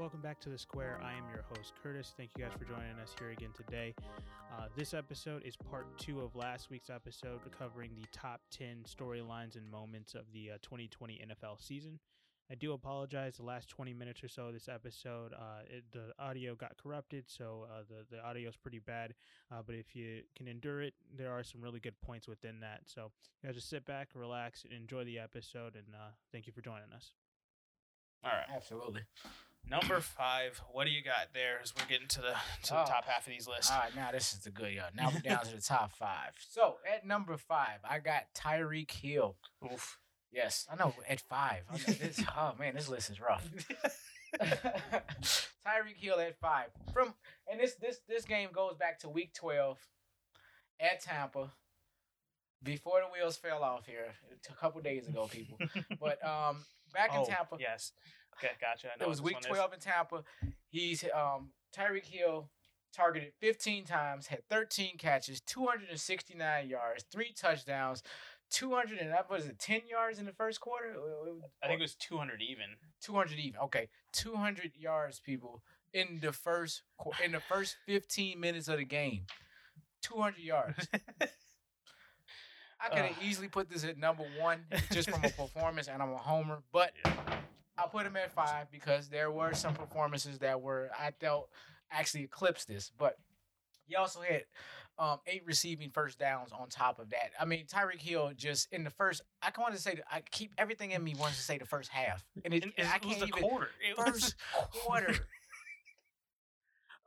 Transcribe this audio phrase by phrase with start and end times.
[0.00, 0.98] Welcome back to the Square.
[1.04, 2.14] I am your host, Curtis.
[2.16, 3.94] Thank you guys for joining us here again today.
[4.50, 9.56] Uh, this episode is part two of last week's episode covering the top 10 storylines
[9.56, 11.98] and moments of the uh, 2020 NFL season.
[12.50, 13.36] I do apologize.
[13.36, 17.24] The last 20 minutes or so of this episode, uh, it, the audio got corrupted,
[17.26, 19.12] so uh, the the audio is pretty bad.
[19.52, 22.80] Uh, but if you can endure it, there are some really good points within that.
[22.86, 23.12] So
[23.42, 25.74] you guys just sit back, relax, and enjoy the episode.
[25.74, 27.12] And uh, thank you for joining us.
[28.24, 29.02] All right, Absolutely.
[29.68, 30.60] Number five.
[30.72, 31.58] What do you got there?
[31.62, 32.84] As we're getting to the to the Oh.
[32.86, 33.70] top half of these lists.
[33.70, 34.90] All right, now this is the good y'all.
[34.94, 36.32] Now we're down to the top five.
[36.50, 39.36] So at number five, I got Tyreek Hill.
[39.72, 39.98] Oof.
[40.32, 40.94] Yes, I know.
[41.08, 43.48] At five, I know this, oh man, this list is rough.
[44.40, 46.66] Tyreek Hill at five.
[46.92, 47.14] From
[47.50, 49.78] and this this this game goes back to week twelve
[50.80, 51.52] at Tampa.
[52.62, 54.12] Before the wheels fell off here,
[54.50, 55.56] a couple days ago, people.
[56.00, 56.58] But um,
[56.92, 57.92] back in Oh, Tampa, Yes.
[58.42, 58.88] Okay, gotcha.
[58.88, 59.58] I know it was week this one is.
[59.58, 60.24] 12 in Tampa.
[60.70, 62.48] He's um Tyreek Hill
[62.94, 68.02] targeted 15 times, had 13 catches, 269 yards, three touchdowns,
[68.50, 70.96] 200 and that was it 10 yards in the first quarter.
[71.62, 72.64] I think it was 200 even.
[73.02, 73.60] 200 even.
[73.60, 76.82] Okay, 200 yards, people in the first
[77.24, 79.26] in the first 15 minutes of the game.
[80.02, 80.88] 200 yards.
[82.82, 83.22] I could have Ugh.
[83.22, 86.62] easily put this at number one just from a performance, and I'm a homer.
[86.72, 86.92] But
[87.82, 91.48] I put him at five because there were some performances that were I felt
[91.90, 92.90] actually eclipsed this.
[92.98, 93.16] But
[93.86, 94.44] he also had
[94.98, 97.30] um, eight receiving first downs on top of that.
[97.40, 99.22] I mean, Tyreek Hill just in the first.
[99.42, 101.88] I want to say that I keep everything in me wants to say the first
[101.90, 103.70] half, and it, And it I was can't the even quarter.
[103.88, 104.34] It was- first
[104.72, 105.14] quarter.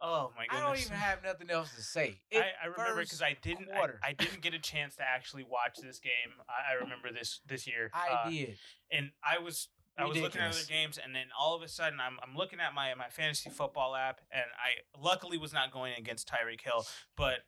[0.02, 0.62] oh my goodness.
[0.62, 2.20] I don't even have nothing else to say.
[2.34, 4.00] I, I remember because I didn't I.
[4.04, 6.12] I didn't get a chance to actually watch this game.
[6.50, 7.92] I, I remember this this year.
[7.94, 8.58] I Uh, did.
[8.92, 12.00] and I was I was looking at other games, and then all of a sudden
[12.00, 15.94] I'm I'm looking at my my fantasy football app, and I luckily was not going
[15.98, 17.40] against Tyreek Hill, but.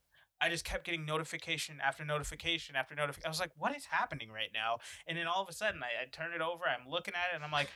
[0.41, 3.25] I just kept getting notification after notification after notification.
[3.25, 6.03] I was like, "What is happening right now?" And then all of a sudden, I,
[6.03, 6.65] I turn it over.
[6.65, 7.69] I'm looking at it, and I'm like,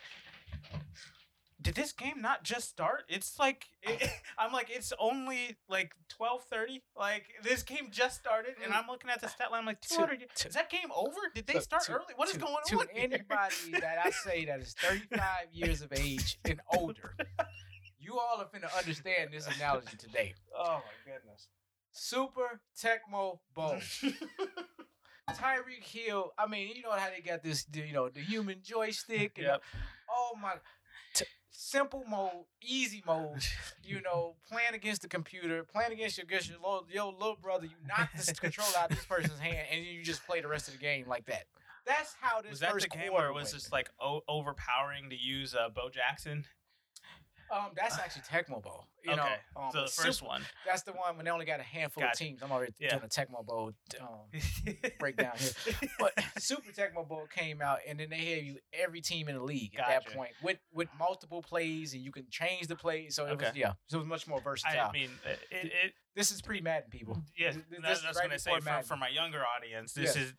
[1.62, 3.04] "Did this game not just start?
[3.10, 6.82] It's like it, I'm like, it's only like 12:30.
[6.98, 9.62] Like this game just started, and I'm looking at the stat line.
[9.62, 10.24] I'm like, 200.
[10.36, 11.18] to- is that game over?
[11.36, 12.14] Did they start to- early?
[12.16, 12.88] What is to- going to on?
[12.94, 13.04] here?
[13.04, 15.22] anybody that I say that is 35
[15.52, 17.16] years of age and older?
[18.02, 20.34] You all are finna understand this analogy today.
[20.58, 21.50] Oh my goodness.
[21.92, 23.78] Super Tecmo Bowl.
[25.32, 26.32] Tyreek Hill.
[26.38, 29.34] I mean, you know how they got this, you know, the human joystick.
[29.38, 29.62] And Yep.
[30.10, 30.54] oh my.
[31.62, 33.44] Simple mode, easy mode.
[33.84, 37.66] You know, playing against the computer, playing against your against your little, your little brother.
[37.66, 40.70] You knock the control out of this person's hand, and you just play the rest
[40.70, 41.44] of the game like that.
[41.86, 43.56] That's how this Was that first the game where it was went.
[43.56, 46.46] just like o- overpowering to use uh, Bo Jackson?
[47.52, 48.86] Um, that's actually Tecmo Bowl.
[49.04, 50.42] You know, okay, um, so the Super- first one.
[50.66, 52.12] That's the one when they only got a handful Gotcha.
[52.12, 52.44] of teams.
[52.44, 52.90] I'm already Yeah.
[52.92, 53.72] doing a Tecmo Bowl
[54.02, 54.08] um,
[55.00, 55.90] breakdown here.
[56.00, 59.44] But Super Tecmo Bowl came out, and then they had you every team in the
[59.44, 63.16] league at that point with with multiple plays, and you can change the plays.
[63.16, 64.90] So it was yeah, so it was much more versatile.
[64.90, 67.22] I mean, it, it, this is pre Madden, people.
[67.38, 67.52] yeah.
[67.52, 69.94] Th- th- this that's right what I say for, for my younger audience.
[69.94, 70.26] This Yes.
[70.26, 70.34] is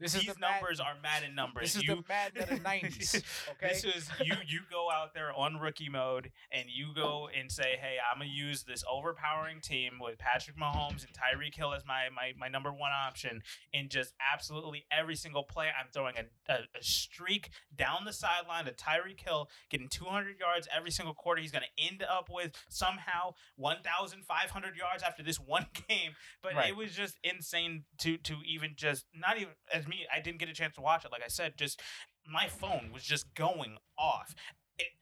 [0.00, 1.62] This is these the Madden- numbers are Madden numbers.
[1.74, 3.22] This is you, the Madden of the '90s.
[3.52, 4.34] Okay, This is you.
[4.46, 8.30] You go out there on rookie mode and you go and say, "Hey, I'm gonna
[8.30, 12.72] use this overpowering team with Patrick Mahomes and Tyreek Hill as my my, my number
[12.72, 13.42] one option."
[13.74, 18.64] And just absolutely every single play, I'm throwing a, a, a streak down the sideline
[18.64, 21.40] to Tyreek Hill, getting 200 yards every single quarter.
[21.42, 26.12] He's gonna end up with somehow 1,500 yards after this one game.
[26.42, 26.70] But Right.
[26.70, 30.06] it was just insane to to even just not even as me.
[30.14, 31.12] I didn't get a chance to watch it.
[31.12, 31.80] Like I said, just
[32.26, 34.34] my phone was just going off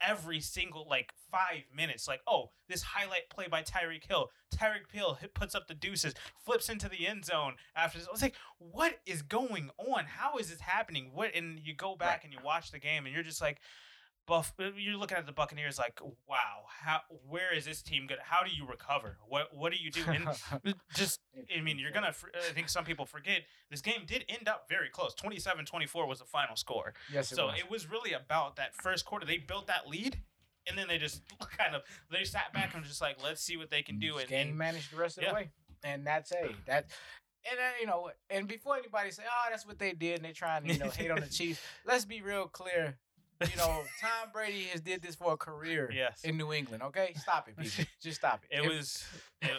[0.05, 2.05] every single like five minutes.
[2.07, 4.29] Like, oh, this highlight play by Tyreek Hill.
[4.53, 6.13] Tyreek Hill puts up the deuces,
[6.45, 8.07] flips into the end zone after this.
[8.07, 10.03] I was like, what is going on?
[10.05, 11.11] How is this happening?
[11.13, 11.33] What?
[11.33, 12.23] And you go back Right.
[12.25, 13.59] and you watch the game, and you're just like.
[14.29, 18.19] Buff, uh, you're looking at the Buccaneers like, wow, how, where is this team good?
[18.21, 19.17] How do you recover?
[19.27, 20.03] What, what do you do?
[20.05, 21.19] And just
[21.57, 22.13] I mean, you're gonna.
[22.35, 23.41] I think some people forget
[23.71, 25.15] this game did end up very close.
[25.15, 26.93] 27-24 was the final score.
[27.11, 27.55] yes, it so was.
[27.57, 29.25] it was really about that first quarter.
[29.25, 30.19] They built that lead,
[30.67, 31.23] and then they just
[31.57, 34.07] kind of they sat back and just like, let's see what they can mm, do.
[34.11, 35.29] Just And, game and managed the rest of yeah.
[35.29, 35.49] the way,
[35.83, 36.91] and that's a that.
[37.49, 40.33] And then, you know, and before anybody say, "Oh, that's what they did," and they're
[40.33, 41.61] trying to, you know, hate on the Chiefs.
[41.83, 42.97] Let's be real clear.
[43.41, 46.83] You know, Tom Brady has did this for a career yes, in New England.
[46.83, 47.85] Okay, stop it, people.
[48.01, 48.57] Just stop it.
[48.59, 49.05] it If- was.
[49.41, 49.51] It,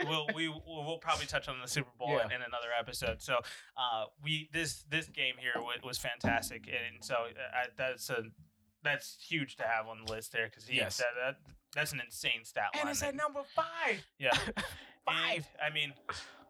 [0.00, 2.24] it, we'll we we'll, probably touch on the Super Bowl Yeah.
[2.24, 3.22] in, in another episode.
[3.22, 3.34] So,
[3.76, 8.24] uh, we this this game here was, was fantastic, and so uh, I, that's a
[8.82, 10.96] that's huge to have on the list there because he Yes.
[10.98, 11.36] that, that
[11.72, 12.80] that's an insane stat line.
[12.80, 14.04] And it's at number five.
[14.18, 14.36] yeah.
[15.04, 15.48] Five.
[15.60, 15.92] And, I mean,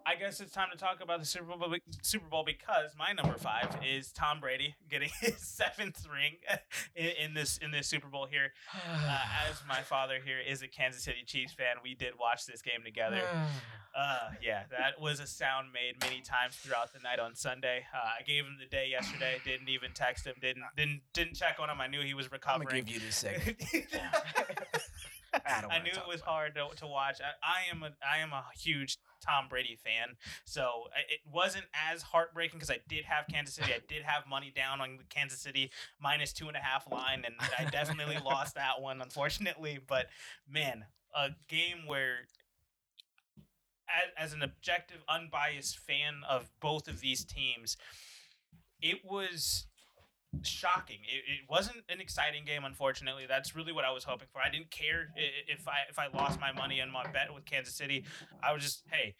[0.06, 1.74] I guess it's time to talk about the Super Bowl.
[2.02, 6.36] Super Bowl because my number five is Tom Brady getting his seventh ring
[6.96, 8.52] in, in this in this Super Bowl here.
[9.04, 9.18] Uh,
[9.48, 12.82] as my father here is a Kansas City Chiefs fan, we did watch this game
[12.84, 13.20] together.
[13.94, 17.84] Uh, yeah, that was a sound made many times throughout the night on Sunday.
[17.94, 19.36] Uh, I gave him the day yesterday.
[19.44, 20.32] Didn't even text him.
[20.40, 21.78] Didn't didn't didn't check on him.
[21.78, 22.68] I knew he was I'm recovering.
[22.68, 23.54] gonna give you this second.
[25.34, 27.20] I I knew it was hard to, to watch.
[27.20, 32.02] I, I am a I am a huge Tom Brady fan, so it wasn't as
[32.02, 33.72] heartbreaking because I did have Kansas City.
[33.72, 35.70] I did have money down on the Kansas City
[36.00, 39.78] minus two and a half line, and I definitely lost that one, unfortunately.
[39.86, 40.06] But
[40.48, 40.84] man,
[41.14, 42.26] a game where.
[44.16, 47.76] As, as an objective, unbiased fan of both of these teams,
[48.80, 49.66] it was
[50.42, 50.98] shocking.
[51.04, 53.24] It, it wasn't an exciting game, unfortunately.
[53.28, 54.40] That's really what I was hoping for.
[54.40, 57.74] I didn't care if I if I lost my money on my bet with Kansas
[57.74, 58.04] City.
[58.42, 59.14] I was just, hey,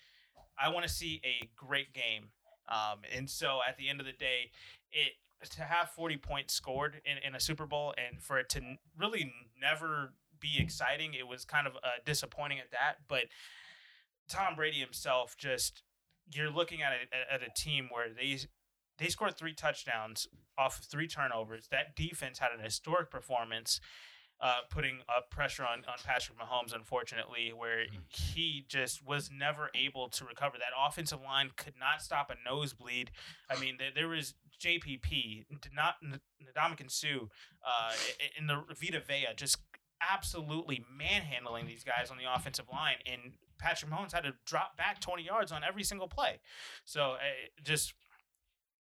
[0.59, 2.31] I want to see a great game.
[2.69, 4.51] Um, and so at the end of the day,
[4.93, 5.13] it
[5.51, 8.61] to have 40 points scored in, in a Super Bowl and for it to
[8.97, 12.99] really never be exciting, it was kind of uh, disappointing at that.
[13.09, 13.25] But
[14.29, 15.83] Tom Brady himself just
[16.33, 18.39] you're looking at a, at a team where they
[18.99, 20.29] they scored three touchdowns
[20.59, 21.69] off of three turnovers.
[21.71, 23.81] That defense had an historic performance,
[24.41, 30.09] uh, putting up pressure on, on Patrick Mahomes, unfortunately, where he just was never able
[30.09, 30.57] to recover.
[30.59, 33.11] That offensive line could not stop a nosebleed.
[33.49, 37.27] I mean, there, there was JPP, did not Ndamukong Suh,
[37.67, 37.93] uh,
[38.39, 39.59] in the Vita Vea, just
[40.13, 42.97] absolutely manhandling these guys on the offensive line.
[43.07, 46.41] And Patrick Mahomes had to drop back 20 yards on every single play.
[46.85, 47.19] So uh,
[47.63, 47.95] just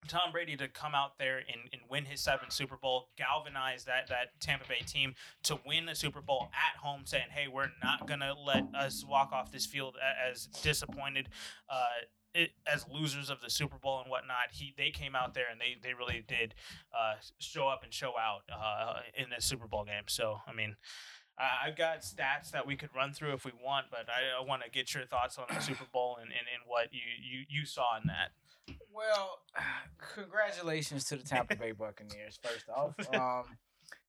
[0.09, 4.09] Tom Brady to come out there and, and win his seventh Super Bowl, galvanize that
[4.09, 5.15] that Tampa Bay team
[5.45, 9.33] to win the Super Bowl at home, saying, "Hey, we're not gonna let us walk
[9.33, 9.97] off this field
[10.29, 11.29] as disappointed."
[11.69, 15.47] Uh, it, as losers of the Super Bowl and whatnot, he they came out there
[15.51, 16.55] and they, they really did
[16.97, 20.05] uh, show up and show out uh, in this Super Bowl game.
[20.07, 20.77] So I mean,
[21.39, 24.47] uh, I've got stats that we could run through if we want, but I, I
[24.47, 27.45] want to get your thoughts on the Super Bowl and, and, and what you, you,
[27.49, 28.31] you saw in that.
[28.93, 29.39] Well,
[30.15, 32.39] congratulations to the Tampa Bay Buccaneers.
[32.43, 33.57] First off, um,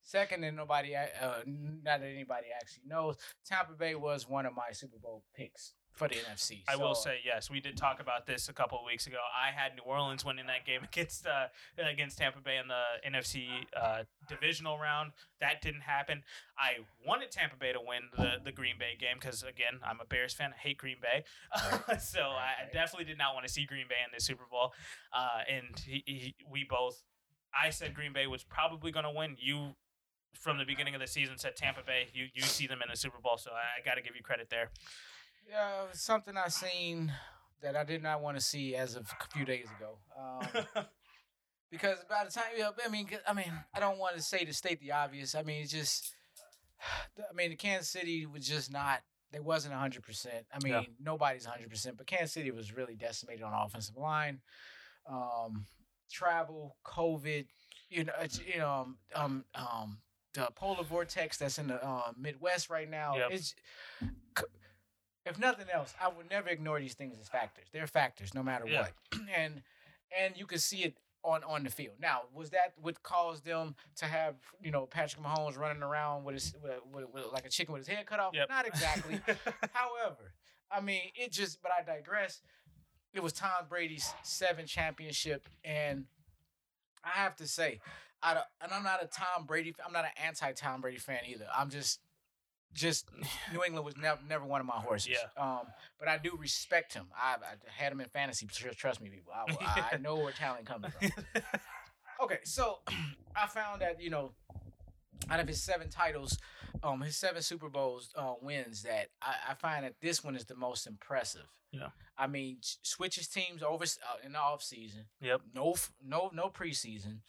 [0.02, 1.06] second, and nobody, uh,
[1.46, 6.08] not that anybody actually knows, Tampa Bay was one of my Super Bowl picks for
[6.08, 6.64] the NFC.
[6.68, 7.50] I will say yes.
[7.50, 9.18] We did talk about this a couple of weeks ago.
[9.36, 11.48] I had New Orleans winning that game against uh,
[11.78, 13.48] against Tampa Bay in the NFC
[13.80, 15.12] uh, divisional round.
[15.40, 16.24] That didn't happen.
[16.58, 20.06] I wanted Tampa Bay to win the, the Green Bay game because again, I'm a
[20.06, 20.52] Bears fan.
[20.54, 21.24] I hate Green Bay,
[22.00, 24.74] so I definitely did not want to see Green Bay in the Super Bowl.
[25.14, 27.04] Uh, and he, he, we both,
[27.54, 29.36] I said Green Bay was probably going to win.
[29.40, 29.76] You.
[30.40, 32.08] From the beginning of the season, said Tampa Bay.
[32.14, 34.24] You you see them in the Super Bowl, so I, I got to give you
[34.24, 34.72] credit there.
[35.50, 37.12] Yeah, something I seen
[37.62, 39.98] that I did not want to see as of a few days ago.
[40.18, 40.86] Um,
[41.72, 44.54] because by the time, yeah, I mean, I mean, I don't want to say to
[44.54, 45.36] state the obvious.
[45.36, 46.14] I mean, it's just,
[47.20, 49.02] I mean, Kansas City was just not.
[49.32, 50.46] They wasn't hundred percent.
[50.54, 50.82] I mean, Yeah.
[51.00, 54.42] nobody's hundred percent, but Kansas City was really decimated on offensive line,
[55.10, 55.66] um,
[56.12, 57.46] travel, COVID.
[57.90, 60.00] You know, it's, you know, um, um, um,
[60.34, 63.16] the polar vortex that's in the uh, Midwest right now.
[63.16, 63.32] Yep.
[63.32, 63.56] It's
[65.26, 67.66] if nothing else, I would never ignore these things as factors.
[67.72, 68.82] They're factors, no matter Yeah.
[68.82, 69.22] what.
[69.36, 69.62] and
[70.18, 71.96] and you can see it on on the field.
[72.00, 76.36] Now, was that what caused them to have you know Patrick Mahomes running around with
[76.36, 78.34] his with, with, with like a chicken with his head cut off?
[78.34, 78.50] Yep.
[78.50, 79.20] Not exactly.
[79.74, 80.34] However,
[80.72, 81.62] I mean, it just.
[81.62, 82.42] But I digress.
[83.14, 86.06] It was Tom Brady's seventh championship, and
[87.04, 87.82] I have to say,
[88.24, 89.76] I don't, and I'm not a Tom Brady.
[89.86, 91.46] I'm not an anti Tom Brady fan either.
[91.56, 92.00] I'm just,
[92.74, 93.10] just
[93.54, 95.12] New England was never never one of my horses.
[95.12, 95.42] Yeah.
[95.42, 95.68] Um,
[96.00, 97.08] but I do respect him.
[97.16, 98.48] I, I had him in fantasy.
[98.48, 99.34] Trust me, people.
[99.34, 101.12] I, I, know where talent comes from.
[102.22, 102.80] Okay, so
[103.36, 104.32] I found that you know,
[105.30, 106.38] out of his seven titles,
[106.84, 110.46] um, his seven Super Bowls uh, wins, that I, I find that this one is
[110.46, 111.48] the most impressive.
[111.72, 111.90] Yeah.
[112.18, 115.06] I mean, switches teams over uh, in the off season.
[115.22, 115.42] Yep.
[115.56, 115.76] No,
[116.06, 117.20] no, no preseason.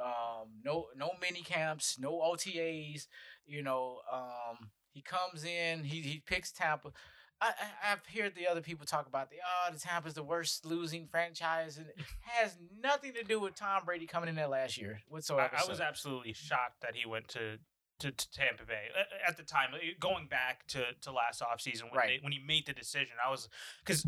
[0.00, 3.06] Um, no, no mini camps, no OTAs.
[3.46, 6.92] You know, um, he comes in, he he picks Tampa.
[7.40, 10.64] I, I, I've heard the other people talk about the oh the Tampa's the worst
[10.64, 14.78] losing franchise and it has nothing to do with Tom Brady coming in there last
[14.78, 15.50] year I, whatsoever.
[15.56, 17.58] I was So- absolutely shocked that he went to,
[17.98, 19.70] to, to Tampa Bay Uh, at the time.
[19.74, 22.08] uh, Going back to, to last offseason when, Right.
[22.08, 23.48] they, when he made the decision, I was
[23.84, 24.06] because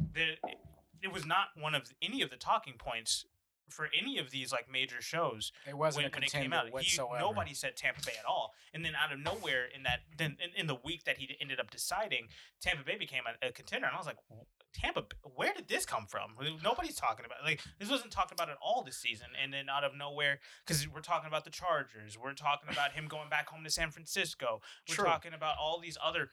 [1.02, 3.26] it was not one of any of the talking points
[3.68, 6.56] for any of these like major shows It wasn't when, a when it came contender
[6.56, 6.66] out.
[6.66, 7.18] He, whatsoever.
[7.18, 8.54] nobody said Tampa Bay at all.
[8.72, 11.60] And then out of nowhere, in that then in, in the week that he ended
[11.60, 12.28] up deciding,
[12.60, 14.18] Tampa Bay became a, a contender, and I was like,
[14.74, 15.04] Tampa,
[15.36, 16.34] where did this come from?
[16.62, 19.28] Nobody's talking about like this wasn't talked about at all this season.
[19.40, 23.06] And then out of nowhere, because we're talking about the Chargers, we're talking about him
[23.06, 25.04] going back home to San Francisco, we're True.
[25.04, 26.30] talking about all these other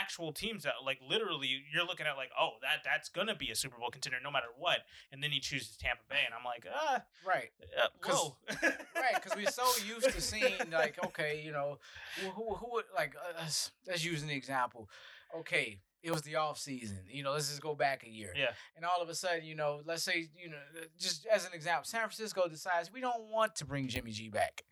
[0.00, 3.54] actual teams that like literally you're looking at like oh that that's gonna be a
[3.56, 4.78] Super Bowl contender no matter what.
[5.12, 7.50] And then he chooses Tampa Bay and I'm like ah Right.
[7.82, 8.36] uh, whoa.
[8.94, 11.78] right because we're so used to seeing like okay you know
[12.22, 14.88] who who, who would like uh, let's, let's use an example.
[15.36, 18.32] Okay it was the off season you know let's just go back a year.
[18.34, 18.52] Yeah.
[18.74, 20.56] and all of a sudden you know let's say you know
[20.98, 24.62] just as an example san francisco decides we don't want to bring jimmy g back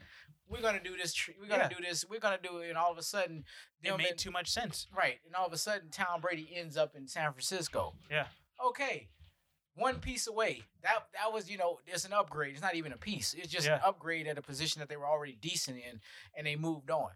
[0.48, 1.76] we're gonna do this tr- we're gonna Yeah.
[1.78, 3.44] do this we're gonna do it and all of a sudden
[3.82, 6.76] it made and- too much sense right and all of a sudden tom brady ends
[6.76, 8.26] up in san francisco Yeah.
[8.64, 9.08] okay
[9.74, 10.64] one piece away.
[10.82, 12.52] That that was, you know, it's an upgrade.
[12.52, 13.32] It's not even a piece.
[13.34, 16.00] It's just an upgrade at a position that they were already decent in,
[16.36, 17.10] and they moved on.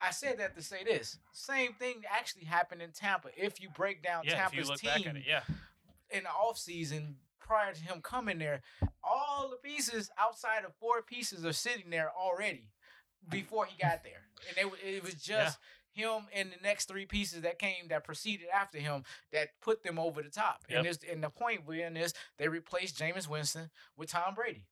[0.00, 1.16] I said that to say this.
[1.32, 3.28] Same thing actually happened in Tampa.
[3.36, 5.42] If you break down yeah if Tampa's you look team back at it yeah
[6.10, 7.14] in the offseason
[7.46, 8.62] prior to him coming there,
[9.02, 12.70] all the pieces outside of four pieces are sitting there already
[13.28, 14.26] before he got there.
[14.48, 15.58] And it, it was just
[15.92, 19.98] him and the next three pieces that came that proceeded after him that put them
[19.98, 20.64] over the top.
[20.68, 20.78] Yep.
[20.78, 24.66] And this and the point being is they replaced Jameis Winston with Tom Brady.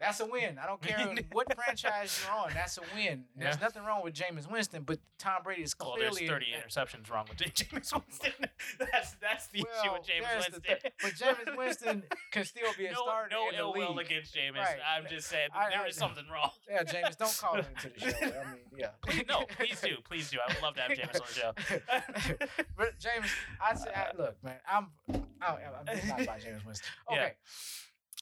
[0.00, 0.58] That's a win.
[0.62, 0.96] I don't care
[1.32, 2.50] what franchise you're on.
[2.54, 3.24] That's a win.
[3.36, 3.60] There's Yeah.
[3.62, 7.26] nothing wrong with Jameis Winston, but Tom Brady is well there's clearly 30 interceptions wrong
[7.28, 8.32] with Jameis Winston
[8.78, 10.76] that's that's the issue with Jameis Winston thing.
[11.02, 14.34] But Jameis Winston can still be a no, starter no in the ill will against
[14.34, 14.56] Jameis.
[14.58, 14.76] Right.
[14.96, 16.50] I'm just saying I- there I- is something wrong.
[16.70, 18.16] Yeah, James, don't call him into the show.
[18.26, 18.88] I mean, yeah.
[19.04, 20.38] Please, no, please do, please do.
[20.46, 22.36] I would love to have Jameis on the show.
[22.76, 23.26] but James,
[23.60, 26.88] I say, I, look, man, I'm, I'm, I'm not about Jameis Winston.
[27.10, 27.16] Okay.
[27.20, 27.30] Yeah.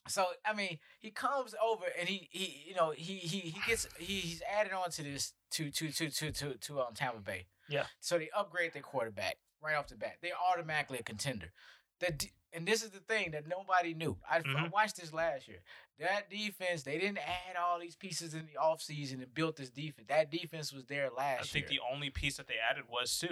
[0.09, 3.89] So I mean, he comes over and he, he, you know, he, he, he gets,
[3.99, 7.47] he, he's added on to this to, to, to, to, to, to um, Tampa Bay.
[7.69, 7.85] Yeah.
[8.01, 10.17] So they upgrade their quarterback right off the bat.
[10.23, 11.53] They're automatically a contender.
[12.01, 14.17] That and this is the thing that nobody knew.
[14.31, 14.71] I, I Mhm.
[14.73, 15.59] watched this last year.
[15.99, 20.09] That defense, they didn't add all these pieces in the offseason and built this defense.
[20.09, 21.39] That defense was there last year.
[21.41, 21.81] I think year.
[21.81, 23.29] the only piece that they added was Suh.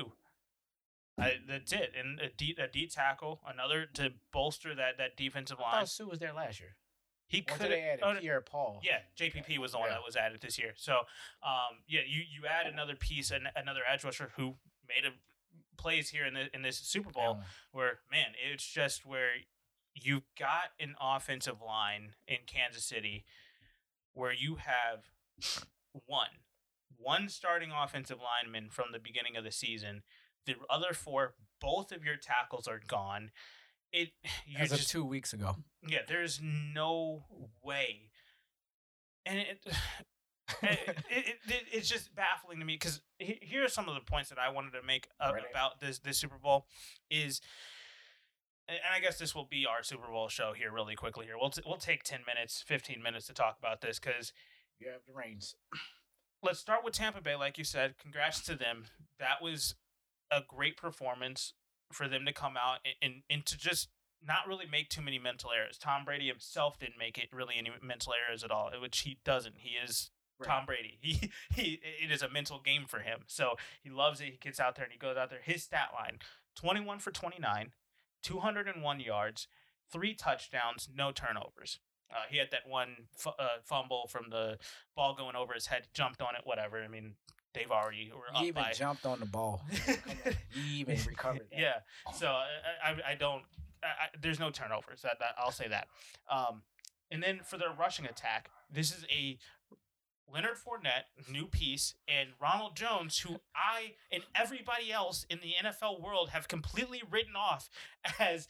[1.19, 5.59] I, that's it, and a D, a D tackle, another to bolster that that defensive
[5.61, 5.73] I line.
[5.83, 6.77] thought Suh was there last year.
[7.27, 8.21] He could add have.
[8.21, 8.81] Pierre Paul?
[8.83, 9.95] Yeah, JPP was the one Yeah.
[9.95, 10.73] that was added this year.
[10.77, 10.93] So,
[11.43, 14.57] um, yeah, you you add another piece and another edge rusher who
[14.89, 15.13] made a
[15.81, 17.39] plays here in the in this Super Bowl.
[17.39, 17.45] Yeah.
[17.73, 19.31] where man, it's just where
[19.95, 23.25] you've got an offensive line in Kansas City
[24.13, 25.05] where you have
[26.07, 26.29] one
[26.97, 30.03] one starting offensive lineman from the beginning of the season.
[30.47, 33.31] The other four, both of your tackles are gone.
[33.93, 34.11] It
[34.47, 35.57] you As of just two weeks ago.
[35.87, 37.25] yeah, there's no
[37.63, 38.11] way,
[39.25, 39.67] and it.
[40.63, 44.03] Eh, it, it, it, it's just baffling to me because here are some of the
[44.03, 45.47] points that I wanted to make Ready.
[45.51, 46.67] about this this Super Bowl
[47.11, 47.41] is,
[48.69, 51.37] and I guess this will be our Super Bowl show here really quickly here.
[51.41, 54.35] We'll t- we'll take ten minutes, fifteen minutes to talk about this because
[54.79, 55.55] You have the reins.
[56.43, 57.95] let's start with Tampa Bay, like you said.
[57.99, 58.85] Congrats to them.
[59.19, 59.77] That was
[60.35, 61.55] a great performance
[61.93, 63.89] for them to come out and, and, and to just
[64.27, 65.79] not really make too many mental errors.
[65.79, 69.57] Tom Brady himself didn't make it really any mental errors at all, which he doesn't.
[69.59, 70.49] He is Right.
[70.49, 70.99] Tom Brady.
[71.01, 73.21] He he it is a mental game for him.
[73.27, 74.25] So he loves it.
[74.25, 75.41] He gets out there and he goes out there.
[75.43, 76.19] His stat line:
[76.57, 77.73] 21 for 29,
[78.23, 79.47] 201 yards,
[79.93, 81.79] 3 touchdowns, no turnovers.
[82.11, 84.59] Uh, he had that one fu- uh, fumble from the
[84.95, 86.83] ball going over his head, jumped on it, whatever.
[86.83, 87.15] I mean,
[87.55, 88.73] they've already were He up even by.
[88.73, 89.63] jumped on the ball.
[90.51, 91.59] He even recovered that.
[91.61, 91.75] yeah.
[92.15, 93.43] So I, I, I don't.
[93.83, 95.03] I, I, there's no turnovers.
[95.03, 95.89] That, that I'll say that.
[96.31, 96.63] Um,
[97.11, 99.39] and then for their rushing attack, this is a
[100.33, 106.01] Leonard Fournette new piece and Ronald Jones, who I and everybody else in the NFL
[106.01, 107.69] world have completely written off
[108.19, 108.49] as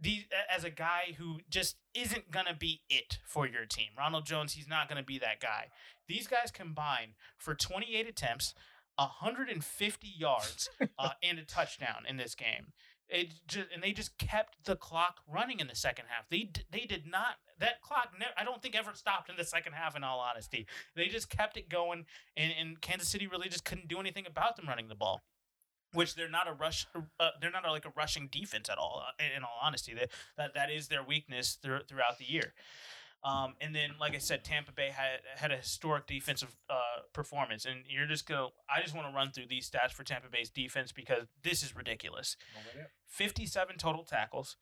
[0.00, 3.88] the as a guy who just isn't gonna be it for your team.
[3.96, 5.68] Ronald Jones, he's not gonna be that guy.
[6.08, 8.54] These guys combined for 28 attempts,
[8.96, 12.72] 150 yards, uh, and a touchdown in this game.
[13.08, 16.28] It just and they just kept the clock running in the second half.
[16.30, 18.12] They they did not that clock.
[18.18, 19.94] Ne- I don't think ever stopped in the second half.
[19.94, 23.88] In all honesty, they just kept it going, and, and Kansas City really just couldn't
[23.88, 25.22] do anything about them running the ball.
[25.94, 26.86] Which they're not a rush.
[27.18, 29.02] Uh, they're not a, like a rushing defense at all.
[29.06, 32.52] uh, In, in all honesty, that that that is their weakness through, throughout the year.
[33.22, 36.74] Um, and then, like I said, Tampa Bay had had a historic defensive uh,
[37.14, 38.50] performance, and you're just go.
[38.68, 41.74] I just want to run through these stats for Tampa Bay's defense because this is
[41.74, 42.36] ridiculous.
[43.08, 44.56] 57 total tackles,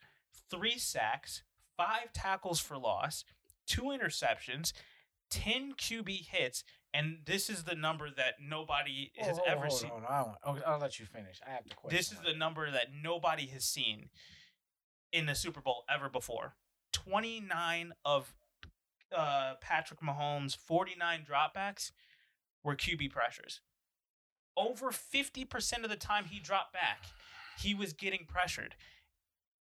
[0.48, 1.42] three sacks,
[1.76, 3.24] five tackles for loss,
[3.66, 4.72] two interceptions,
[5.30, 6.62] 10 QB hits,
[6.94, 9.90] and this is the number that nobody has Hold- hold- ever hold seen.
[9.90, 11.40] on, I don't- I'll, I'll let you finish.
[11.46, 11.96] I have the question.
[11.96, 14.10] This is the number that nobody has seen
[15.12, 16.54] in the Super Bowl ever before.
[16.92, 18.34] 29 of
[19.14, 21.92] uh, Patrick Mahomes' 49 dropbacks
[22.64, 23.60] were QB pressures.
[24.56, 27.04] Over 50% of the time he dropped back,
[27.58, 28.74] he was getting pressured.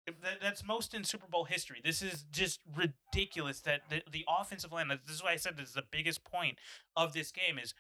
[0.05, 1.79] That, that's most in Super Bowl history.
[1.83, 5.69] This is just ridiculous that the, the offensive line, this is why I said this
[5.69, 6.57] is the biggest point
[6.95, 7.73] of this game is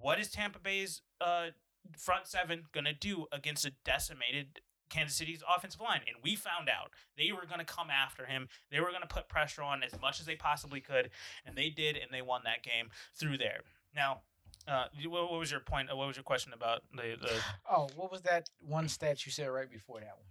[0.00, 1.48] what is Tampa Bay's uh,
[1.96, 6.00] front seven gonna do against a decimated Kansas City's offensive line?
[6.06, 8.48] And we found out they were gonna come after him.
[8.70, 11.10] They were gonna put pressure on as much as they possibly could,
[11.44, 13.60] and they did, and they won that game through there.
[13.94, 14.20] Now,
[14.68, 15.88] uh, what, was your point?
[15.94, 17.32] What was your question about the the
[17.70, 20.26] Oh, what was that one stat you said right before that one?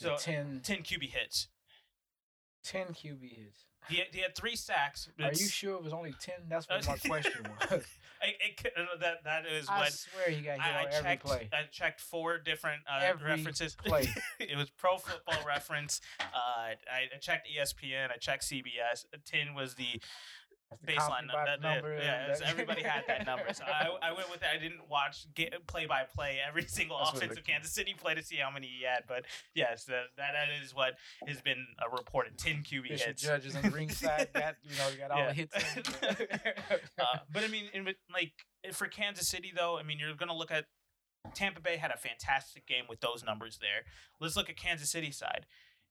[0.00, 1.48] The so 10, ten QB hits?
[2.64, 3.64] 10 QB hits.
[3.88, 5.08] He had, he had three sacks.
[5.20, 6.34] Are It's- you sure it was only 10?
[6.48, 7.84] That's what my question was.
[8.20, 10.80] I, it, could- uh, that that is I what swear he got hit I, I
[10.80, 11.24] on every checked.
[11.24, 11.48] play.
[11.52, 13.76] I checked four different uh, Every references.
[13.84, 14.08] play.
[14.40, 16.00] it was Pro Football Reference.
[16.20, 16.74] Uh, I,
[17.14, 18.10] I checked ESPN.
[18.10, 19.04] I checked CBS.
[19.24, 20.00] Ten was the
[20.86, 21.96] baseline Compton that, that- number.
[21.96, 23.44] yeah, that- so everybody had that number.
[23.52, 24.48] So I, I went with it.
[24.52, 25.26] I didn't watch
[25.66, 28.50] play by play every single That's what offensive the- Kansas City play to see how
[28.50, 29.04] many he had.
[29.08, 30.94] But yes, that that is what
[31.26, 32.36] has been uh, reported.
[32.38, 33.22] Ten QB Official hits.
[33.22, 35.28] judges on the ringside got you know got all Yeah.
[35.28, 35.54] the hits.
[36.98, 38.32] Uh, but I mean, in, like
[38.72, 40.64] for Kansas City though, I mean, you're going to look at
[41.34, 43.82] Tampa Bay had a fantastic game with those numbers there.
[44.20, 45.46] Let's look at Kansas City side.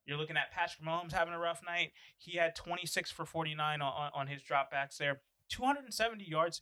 [0.06, 1.92] You're looking at Patrick Mahomes having a rough night.
[2.18, 6.62] He had 26 for 49 on, on, his dropbacks there, 270 yards.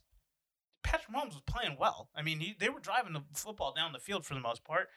[0.82, 2.08] Patrick Mahomes was playing well.
[2.14, 4.88] I mean, he, they were driving the football down the field for the most part.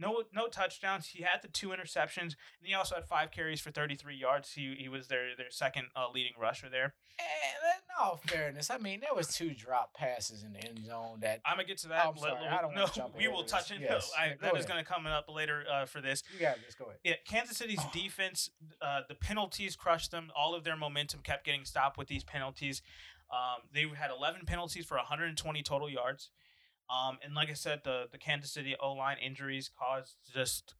[0.00, 1.08] No, no touchdowns.
[1.08, 4.52] He had the two interceptions, and he also had five carries for 33 yards.
[4.52, 6.94] He, he was their their second uh, leading rusher there.
[7.18, 11.18] And in all fairness, I mean there was two drop passes in the end zone
[11.20, 12.06] that I'm gonna get to that.
[12.06, 13.78] I'm sorry, I don't no, jump we will touch it.
[13.80, 16.22] Yes, I, yeah, that is gonna come up later uh, for this.
[16.32, 16.74] you got this.
[16.74, 16.98] Go ahead.
[17.04, 20.30] Yeah, Kansas City's defense, uh, the penalties crushed them.
[20.34, 22.82] All of their momentum kept getting stopped with these penalties.
[23.30, 26.30] Um, they had 11 penalties for 120 total yards.
[26.90, 30.74] Um, and like I said, the the Kansas City O line injuries caused just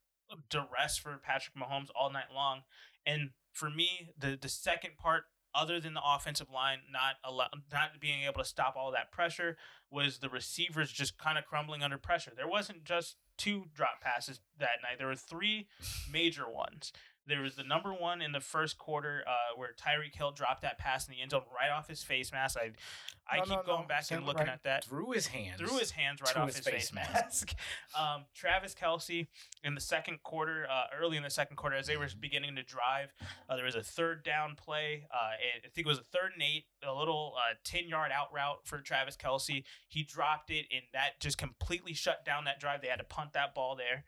[0.48, 2.62] duress for Patrick Mahomes all night long.
[3.06, 8.00] And for me, the the second part, other than the offensive line not allow, not
[8.00, 9.56] being able to stop all that pressure,
[9.90, 12.32] was the receivers just kind of crumbling under pressure.
[12.36, 14.98] There wasn't just two drop passes that night.
[14.98, 15.68] There were three
[16.10, 16.92] major ones.
[17.30, 20.78] There was the number one in the first quarter uh, where Tyreek Hill dropped that
[20.78, 22.58] pass in the end zone right off his face mask.
[22.58, 22.72] I,
[23.32, 23.86] I No, keep no, going no.
[23.88, 25.58] back and looking right at that through his hands.
[25.60, 27.14] threw his hands right off his his, face face mask.
[27.14, 27.54] mask.
[27.98, 29.28] um, Travis Kelce
[29.64, 32.62] in the second quarter, uh, early in the second quarter, as they were beginning to
[32.62, 33.14] drive,
[33.48, 35.04] uh, there was a third down play.
[35.12, 38.10] Uh, and I think it was a third and eight, a little uh, ten yard
[38.12, 39.62] out route for Travis Kelce.
[39.88, 42.82] He dropped it, and that just completely shut down that drive.
[42.82, 44.04] They had to punt that ball there,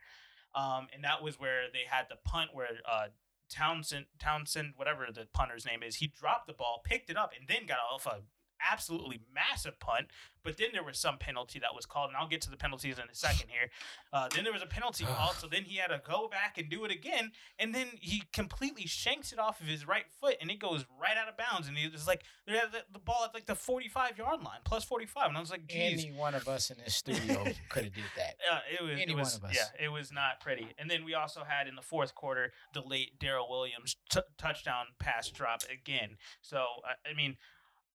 [0.55, 2.69] um, and that was where they had the punt where.
[2.91, 3.09] Uh,
[3.51, 7.47] Townsend, Townsend, whatever the punter's name is, he dropped the ball, picked it up, and
[7.47, 8.23] then got off a
[8.71, 10.09] absolutely massive punt.
[10.45, 12.99] But then there was some penalty that was called, and I'll get to the penalties
[12.99, 13.71] in a second here.
[14.13, 16.69] Uh, then there was a penalty call, so then he had to go back and
[16.69, 20.51] do it again, and then he completely shanks it off of his right foot, and
[20.51, 23.23] it goes right out of bounds, and he was like, they had the, the ball
[23.25, 26.05] at like the forty-five yard line, plus forty-five, and I was like, geez.
[26.05, 28.35] Any one of us in this studio could have did that.
[28.51, 29.55] Uh, it was, Any it one of us.
[29.55, 30.67] yeah, it was not pretty.
[30.77, 34.87] And then we also had in the fourth quarter the late Darrel Williams t- touchdown
[34.99, 36.17] pass drop again.
[36.41, 36.65] So
[37.09, 37.37] I mean,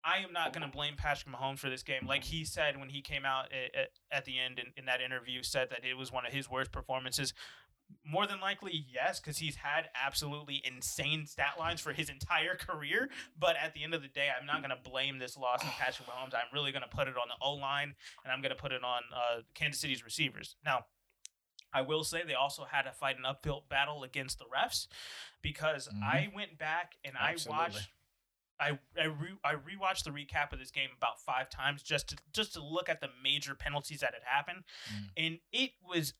[0.04, 2.06] I am not going to blame Patrick Mahomes for this game.
[2.06, 5.42] Like he said when he came out at, at the end in, in that interview,
[5.42, 7.32] said that it was one of his worst performances.
[8.04, 13.08] More than likely, yes, because he's had absolutely insane stat lines for his entire career.
[13.38, 15.70] But at the end of the day, I'm not going to blame this loss on
[15.78, 16.34] Patrick Mahomes.
[16.34, 18.72] I'm really going to put it on the O line, and I'm going to put
[18.72, 20.56] it on uh, Kansas City's receivers.
[20.64, 20.86] Now,
[21.72, 24.86] I will say they also had to fight an uphill battle against the refs
[25.42, 26.02] because Mhm.
[26.02, 27.58] I went back and Absolutely.
[27.58, 27.88] I watched.
[28.60, 32.16] I I, re, I rewatched the recap of this game about five times just to
[32.32, 35.08] just to look at the major penalties that had happened, Mm.
[35.16, 36.14] and it was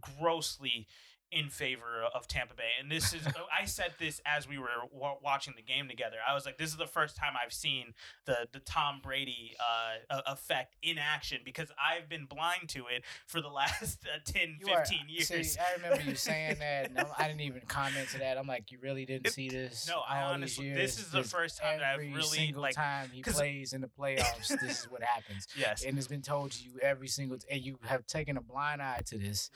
[0.00, 0.86] grossly
[1.32, 2.70] in favor of Tampa Bay.
[2.80, 3.26] And this is
[3.60, 6.16] I said this as we were wa- watching the game together.
[6.28, 7.94] I was like, this is the first time I've seen
[8.26, 13.40] the the Tom Brady uh, effect in action because I've been blind to it for
[13.40, 15.28] the last uh, 10, You are- 15 years.
[15.28, 18.38] See, I remember you saying that, and I'm- didn't even comment to that.
[18.38, 19.88] I'm like, you really didn't see this?
[19.88, 23.10] No, I honestly- this is the first time that I've every really, single like- time
[23.12, 25.84] he plays in the playoffs, this is what happens, yes.
[25.84, 29.00] and it's been told to you every single, and you have taken a blind eye
[29.06, 29.50] to this,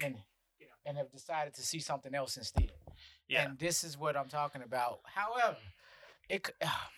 [0.00, 0.16] and
[0.86, 2.72] and have decided to see something else instead.
[3.28, 3.44] Yeah.
[3.44, 5.00] And this is what I'm talking about.
[5.04, 5.56] However,
[6.28, 6.46] it.
[6.46, 6.88] c- ah,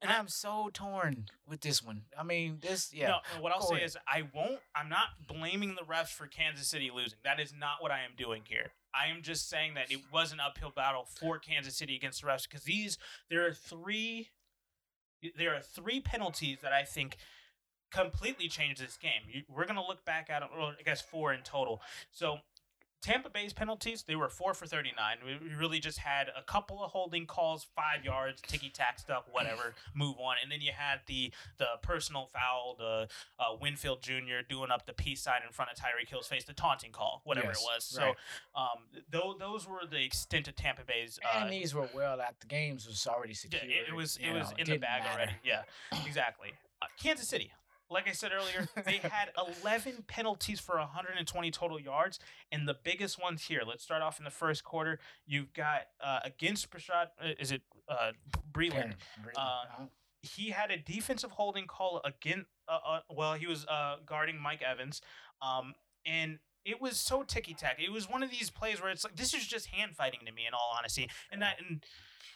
[0.00, 2.02] And I'm so torn with this one.
[2.18, 3.08] I mean, this, yeah.
[3.08, 3.86] No, no, what I'll Go say ahead.
[3.86, 4.60] is I won't.
[4.74, 7.18] I'm not blaming the refs for Kansas City losing.
[7.24, 8.68] That is not what I am doing here.
[8.94, 12.28] I am just saying that it was an uphill battle for Kansas City against the
[12.28, 12.96] refs because these
[13.28, 14.28] there are three
[15.36, 17.16] there are three penalties that I think
[17.90, 19.22] completely changed this game.
[19.30, 21.82] You, we're gonna look back at it, or I guess four in total.
[22.12, 22.38] So.
[23.00, 25.18] Tampa Bay's penalties, they were four for 39.
[25.24, 29.24] We we really just had a couple of holding calls, five yards, ticky tack stuff,
[29.30, 30.36] whatever, move on.
[30.42, 33.08] And then you had the the personal foul, the
[33.38, 34.42] uh, Winfield Jr.
[34.48, 37.48] doing up the peace sign in front of Tyreek Hill's face, the taunting call, whatever
[37.48, 37.84] Yes, it was.
[37.84, 38.14] So, right.
[38.56, 41.18] um, th- those were the extent of Tampa Bay's.
[41.24, 44.32] Uh, and these were well at the games was already yeah, it, it was it
[44.32, 45.14] was know, in the bag matter.
[45.14, 45.32] already.
[45.44, 45.62] Yeah,
[46.04, 46.52] exactly.
[46.82, 47.52] Uh, Kansas City,
[47.90, 49.30] like I said earlier, they had
[49.62, 52.18] 11 penalties for 120 total yards,
[52.52, 53.62] and the biggest ones here.
[53.66, 54.98] Let's start off in the first quarter.
[55.26, 57.08] You've got uh, against Bashaud.
[57.22, 58.12] Uh, is it uh,
[58.52, 58.94] Breeland?
[59.36, 59.86] Uh,
[60.22, 62.46] he had a defensive holding call again.
[62.68, 65.00] Uh, uh, well, he was uh, guarding Mike Evans,
[65.40, 65.74] um,
[66.04, 67.78] and it was so ticky tack.
[67.78, 70.32] It was one of these plays where it's like this is just hand fighting to
[70.32, 71.08] me, in all honesty.
[71.30, 71.84] And that, and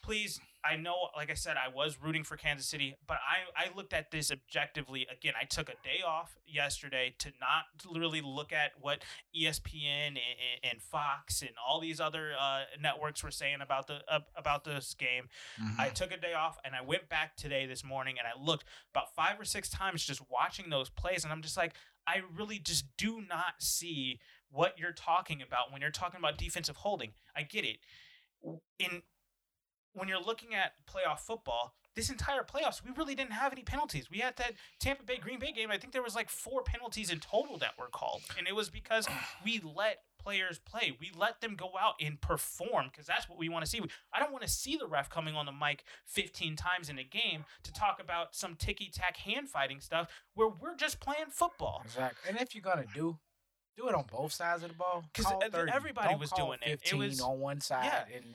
[0.02, 3.77] please, I know, like I said, I was rooting for Kansas City, but I I
[3.77, 5.07] looked at this objectively.
[5.11, 7.64] Again, I took a day off yesterday to not
[8.01, 9.03] really look at what
[9.37, 10.18] ESPN and,
[10.62, 14.94] and Fox and all these other uh, networks were saying about the uh, about this
[14.94, 15.29] game.
[15.79, 15.94] I Mhm.
[15.94, 19.14] took a day off and I went back today this morning and I looked about
[19.16, 21.75] five or six times just watching those plays and I'm just like
[22.07, 24.20] I really just do not see
[24.51, 27.14] what you're talking about when you're talking about defensive holding.
[27.35, 27.79] I get it.
[28.79, 29.03] In
[29.94, 34.11] when you're looking at playoff football, this entire playoffs, we really didn't have any penalties.
[34.11, 35.70] We had that Tampa Bay Green Bay game.
[35.70, 38.70] I think there was like four penalties in total that were called, and it was
[38.70, 39.07] because
[39.44, 40.96] we let players play.
[41.00, 43.81] We let them go out and perform because that's what we want to see.
[44.14, 47.05] I don't want to see the ref coming on the mic 15 times in a
[47.05, 51.83] game to talk about some ticky tack hand fighting stuff where we're just playing football.
[51.85, 52.31] Exactly.
[52.31, 53.18] And if you're gonna do,
[53.76, 55.05] do it on both sides of the ball.
[55.12, 55.33] Because
[55.72, 56.70] everybody Don't was doing it.
[56.70, 58.35] It 15 was- on one side, and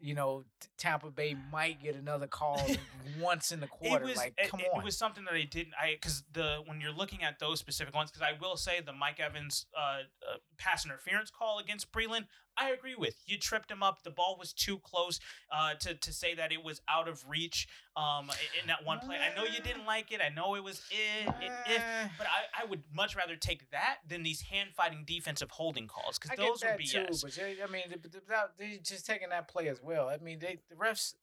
[0.00, 0.44] you know
[0.78, 2.60] Tampa Bay might get another call
[3.20, 4.04] once in the quarter.
[4.04, 4.84] It was like, it, come it on.
[4.84, 8.10] was something that I didn't I because the when you're looking at those specific ones
[8.10, 12.26] because I will say the Mike Evans uh, uh, pass interference call against Breeland
[12.56, 13.16] I agree with.
[13.26, 14.02] You tripped him up.
[14.02, 17.68] The ball was too close uh, to to say that it was out of reach
[17.96, 18.30] um
[18.60, 19.16] in that one play.
[19.18, 20.20] I know you didn't like it.
[20.24, 24.22] I know it was eh, eh, but I, I would much rather take that than
[24.22, 27.22] these hand fighting defensive holding calls because those would be yes.
[27.22, 30.08] but I mean, they, without they just taking that play as well.
[30.08, 31.14] I mean, they the refs.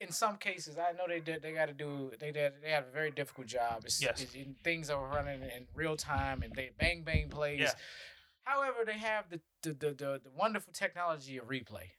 [0.00, 1.40] In some cases, I know they did.
[1.40, 2.10] They got to do.
[2.18, 2.54] They did.
[2.62, 3.82] They have a very difficult job.
[3.84, 4.20] It's, Yes.
[4.22, 7.60] it's- and things are running in real time, and they bang bang plays.
[7.60, 7.72] Yeah.
[8.42, 11.90] However, they have the the, the the the wonderful technology of replay.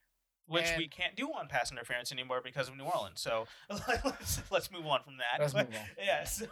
[0.47, 3.47] which And- we can't do on pass interference anymore because of New Orleans so
[3.87, 5.87] let's, let's move on from that Let's But- move on.
[6.05, 6.45] yeah so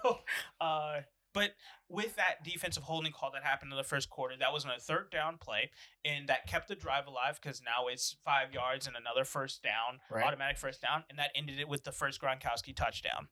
[0.59, 1.01] uh
[1.33, 1.51] but
[1.89, 4.79] with that defensive holding call that happened in the first quarter that was on a
[4.79, 5.69] third down play
[6.05, 9.99] and that kept the drive alive because now it's five yards and another first down
[10.09, 10.23] Right.
[10.25, 13.27] automatic first down and that ended it with the first gronkowski touchdown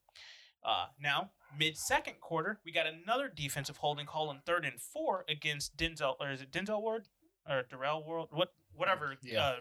[0.63, 5.25] uh, now mid second quarter we got another defensive holding call on third and four
[5.29, 7.07] against denzel or is it denzel ward
[7.49, 9.41] or darrell ward what whatever Yeah.
[9.41, 9.55] uh,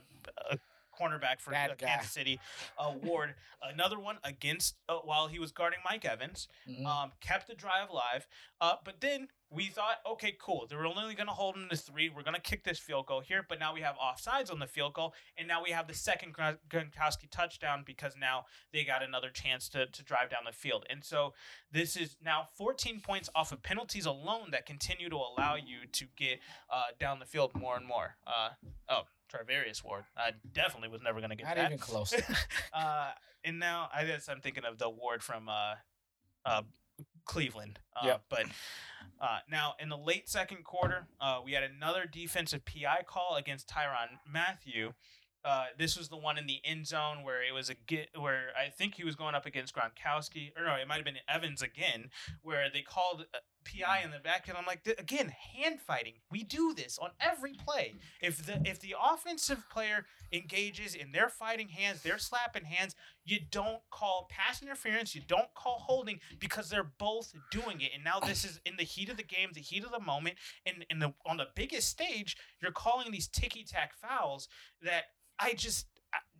[0.53, 0.57] uh,
[1.01, 2.39] cornerback for uh, kansas city
[2.79, 6.85] uh, ward another one against uh, while he was guarding mike evans Mhm.
[6.87, 8.27] um, kept the drive alive.
[8.61, 10.67] Uh, but then we thought, okay, cool.
[10.69, 12.09] They're only going to hold them to three.
[12.09, 13.45] We're going to kick this field goal here.
[13.49, 15.15] But now we have offsides on the field goal.
[15.37, 19.69] And now we have the second Gron- Gronkowski touchdown because now they got another chance
[19.71, 20.85] to, to drive down the field.
[20.91, 21.33] And so
[21.73, 26.05] this is now 14 points off of penalties alone that continue to allow you to
[26.17, 26.39] get
[26.71, 28.17] uh, down the field more and more.
[28.27, 28.51] Uh,
[28.89, 30.05] oh, Charvarius Ward.
[30.16, 31.66] I definitely was never going to get Not that.
[31.66, 32.12] even close.
[32.73, 33.11] uh,
[33.45, 35.75] and now I guess I'm thinking of the Ward from uh,
[36.45, 36.62] uh,
[37.25, 37.79] Cleveland.
[37.97, 38.23] Uh, Yep.
[38.29, 38.47] But
[39.21, 43.69] uh, now in the late second quarter, uh, we had another defensive PI call against
[43.69, 44.93] Tyrann Mathieu.
[45.44, 48.48] Uh, this was the one in the end zone where it was a get where
[48.59, 51.62] I think he was going up against Gronkowski, or no, it might have been Evans
[51.62, 52.11] again,
[52.42, 56.14] where they called uh, PI in the back, and I'm like, again, hand fighting.
[56.31, 57.94] We do this on every play.
[58.22, 63.38] If the if the offensive player engages in their fighting hands, they're slapping hands, you
[63.50, 67.90] don't call pass interference, you don't call holding because they're both doing it.
[67.94, 70.37] And now this is in the heat of the game, the heat of the moment,
[70.66, 74.48] and in the on the biggest stage, you're calling these ticky tack fouls
[74.83, 75.05] that
[75.40, 75.87] I just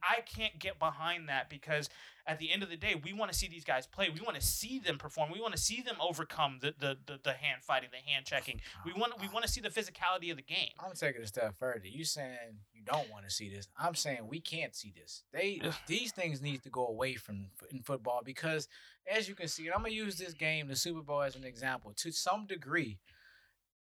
[0.03, 1.89] I- can't get behind that because
[2.27, 4.09] at the end of the day, we want to see these guys play.
[4.09, 5.31] We want to see them perform.
[5.33, 8.61] We want to see them overcome the, the, the, the hand fighting, the hand checking.
[8.85, 10.69] We want we want to see the physicality of the game.
[10.79, 11.87] I'm taking it a step further.
[11.87, 13.69] You saying you don't want to see this?
[13.79, 15.25] I'm saying we can't see this.
[15.33, 18.69] They these things need to go away from in football because,
[19.11, 21.45] as you can see, and I'm gonna use this game, the Super Bowl, as an
[21.45, 21.93] example.
[21.97, 22.99] To some degree,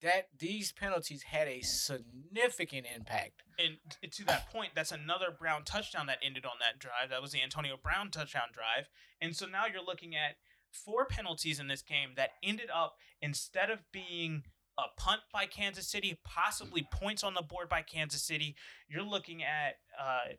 [0.02, 3.42] that these penalties had a significant impact.
[3.58, 3.78] And
[4.12, 7.10] to that point, that's another Brown touchdown that ended on that drive.
[7.10, 8.88] That was the Antonio Brown touchdown drive.
[9.20, 10.36] And so now you're looking at
[10.70, 14.44] four penalties in this game that ended up instead of being
[14.78, 18.54] a punt by Kansas City, possibly points on the board by Kansas City,
[18.88, 20.34] you're looking at uh,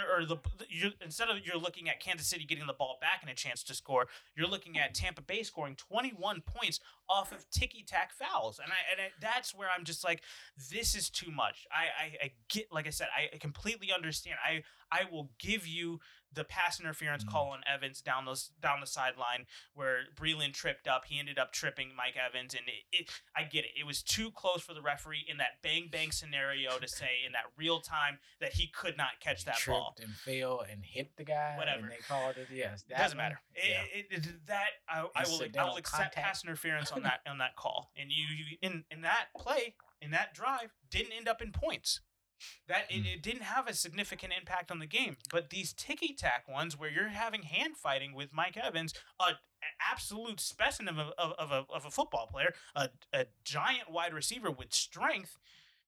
[0.00, 0.36] or the
[1.04, 3.74] instead of you're looking at Kansas City getting the ball back and a chance to
[3.74, 8.72] score, you're looking at Tampa Bay scoring 21 points off of ticky tack fouls, and
[8.72, 10.22] I and I, that's where I'm just like,
[10.70, 11.66] this is too much.
[11.70, 14.36] I, I I get like I said, I completely understand.
[14.44, 16.00] I I will give you
[16.34, 17.28] the pass interference Mm.
[17.30, 21.04] call on Evans down those down the sideline where Breeland tripped up.
[21.06, 23.72] He ended up tripping Mike Evans, and it, it I get it.
[23.78, 27.32] It was too close for the referee in that bang bang scenario to say in
[27.32, 29.96] that real time that he could not catch that tripped ball.
[30.02, 31.54] and fell and hit the guy.
[31.56, 31.82] Whatever.
[31.84, 32.48] And they called it.
[32.50, 33.40] Yes, doesn't one, matter.
[33.56, 33.82] yeah.
[33.92, 36.14] It- that I, I will I will accept contact.
[36.16, 40.10] pass interference on that on that call, and you, you in in that play in
[40.12, 42.00] that drive didn't end up in points.
[42.68, 43.06] That it, Hmm.
[43.06, 46.90] it didn't have a significant impact on the game, but these ticky tack ones where
[46.90, 49.36] you're having hand fighting with Mike Evans, a, an
[49.90, 54.12] absolute specimen of, a- of, of, a, of a football player, a, a giant wide
[54.14, 55.38] receiver with strength.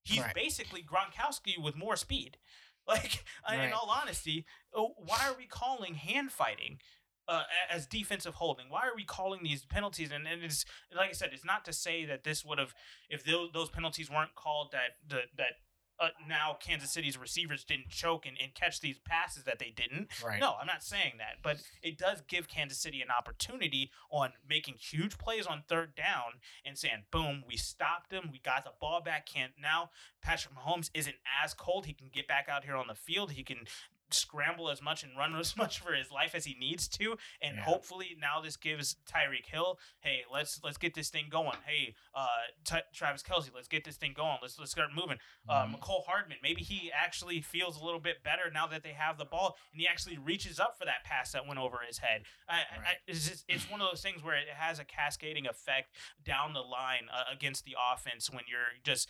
[0.05, 0.35] He's Right.
[0.35, 2.39] basically Gronkowski with more speed.
[2.87, 6.79] Like in all honesty, oh, why are we calling hand fighting
[7.27, 8.67] uh, as defensive holding?
[8.69, 10.11] Why are we calling these penalties?
[10.13, 12.75] And, and it's like I said, it's not to say that this would have,
[13.09, 15.53] if those, those penalties weren't called, that the, that
[16.01, 20.09] uh, now Kansas City's receivers didn't choke and, and catch these passes that they didn't.
[20.25, 20.41] Right.
[20.41, 24.75] No, I'm not saying that, but it does give Kansas City an opportunity on making
[24.79, 28.31] huge plays on third down and saying, "Boom, we stopped them.
[28.33, 31.87] We got the ball back." Can't now Patrick Mahomes isn't as cold.
[31.87, 33.33] He can get back out here on the field.
[33.33, 33.67] He can
[34.15, 37.57] scramble as much and run as much for his life as he needs to and
[37.57, 37.65] Yeah.
[37.65, 42.27] hopefully now this gives Tyreek Hill hey let's let's get this thing going hey uh
[42.65, 45.79] T- Travis Kelce let's get this thing going let's let's start moving uh, Mhm.
[45.81, 49.25] Mecole Hardman, maybe he actually feels a little bit better now that they have the
[49.27, 52.23] ball, and he actually reaches up for that pass that went over his head.
[52.49, 55.47] I, I, I, it's, just, it's one of those things where it has a cascading
[55.47, 59.09] effect down the line uh, against the offense when you're just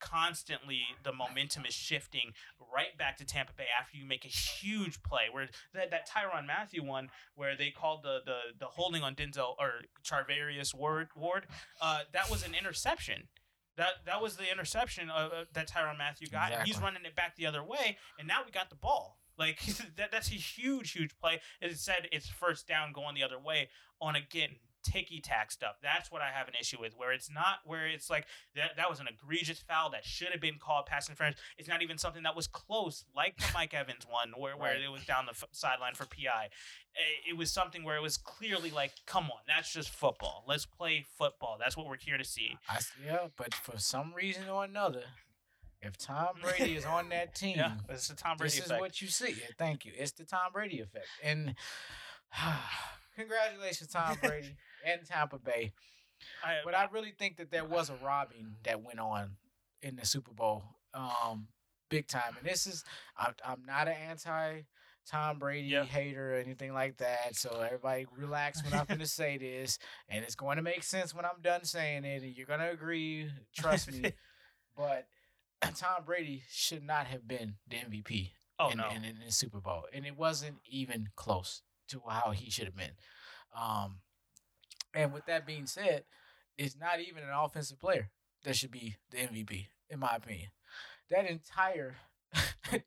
[0.00, 2.32] constantly the momentum is shifting
[2.72, 6.46] right back to Tampa Bay after you make a huge play where that, that Tyrann
[6.46, 11.46] Mathieu one where they called the the, the holding on Denzel or Charvarius Ward Ward
[11.80, 13.28] uh, that was an interception
[13.76, 16.52] that that was the interception uh, that Tyrann Mathieu got.
[16.52, 19.18] and He's running it back the other way, and now we got the ball.
[19.38, 19.60] Like
[19.96, 21.40] that, that's a huge, huge play.
[21.62, 24.50] As it said, it's first down going the other way on again
[24.90, 25.76] ticky tack stuff.
[25.82, 28.76] That's what I have an issue with, where it's not where it's like that.
[28.76, 31.36] That was an egregious foul that should have been called pass interference.
[31.58, 34.80] It's not even something that was close, like the Mike Evans one, where where Right.
[34.82, 36.48] it was down the f- sideline for PI.
[36.96, 40.44] Eh, It was something where it was clearly like, come on, that's just football.
[40.46, 41.56] Let's play football.
[41.58, 42.56] That's what we're here to see.
[42.68, 45.04] I yeah, but for some reason or another,
[45.80, 48.80] if Tom Brady is on that team, Yeah, it's the Tom Brady this is effect.
[48.80, 49.30] what you see.
[49.30, 49.92] Yeah, Thank you.
[49.96, 51.06] It's the Tom Brady effect.
[51.22, 51.54] And
[53.16, 55.72] congratulations, Tom Brady and Tampa Bay.
[56.44, 59.36] I, But I really think that there was a robbing that went on
[59.82, 60.64] in the Super Bowl,
[60.94, 61.48] um,
[61.88, 62.34] big time.
[62.38, 62.84] And this is,
[63.16, 64.62] I, I'm not an anti
[65.08, 65.84] Tom Brady Yeah.
[65.84, 67.34] hater or anything like that.
[67.36, 71.14] So everybody relax when I'm going to say this, and it's going to make sense
[71.14, 73.30] when I'm done saying it, and you're going to agree.
[73.56, 74.12] Trust me.
[74.76, 75.06] but
[75.76, 79.60] Tom Brady should not have been the MVP oh in, no, in, in the Super
[79.60, 82.92] Bowl, and it wasn't even close to how he should have been.
[83.58, 84.00] Um,
[84.94, 86.04] and with that being said,
[86.56, 88.10] it's not even an offensive player
[88.44, 90.48] that should be the MVP, in my opinion.
[91.10, 91.96] That entire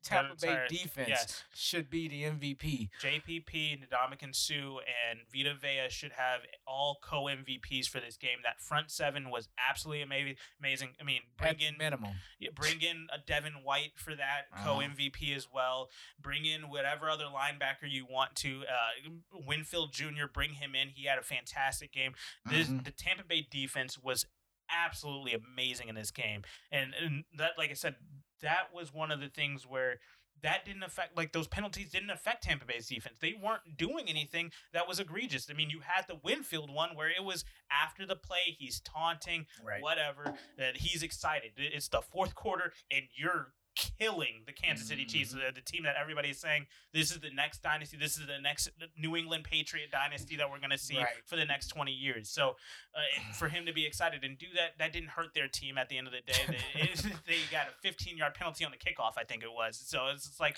[0.03, 1.43] Tampa Bay defense yes.
[1.53, 2.89] should be the MVP.
[3.01, 8.37] JPP, Ndamukong Suh, and Vita Vea should have all co MVPs for this game.
[8.43, 10.35] That front seven was absolutely amazing.
[10.59, 10.89] Amazing.
[10.99, 12.11] I mean, bring At in minimum.
[12.55, 14.89] bring in a Devin White for that co Uh-huh.
[14.95, 15.89] MVP as well.
[16.19, 18.61] Bring in whatever other linebacker you want to.
[18.63, 20.27] Uh, Winfield Jr.
[20.31, 20.89] Bring him in.
[20.89, 22.13] He had a fantastic game.
[22.45, 22.83] This Mhm.
[22.85, 24.25] the Tampa Bay defense was
[24.69, 27.95] absolutely amazing in this game, and and that like I said,
[28.41, 29.99] that was one of the things where.
[30.43, 33.17] That didn't affect like those penalties didn't affect Tampa Bay's defense.
[33.21, 35.47] They weren't doing anything that was egregious.
[35.51, 39.45] I mean, you had the Winfield one where it was after the play, he's taunting,
[39.63, 39.83] Right.
[39.83, 41.51] whatever, that he's excited.
[41.57, 45.45] It's the fourth quarter and you're killing the Kansas City Chiefs, Mm-hmm.
[45.47, 48.39] the, the team that everybody is saying this is the next dynasty, this is the
[48.41, 51.07] next New England Patriot dynasty that we're going to see Right.
[51.25, 52.29] for the next 20 years.
[52.29, 52.49] So
[52.95, 55.89] uh, for him to be excited and do that, that didn't hurt their team at
[55.89, 56.39] the end of the day.
[56.75, 59.81] They, it- they got a 15 yard penalty on the kickoff, I think it was.
[59.85, 60.57] So it's like,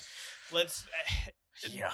[0.52, 0.86] let's.
[1.70, 1.92] Yeah.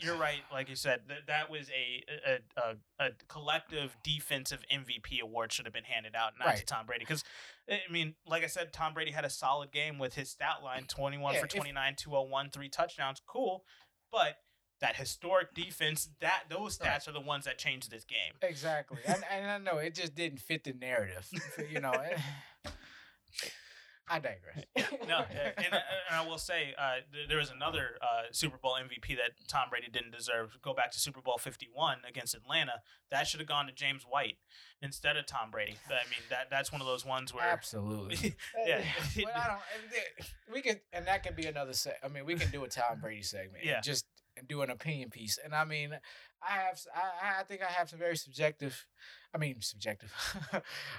[0.00, 0.40] You're right.
[0.52, 5.66] Like you said, that that was a a, a a collective defensive MVP award should
[5.66, 7.04] have been handed out, not to Tom Brady.
[7.04, 7.22] Because
[7.70, 10.84] I mean, like I said, Tom Brady had a solid game with his stat line:
[10.88, 13.22] 21 Yeah, for if- 29, 201, three touchdowns.
[13.24, 13.62] Cool,
[14.10, 14.38] but
[14.80, 17.08] that historic defense, that those stats Right.
[17.08, 18.34] are the ones that changed this game.
[18.42, 18.98] Exactly.
[19.06, 21.28] and, and I know it just didn't fit the narrative.
[21.70, 22.16] You know, eh,
[24.10, 24.64] I digress.
[25.08, 25.24] No,
[25.56, 25.78] and, uh,
[26.10, 26.96] and I will say uh,
[27.28, 30.58] there was another uh, Super Bowl MVP that Tom Brady didn't deserve.
[30.60, 32.74] Go back to Super Bowl Fifty One against Atlanta.
[33.10, 34.36] That should have gone to James White
[34.82, 35.76] instead of Tom Brady.
[35.88, 38.36] I mean, that that's one of those ones where Absolutely.
[38.66, 38.82] Yeah.
[39.16, 39.60] but I don't.
[39.74, 41.72] and We could, and that could be another.
[41.72, 43.64] Se- I mean, we can do a Tom Brady segment.
[43.64, 43.76] Yeah.
[43.76, 44.04] And just
[44.46, 45.92] do an opinion piece, and I mean,
[46.46, 46.78] I have.
[46.94, 48.86] I, I think I have some very subjective.
[49.34, 50.12] I mean, subjective.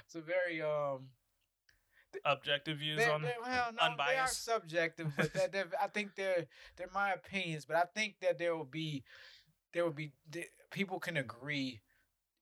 [0.08, 1.10] some very um.
[2.24, 3.22] Objective views They're, on.
[3.22, 4.44] they're- well, no, they are unbiased.
[4.44, 6.46] subjective, but that, they're- I think they're
[6.76, 7.64] they're my opinions.
[7.64, 9.04] But I think that there will be
[9.72, 10.12] there will be
[10.70, 11.80] people can agree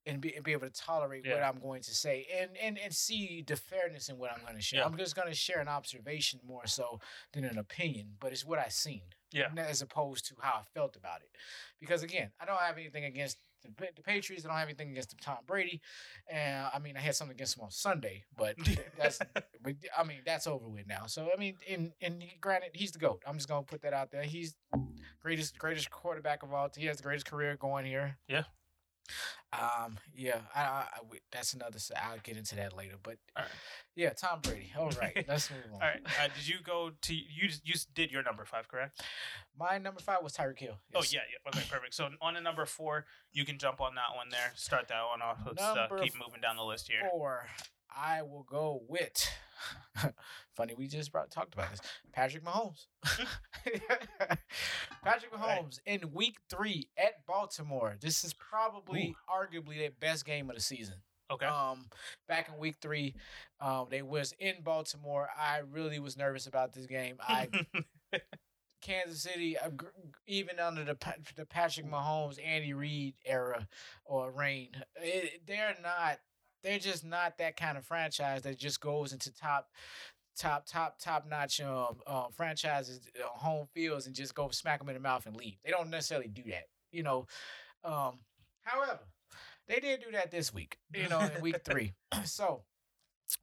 [0.07, 2.95] and be, and be able to tolerate what I'm going to say and, and and
[2.95, 4.81] see the fairness in what I'm going to share.
[4.81, 4.87] Yeah.
[4.87, 7.01] I'm just going to share an observation more so
[7.35, 9.03] than an opinion, but it's what I seen.
[9.31, 9.49] Yeah.
[9.59, 11.29] As opposed to how I felt about it,
[11.79, 14.45] because again, I don't have anything against the, the Patriots.
[14.45, 15.81] I don't have anything against Tom Brady,
[16.31, 18.57] and I mean I had something against him on Sunday, but
[18.99, 19.19] that's
[19.63, 21.07] but I mean that's over with now.
[21.07, 23.23] So I mean, and and granted, he's the goat.
[23.27, 24.23] I'm just gonna put that out there.
[24.23, 24.57] He's
[25.21, 26.69] greatest greatest quarterback of all.
[26.77, 28.17] He has the greatest career going here.
[28.29, 28.45] Yeah.
[29.53, 29.99] Um.
[30.15, 30.41] Yeah.
[30.55, 30.61] I.
[30.61, 31.79] I, I we- that's another.
[31.97, 32.97] I'll get into that later.
[33.03, 33.47] But right.
[33.97, 34.73] yeah, Tom Brady.
[34.79, 35.25] All right.
[35.29, 35.83] Let's move on.
[35.83, 36.01] All right.
[36.05, 37.49] Uh, did you go to you?
[37.65, 39.01] You did your number five, correct?
[39.59, 40.79] My number five was Tyreek Hill.
[40.95, 41.49] Oh yeah, yeah.
[41.49, 41.95] Okay, perfect.
[41.95, 44.53] So on the number four, you can jump on that one there.
[44.55, 45.39] Start that one off.
[45.47, 47.09] Let's uh, keep moving down the list here.
[47.11, 47.47] Four.
[47.99, 49.29] I will go with.
[50.57, 51.81] Funny, we just brought, talked about this.
[52.13, 52.87] Patrick Mahomes.
[55.03, 55.61] Patrick Right.
[55.61, 57.97] Mahomes in Week Three at Baltimore.
[58.01, 60.97] This is probably, arguably, their best game of the season.
[61.31, 61.47] Okay.
[61.47, 61.87] Um,
[62.29, 63.15] back in Week Three,
[63.61, 65.29] um, they was in Baltimore.
[65.39, 67.17] I really was nervous about this game.
[67.29, 67.49] I
[68.81, 69.71] Kansas City, uh,
[70.27, 70.97] even under the
[71.37, 73.67] the Patrick Mahomes, Andy Reid era
[74.05, 76.19] or reign, it, they're not.
[76.63, 79.69] They're just not that kind of franchise that just goes into top,
[80.37, 84.89] top, top, top notch um, uh, franchises uh, home fields and just go smack them
[84.89, 85.57] in the mouth and leave.
[85.65, 87.27] They don't necessarily do that, you know.
[87.85, 88.19] Um,
[88.63, 89.01] however,
[89.69, 91.93] they did do that this week, you know, in week three.
[92.25, 92.63] so,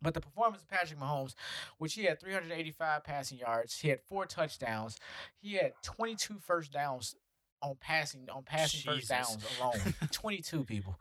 [0.01, 1.36] but the performance of Patrick Mahomes,
[1.78, 4.97] which he had 385 passing yards, he had four touchdowns,
[5.39, 7.15] he had 22 first downs
[7.62, 9.10] on passing on passing first Jesus.
[9.10, 9.94] downs alone.
[10.12, 11.00] 22 people.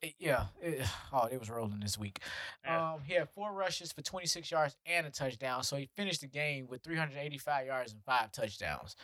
[0.00, 0.46] It- yeah.
[0.62, 2.20] it- oh, it was rolling this week.
[2.64, 2.92] Yeah.
[2.94, 6.26] Um, he had four rushes for 26 yards and a touchdown, so he finished the
[6.28, 8.96] game with 385 yards and five touchdowns.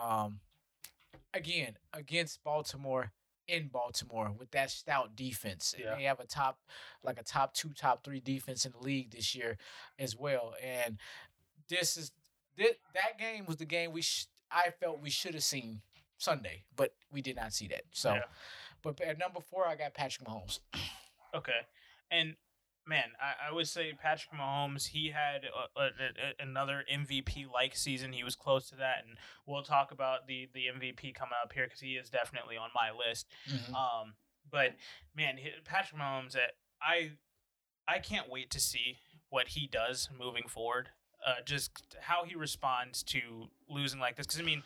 [0.00, 0.40] Um,
[1.32, 3.12] again against Baltimore
[3.46, 5.74] in Baltimore with that stout defense.
[5.74, 5.94] And Yeah.
[5.96, 6.58] They have a top,
[7.02, 9.56] like a top two, top three defense in the league this year
[9.98, 10.54] as well.
[10.62, 10.98] And
[11.68, 12.12] this is
[12.56, 15.82] this, that game was the game we sh- I felt we should have seen
[16.20, 17.82] Sunday, but we did not see that.
[17.92, 18.22] So, Yeah.
[18.82, 20.60] but at number four, I got Patrick Mahomes.
[21.32, 21.60] Okay,
[22.10, 22.34] and
[22.88, 24.88] man, I, I would say Patrick Mahomes.
[24.88, 28.12] He had a, a, a- another MVP like season.
[28.12, 31.66] He was close to that, and we'll talk about the the MVP coming up here
[31.66, 33.28] because he is definitely on my list.
[33.68, 34.14] Um,
[34.50, 34.74] but
[35.16, 36.40] man, Patrick Mahomes, uh,
[36.82, 37.12] I
[37.86, 38.96] I can't wait to see
[39.28, 40.88] what he does moving forward.
[41.24, 43.20] Uh, just how he responds to
[43.68, 44.26] losing like this.
[44.26, 44.64] Because I mean,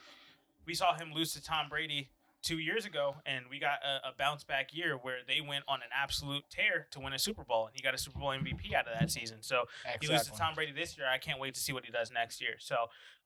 [0.67, 2.11] we saw him lose to Tom Brady
[2.45, 5.77] two years ago, and we got a, a bounce back year where they went on
[5.77, 8.75] an absolute tear to win a Super Bowl, and he got a Super Bowl MVP
[8.75, 9.39] out of that season.
[9.41, 9.65] So
[10.01, 11.07] he loses to Tom Brady this year.
[11.13, 12.57] I can't wait to see what he does next year.
[12.59, 12.77] So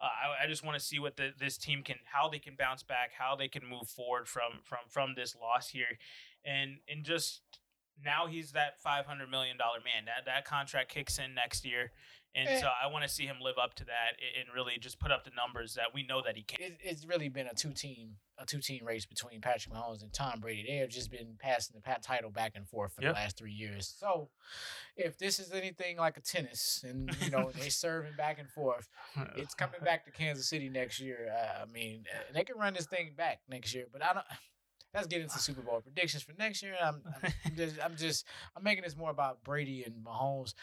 [0.00, 2.54] uh, I, I just want to see what the, this team can, how they can
[2.56, 5.98] bounce back, how they can move forward from from from this loss here,
[6.44, 7.42] and and just
[8.04, 10.04] now he's that five hundred million dollar man.
[10.06, 11.90] That that contract kicks in next year,
[12.38, 12.60] and Eh.
[12.60, 15.24] so I want to see him live up to that and- really just put up
[15.24, 16.76] the numbers that we know that he can.
[16.80, 20.38] it's really been a two team a two team race between Patrick Mahomes and Tom
[20.38, 20.64] Brady.
[20.68, 23.14] They have just been passing the pat title back and forth for Yep.
[23.14, 23.88] the last three years.
[23.98, 24.30] So,
[24.96, 28.88] if this is anything like a tennis, and you know they serving back and forth,
[29.36, 31.28] it's coming back to Kansas City next year.
[31.36, 34.26] Uh, I mean, uh, they can run this thing back next year, but I don't.
[34.94, 36.74] Let's get into Super Bowl predictions for next year.
[36.82, 37.02] I'm,
[37.44, 38.24] I'm just, I'm just,
[38.56, 40.54] I'm making this more about Brady and Mahomes.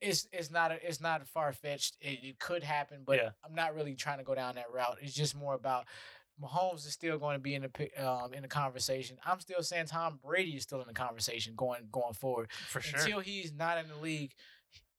[0.00, 1.96] It's it's not a, it's not far fetched.
[2.00, 3.30] It, it could happen, but Yeah.
[3.44, 4.98] I'm not really trying to go down that route.
[5.00, 5.86] It's just more about
[6.42, 9.16] Mahomes is still going to be in the um, in the conversation.
[9.24, 12.50] I'm still saying Tom Brady is still in the conversation going going forward.
[12.68, 13.00] For sure.
[13.00, 14.34] Until he's not in the league,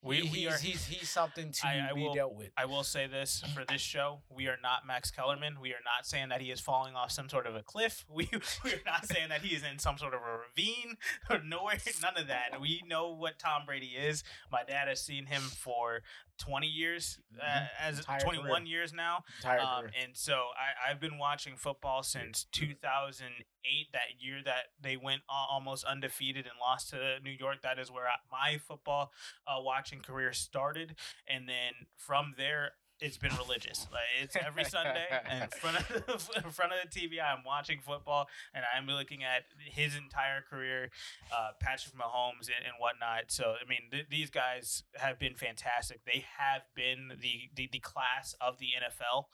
[0.04, 2.50] We- we he's, are- he's he's something to I- I be will- dealt with.
[2.58, 5.60] I will say this for this show: we are not Max Kellerman.
[5.62, 8.06] We are not saying that he is falling off some sort of a cliff.
[8.14, 8.30] We
[8.64, 10.98] we are not saying that he is in some sort of a ravine
[11.30, 11.78] or nowhere.
[12.02, 12.60] None of that.
[12.62, 14.24] We know what Tom Brady is.
[14.52, 16.02] My dad has seen him for
[16.38, 17.70] twenty years, uh, Mhm.
[17.80, 18.66] as Entire twenty one career.
[18.66, 19.24] years now.
[19.46, 25.22] Um, and so I, I've been watching football since 2008, that year that they went
[25.30, 27.62] almost undefeated and lost to New York.
[27.62, 29.12] That is where I, my football
[29.48, 30.98] uh, watching career started.
[31.28, 32.72] And then from there,
[33.04, 33.86] it's been religious.
[33.92, 37.22] Like it's every Sunday in front of the, in front of the TV.
[37.22, 40.90] I'm watching football and I'm looking at his entire career,
[41.32, 43.26] uh, Patrick Mahomes and, and whatnot.
[43.28, 46.00] So I mean, th- these guys have been fantastic.
[46.06, 49.26] They have been the the, the class of the NFL,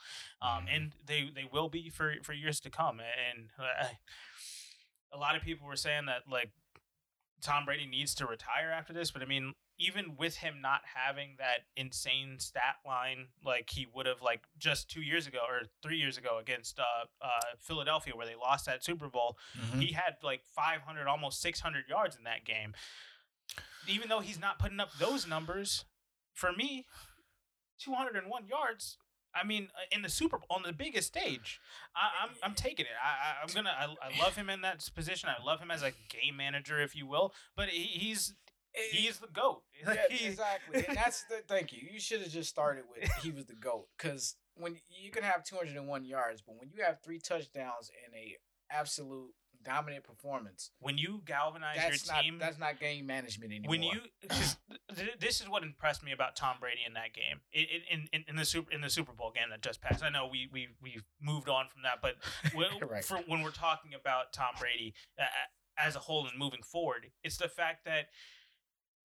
[0.41, 2.99] um, and they they will be for for years to come.
[2.99, 3.85] And uh,
[5.13, 6.49] a lot of people were saying that like
[7.41, 11.35] Tom Brady needs to retire after this, but I mean, even with him not having
[11.39, 15.97] that insane stat line like he would have like just two years ago or three
[15.97, 16.83] years ago against uh,
[17.21, 17.27] uh,
[17.59, 19.81] Philadelphia, where they lost that Super Bowl, Mhm.
[19.81, 22.73] he had like 500, almost 600 yards in that game.
[23.87, 25.85] Even though he's not putting up those numbers,
[26.33, 26.85] for me,
[27.79, 28.97] 201 yards.
[29.33, 31.59] I mean, uh, in the Super Bowl, on the biggest stage,
[31.95, 32.91] I, I'm I'm taking it.
[33.01, 33.69] I, I I'm gonna.
[33.69, 35.29] I, I love him in that position.
[35.29, 37.33] I love him as a game manager, if you will.
[37.55, 38.33] But he, he's
[38.91, 39.63] he's the goat.
[39.85, 40.85] Like, Yeah, exactly.
[40.87, 41.79] And that's the thank you.
[41.91, 45.43] You should have just started with he was the goat because when you can have
[45.43, 48.35] 201 yards, but when you have three touchdowns and a
[48.71, 49.31] absolute
[49.63, 52.37] dominant performance, when you galvanize that's your not team.
[52.39, 53.69] that's not game management anymore.
[53.69, 53.99] when you
[54.29, 58.25] th- this is what impressed me about Tom Brady in that game in, in, in,
[58.29, 60.03] in the super in the Super Bowl game that just passed.
[60.03, 62.15] I know we we we've moved on from that, but
[62.53, 63.03] when, Right.
[63.03, 65.23] for when we're talking about Tom Brady uh,
[65.77, 68.07] as a whole and moving forward, it's the fact that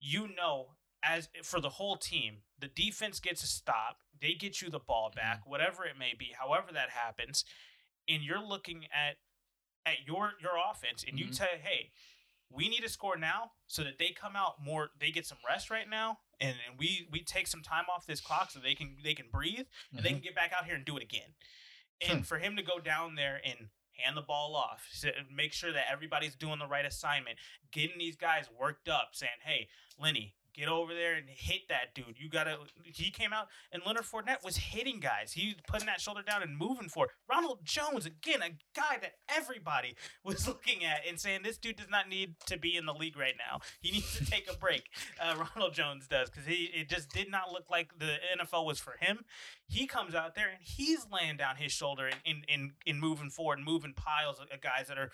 [0.05, 0.68] you know
[1.02, 5.11] as for the whole team, the defense gets a stop, they get you the ball
[5.11, 5.18] mm-hmm.
[5.18, 7.44] back, whatever it may be, however that happens,
[8.09, 9.16] and you're looking at
[9.86, 11.34] at your your offense and you Mhm.
[11.34, 11.92] say, hey,
[12.48, 15.70] we need to score now so that they come out more they get some rest
[15.70, 18.96] right now and, and we we take some time off this clock so they can
[19.02, 20.16] they can breathe and they mm-hmm.
[20.16, 21.34] can get back out here and do it again.
[22.00, 22.24] And hmm.
[22.24, 23.68] for him to go down there and
[24.03, 24.86] hand the ball off
[25.34, 27.36] make sure that everybody's doing the right assignment
[27.72, 29.68] getting these guys worked up saying hey
[30.01, 34.05] lenny get over there and hit that dude you gotta he came out and leonard
[34.05, 37.11] Fournette was hitting guys he was putting that shoulder down and moving for it.
[37.28, 39.94] ronald jones again a guy that everybody
[40.24, 43.16] was looking at and saying this dude does not need to be in the league
[43.16, 43.61] right now.
[43.80, 44.84] He needs to take a break.
[45.20, 48.78] Uh, Ronald Jones does because he it just did not look like the NFL was
[48.78, 49.20] for him.
[49.68, 53.30] He comes out there and he's laying down his shoulder and in in, in moving
[53.30, 55.11] forward, and moving piles of guys that are.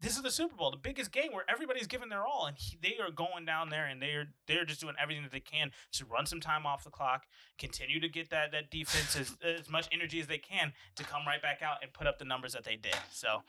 [0.00, 2.78] This is the Super Bowl, the biggest game where everybody's giving their all, and he,
[2.80, 5.72] they are going down there and they are they're just doing everything that they can
[5.92, 7.24] to run some time off the clock,
[7.58, 11.22] continue to get that that defense as, as much energy as they can to come
[11.26, 12.94] right back out and put up the numbers that they did.
[13.10, 13.42] So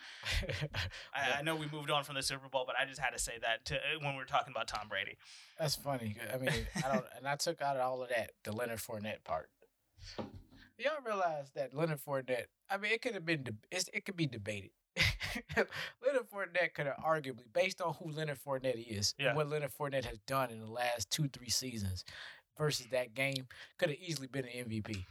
[1.13, 3.19] I, I know we moved on from the Super Bowl, but I just had to
[3.19, 5.17] say that to, uh, when we were talking about Tom Brady.
[5.59, 6.15] That's funny.
[6.33, 9.49] I mean, I don't, and I took out all of that, the Leonard Fournette part.
[10.79, 12.45] Y'all realize that Leonard Fournette?
[12.69, 14.71] I mean, it could have been, it could be debated.
[15.57, 19.29] Leonard Fournette could have arguably, based on who Leonard Fournette is Yeah.
[19.29, 22.03] and what Leonard Fournette has done in the last two, three seasons,
[22.57, 25.05] versus that game, could have easily been an MVP.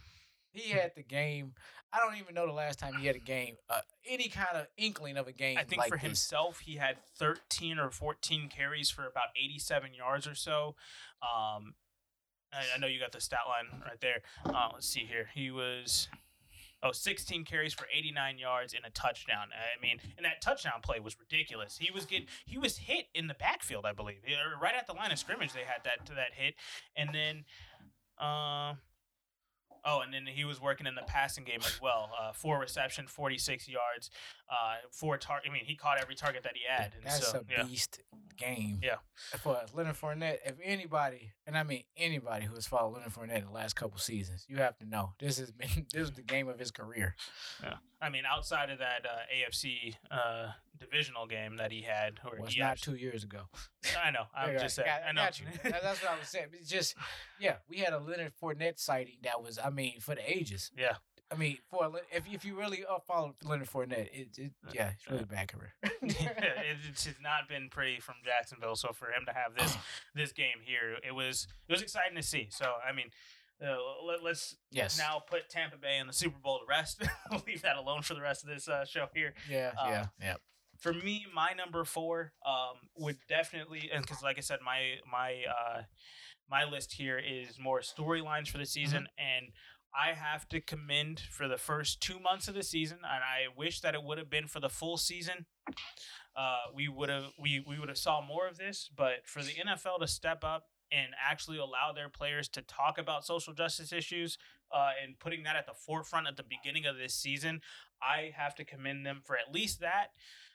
[0.51, 1.53] He had the game.
[1.93, 4.67] I don't even know the last time he had a game, uh, any kind of
[4.77, 5.57] inkling of a game.
[5.57, 6.03] I think like for this.
[6.03, 10.75] himself, he had 13 or 14 carries for about 87 yards or so.
[11.23, 11.73] Um,
[12.53, 14.21] I, I know you got the stat line right there.
[14.45, 15.29] Uh, let's see here.
[15.33, 16.07] He was.
[16.81, 19.49] Oh, 16 carries for 89 yards and a touchdown.
[19.51, 21.77] I mean, and that touchdown play was ridiculous.
[21.77, 24.17] He was getting he was hit in the backfield, I believe.
[24.61, 26.55] Right at the line of scrimmage they had that to that hit.
[26.95, 27.43] And then
[28.17, 28.75] uh,
[29.85, 32.11] Oh, and then he was working in the passing game as well.
[32.19, 34.09] Uh, four reception, 46 yards,
[34.49, 35.49] uh, four target.
[35.49, 36.93] I mean, he caught every target that he had.
[36.95, 37.63] And That's so, a yeah.
[37.63, 38.01] beast
[38.37, 38.79] game.
[38.81, 38.95] Yeah.
[39.37, 43.51] For Leonard Fournette, if anybody, and I mean anybody who has followed Leonard Fournette the
[43.51, 46.57] last couple seasons, you have to know this has been this is the game of
[46.59, 47.15] his career.
[48.01, 52.53] I mean, outside of that uh, AFC uh, divisional game that he had, or Was
[52.53, 53.41] he not actually- two years ago.
[54.01, 54.23] I know.
[54.35, 54.87] I'm just saying.
[54.87, 55.21] got- I know.
[55.21, 55.45] got you.
[55.63, 56.47] That's what I was saying.
[56.53, 56.95] It's just,
[57.39, 60.71] yeah, we had a Leonard Fournette sighting that was, I mean, for the ages.
[60.77, 60.95] Yeah.
[61.31, 65.07] I mean, for if if you really uh, follow Leonard Fournette, it, it yeah, it's
[65.11, 65.73] really bad career.
[65.83, 68.75] it, it's not been pretty from Jacksonville.
[68.75, 69.77] So for him to have this
[70.15, 72.47] this game here, it was it was exciting to see.
[72.49, 73.11] So I mean,
[73.61, 74.97] uh, let, us yes.
[74.97, 77.03] now put Tampa Bay in the Super Bowl to rest.
[77.47, 79.33] leave that alone for the rest of this uh, show here.
[79.49, 79.71] Yeah.
[79.79, 80.05] Uh, yeah.
[80.21, 80.35] Yeah.
[80.77, 85.43] For me, my number four um, would definitely, and because like I said, my my
[85.49, 85.81] uh,
[86.49, 89.47] my list here is more storylines for the season, and
[89.93, 93.81] I have to commend for the first two months of the season, and I wish
[93.81, 95.47] that it would have been for the full season.
[96.35, 99.51] Uh, we would have we we would have saw more of this, but for the
[99.51, 104.37] NFL to step up and actually allow their players to talk about social justice issues
[104.71, 107.61] uh, and putting that at the forefront at the beginning of this season,
[108.01, 110.07] I have to commend them for at least that.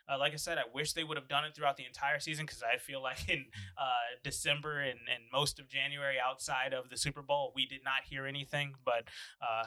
[0.07, 2.45] Uh, like I said, I wish they would have done it throughout the entire season
[2.45, 3.47] because I feel like in
[3.78, 8.05] uh, December and, and most of January, outside of the Super Bowl, we did not
[8.05, 8.74] hear anything.
[8.85, 9.05] But
[9.41, 9.64] uh,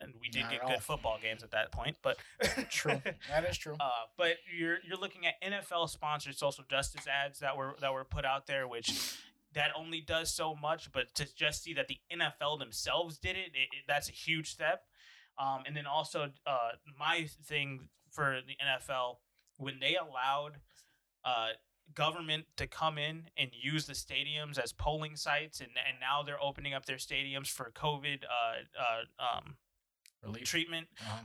[0.00, 0.80] and we did Not get good all.
[0.80, 1.96] football games at that point.
[2.02, 2.18] But
[2.70, 3.00] True.
[3.28, 3.74] That is true.
[3.80, 8.04] uh, but you're you're looking at NFL sponsored social justice ads that were that were
[8.04, 9.16] put out there, which
[9.54, 10.90] that only does so much.
[10.92, 14.50] But to just see that the NFL themselves did it, it, it- that's a huge
[14.50, 14.82] step.
[15.38, 19.16] Um, and then also uh, my thing for the NFL
[19.56, 20.58] when they allowed
[21.24, 21.48] uh,
[21.94, 26.42] government to come in and use the stadiums as polling sites, and and now they're
[26.42, 29.56] opening up their stadiums for COVID uh, uh, um,
[30.22, 30.44] Relief.
[30.44, 31.20] treatment Uh-huh.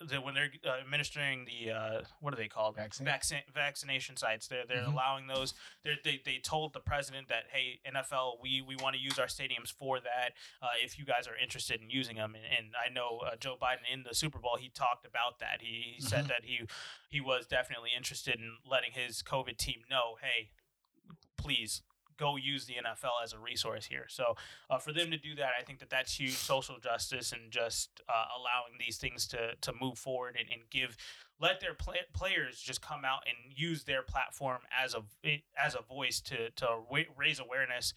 [0.00, 3.04] The, when they're uh, administering the uh, what are they called Vaccine?
[3.04, 4.92] Vaccine, vaccination sites they're they're Mhm.
[4.92, 9.00] allowing those they're, they they told the president that hey NFL we we want to
[9.00, 12.44] use our stadiums for that uh, if you guys are interested in using them and,
[12.44, 15.94] and I know uh, Joe Biden in the Super Bowl he talked about that he,
[15.96, 16.28] he said Mhm.
[16.28, 16.60] that he
[17.08, 20.50] he was definitely interested in letting his COVID team know hey
[21.36, 21.82] please
[22.18, 24.06] go use the NFL as a resource here.
[24.08, 24.34] So
[24.70, 28.00] uh, for them to do that, I think that that's huge social justice and just
[28.08, 30.96] uh, allowing these things to to move forward and, and give
[31.40, 35.82] let their play, players just come out and use their platform as a as a
[35.82, 36.66] voice to to
[37.16, 37.94] raise awareness.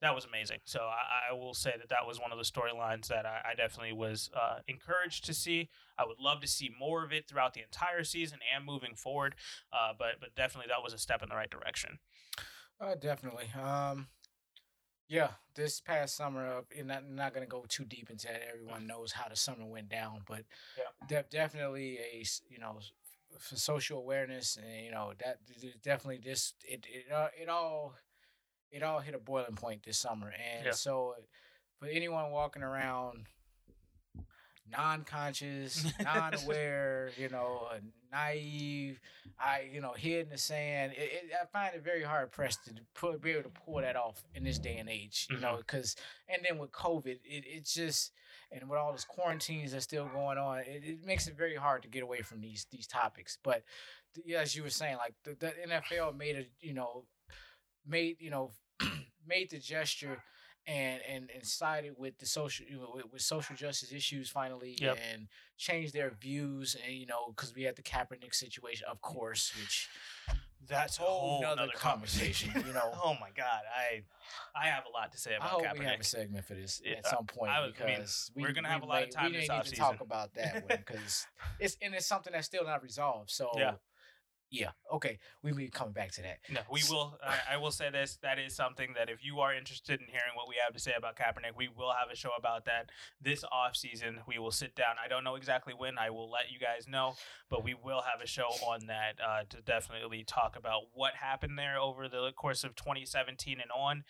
[0.00, 0.58] That was amazing.
[0.64, 3.54] So I, I will say that that was one of the storylines that I, I
[3.54, 5.70] definitely was uh, encouraged to see.
[5.98, 9.34] I would love to see more of it throughout the entire season and moving forward.
[9.72, 11.98] Uh, but but definitely that was a step in the right direction.
[12.84, 13.46] Uh, definitely.
[13.60, 14.08] Um,
[15.08, 18.42] yeah, this past summer, uh, and not not gonna go too deep into that.
[18.52, 20.44] Everyone knows how the summer went down, but
[20.76, 21.06] Yeah.
[21.08, 22.78] de- definitely a you know
[23.38, 25.38] for social awareness, and you know that
[25.82, 27.94] definitely this it it uh, it all
[28.70, 30.72] it all hit a boiling point this summer, and Yeah.
[30.72, 31.14] so
[31.78, 33.26] for anyone walking around
[34.70, 37.68] non-conscious, non-aware, you know,
[38.10, 39.00] naive,
[39.38, 40.92] I, you know, head in the sand.
[40.96, 43.96] It, it, I find it very hard pressed to put, be able to pull that
[43.96, 45.58] off in this day and age, you know, mm-hmm.
[45.58, 45.96] because
[46.28, 48.12] and then with COVID, it, it's just
[48.50, 51.82] and with all these quarantines that's still going on, it, it makes it very hard
[51.82, 53.38] to get away from these these topics.
[53.42, 53.62] But
[54.24, 57.04] yeah, as you were saying, like the, the NFL made a, you know,
[57.86, 58.52] made you know,
[59.26, 60.22] made the gesture
[60.66, 64.76] and and and sided with the social you know, with, with social justice issues finally
[64.80, 64.98] Yep.
[65.12, 69.52] and changed their views and you know because we had the Kaepernick situation of course
[69.60, 69.88] which
[70.66, 72.50] That's a Whole whole nother nother conversation.
[72.50, 72.98] conversation, you know.
[73.04, 74.02] oh my god, I
[74.58, 76.80] I have a lot to say I about hope we have a segment for this
[76.82, 79.10] Yeah, at some point I I mean, because we're gonna we have a lot of
[79.10, 81.26] time we this need to talk about that because
[81.60, 83.72] it's and it's something that's still not resolved so Yeah.
[84.60, 87.18] Yeah okay we will be coming back to that No, we will.
[87.22, 90.34] I, I will say this: that is something that if you are interested in hearing
[90.34, 92.90] what we have to say about Kaepernick, we will have a show about that
[93.20, 94.20] this off season.
[94.26, 94.96] We will sit down.
[95.04, 95.98] I don't know exactly when.
[95.98, 97.14] I will let you guys know,
[97.50, 101.58] but we will have a show on that uh, to definitely talk about what happened
[101.58, 104.04] there over the course of 2017 and on,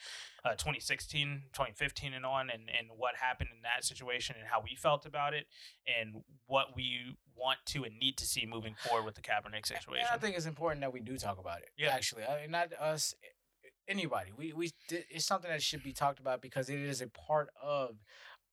[0.44, 4.74] uh, 2016, 2015 and on, and and what happened in that situation and how we
[4.76, 5.46] felt about it,
[5.86, 10.06] and what we want to and need to see moving forward with the Kaepernick situation.
[10.10, 11.70] And I think it's important that we do talk about it.
[11.76, 11.90] Yeah.
[11.90, 13.14] actually, I mean, not us,
[13.88, 14.30] anybody.
[14.36, 17.96] We we it's something that should be talked about because it is a part of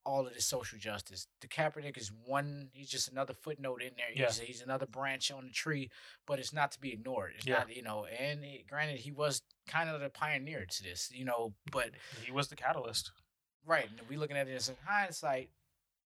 [0.04, 1.28] all of this social justice.
[1.42, 2.70] The Kaepernick is one.
[2.74, 4.08] He's just another footnote in there.
[4.28, 5.92] He's, he's another branch on the tree,
[6.26, 7.34] but it's not to be ignored.
[7.38, 7.60] It's Yeah.
[7.60, 8.06] not, you know.
[8.06, 11.54] And it, granted, he was kind of the pioneer to this, you know.
[11.72, 11.92] But
[12.24, 13.12] he was the catalyst.
[13.66, 15.50] right, and we looking at it as in hindsight.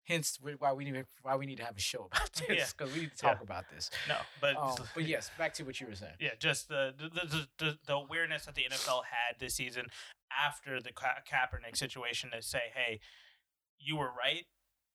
[0.07, 3.01] Hence, why we need why we need to have a show about this because we
[3.03, 3.45] need to talk Yeah.
[3.45, 3.91] about this.
[4.07, 6.13] No, but Um, but yes, back to what you were saying.
[6.21, 9.87] yeah, just the the, the the the awareness that the NFL had this season
[10.31, 13.01] after the Ka- Kaepernick situation to say, hey,
[13.79, 14.45] you were right.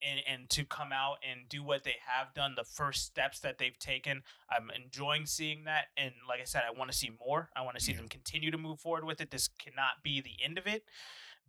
[0.02, 3.58] And, and to come out and do what they have done, the first steps that
[3.58, 5.88] they've taken, I'm enjoying seeing that.
[5.97, 7.50] And like I said, I want to see more.
[7.56, 7.97] I want to see Yeah.
[7.97, 9.30] them continue to move forward with it.
[9.32, 10.84] This cannot be the end of it.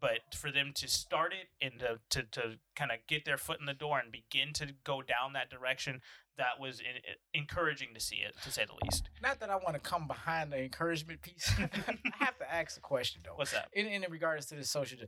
[0.01, 3.61] but for them to start it and to to, to kind of get their foot
[3.61, 6.01] in the door and begin to go down that direction,
[6.39, 6.87] that was in,
[7.35, 9.11] encouraging to see it, to say the least.
[9.23, 11.53] Not that I want to come behind the encouragement piece.
[11.59, 13.33] I have to ask a question though.
[13.37, 13.69] What's that?
[13.75, 14.99] In in regards to the social,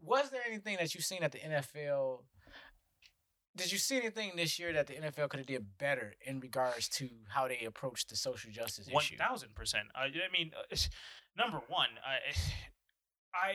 [0.00, 2.20] was there anything that you've seen at the NFL?
[3.56, 6.88] Did you see anything this year that the NFL could have did better in regards
[6.90, 9.16] to how they approach the social justice One issue?
[9.16, 9.88] thousand percent.
[9.94, 10.76] I I mean, uh,
[11.36, 12.34] number one, I,
[13.36, 13.52] I,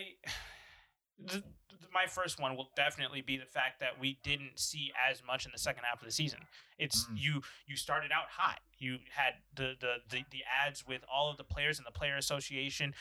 [1.94, 5.52] my first one will definitely be the fact that we didn't see as much in
[5.52, 6.40] the second half of the season.
[6.78, 7.18] It's Mm.
[7.18, 8.60] you you started out hot.
[8.78, 12.18] You had the, the the the ads with all of the players and the player
[12.18, 12.94] association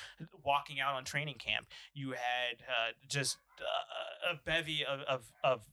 [0.43, 1.67] walking out on training camp.
[1.93, 5.67] You had uh, just uh, a bevy of of, of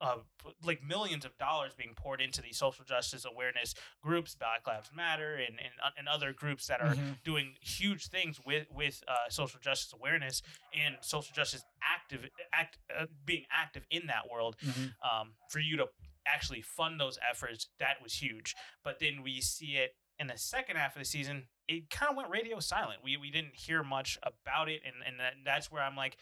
[0.00, 0.24] of
[0.62, 5.34] like millions of dollars being poured into these social justice awareness groups, Black Lives Matter,
[5.34, 7.22] and and, uh, and other groups that are Mhm.
[7.22, 13.06] doing huge things with with uh, social justice awareness and social justice active act uh,
[13.24, 14.56] being active in that world.
[14.58, 14.94] Mhm.
[15.02, 15.88] Um, for you to
[16.26, 18.54] actually fund those efforts, that was huge.
[18.82, 21.48] But then we see it in the second half of the season.
[21.68, 23.02] It kind of went radio silent.
[23.02, 26.16] We we didn't hear much about it, and and that, that's where I'm like.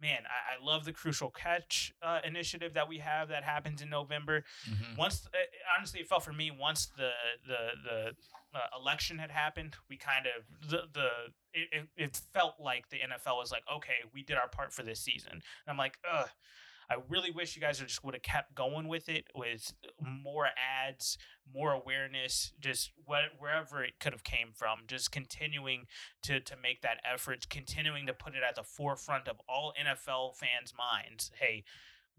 [0.00, 3.90] Man, I, I love the crucial catch uh, initiative that we have that happens in
[3.90, 4.44] November.
[4.68, 4.96] Mhm.
[4.96, 5.38] once uh,
[5.76, 7.10] honestly it felt for me once the
[7.46, 8.14] the the
[8.54, 11.08] uh, election had happened we kind of the the
[11.52, 14.82] it, it, it felt like the NFL was like okay we did our part for
[14.82, 15.32] this season.
[15.32, 16.28] And I'm like ugh
[16.90, 21.18] I really wish you guys just would have kept going with it with more ads,
[21.54, 24.80] more awareness, just what, wherever it could have came from.
[24.86, 25.84] Just continuing
[26.22, 30.36] to to make that effort, continuing to put it at the forefront of all NFL
[30.36, 31.30] fans' minds.
[31.38, 31.64] Hey,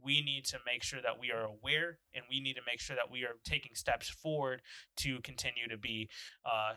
[0.04, 2.96] we need to make sure that we are aware and we need to make sure
[2.96, 4.62] that we are taking steps forward
[4.98, 6.10] to continue to be
[6.46, 6.74] uh,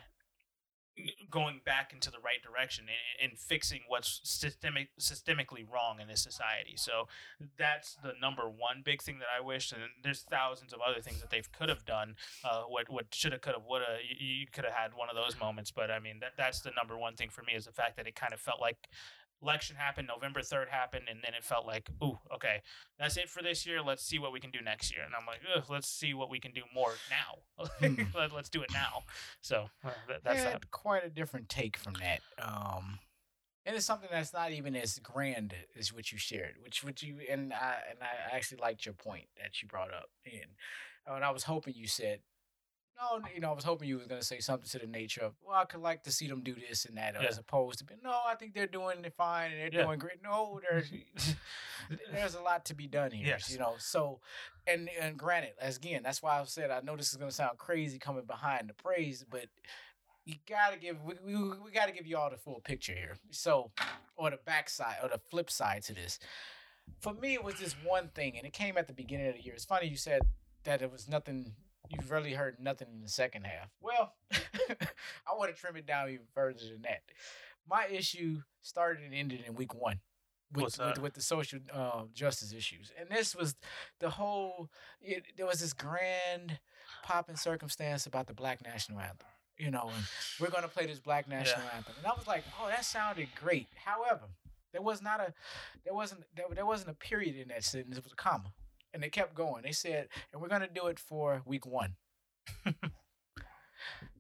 [1.31, 6.23] going back into the right direction and, and fixing what's systemic systemically wrong in this
[6.23, 6.75] society.
[6.77, 7.09] So
[7.59, 9.73] that's the number one big thing that I wish.
[9.73, 12.17] And there's thousands of other things that they could have done.
[12.45, 13.99] Uh, what what should have, could have, would have.
[14.07, 16.73] You, you could have had one of those moments, but I mean that that's the
[16.77, 18.89] number one thing for me is the fact that it kind of felt like
[19.43, 22.63] election happened, November 3rd happened, and then it felt like, ooh, okay,
[22.99, 23.83] that's it for this year.
[23.83, 25.05] Let's see what we can do next year.
[25.05, 27.67] And I'm like, Ugh, let's see what we can do more now.
[27.81, 28.03] Hmm.
[28.15, 29.03] Let, let's do it now.
[29.41, 30.71] So uh, that, that's that.
[30.71, 32.21] quite a different take from that.
[32.41, 32.99] Um,
[33.65, 37.19] and it's something that's not even as grand as what you shared, which which you
[37.31, 40.11] and I and I actually liked your point that you brought up.
[40.25, 40.51] And
[41.09, 42.21] uh, and I was hoping you said,
[43.01, 45.35] no, you know, I was hoping you was gonna say something to the nature of,
[45.45, 47.27] well, I could like to see them do this and that, Yeah.
[47.29, 49.87] as opposed to, no, I think they're doing it fine and they're Yeah.
[49.87, 50.23] doing great.
[50.23, 50.91] No, there's
[52.13, 53.27] there's a lot to be done here.
[53.27, 53.51] Yes.
[53.51, 54.21] You know, so
[54.67, 57.59] and and granted, as again, that's why I said I know this is gonna sound
[57.59, 59.47] crazy coming behind the praise, but
[60.25, 63.17] you gotta give we, we, we gotta give you all the full picture here.
[63.31, 63.73] So
[64.17, 66.19] or the backside or the flip side to this.
[67.01, 69.43] For me it was just one thing and it came at the beginning of the
[69.43, 69.55] year.
[69.55, 70.23] It's funny you said
[70.65, 71.55] that it was nothing
[71.93, 73.71] you've really heard nothing in the second half.
[73.81, 77.03] Well, I want to trim it down even further than that.
[77.69, 80.01] My issue started and ended in week one
[80.55, 83.55] with with, with the social uh, justice issues, and this was
[84.01, 84.69] the whole.
[85.01, 86.59] It, there was this grand
[87.03, 89.29] popping circumstance about the Black National Anthem.
[89.59, 90.05] You know, and
[90.41, 93.69] we're gonna play this Black National Anthem, and I was like, oh, that sounded great.
[93.85, 94.25] However,
[94.73, 95.33] there was not a,
[95.85, 97.97] there wasn't there, there wasn't a period in that sentence.
[97.97, 98.53] It was a comma,
[98.93, 99.63] and they kept going.
[99.63, 101.95] They said, and we're gonna do it for week one.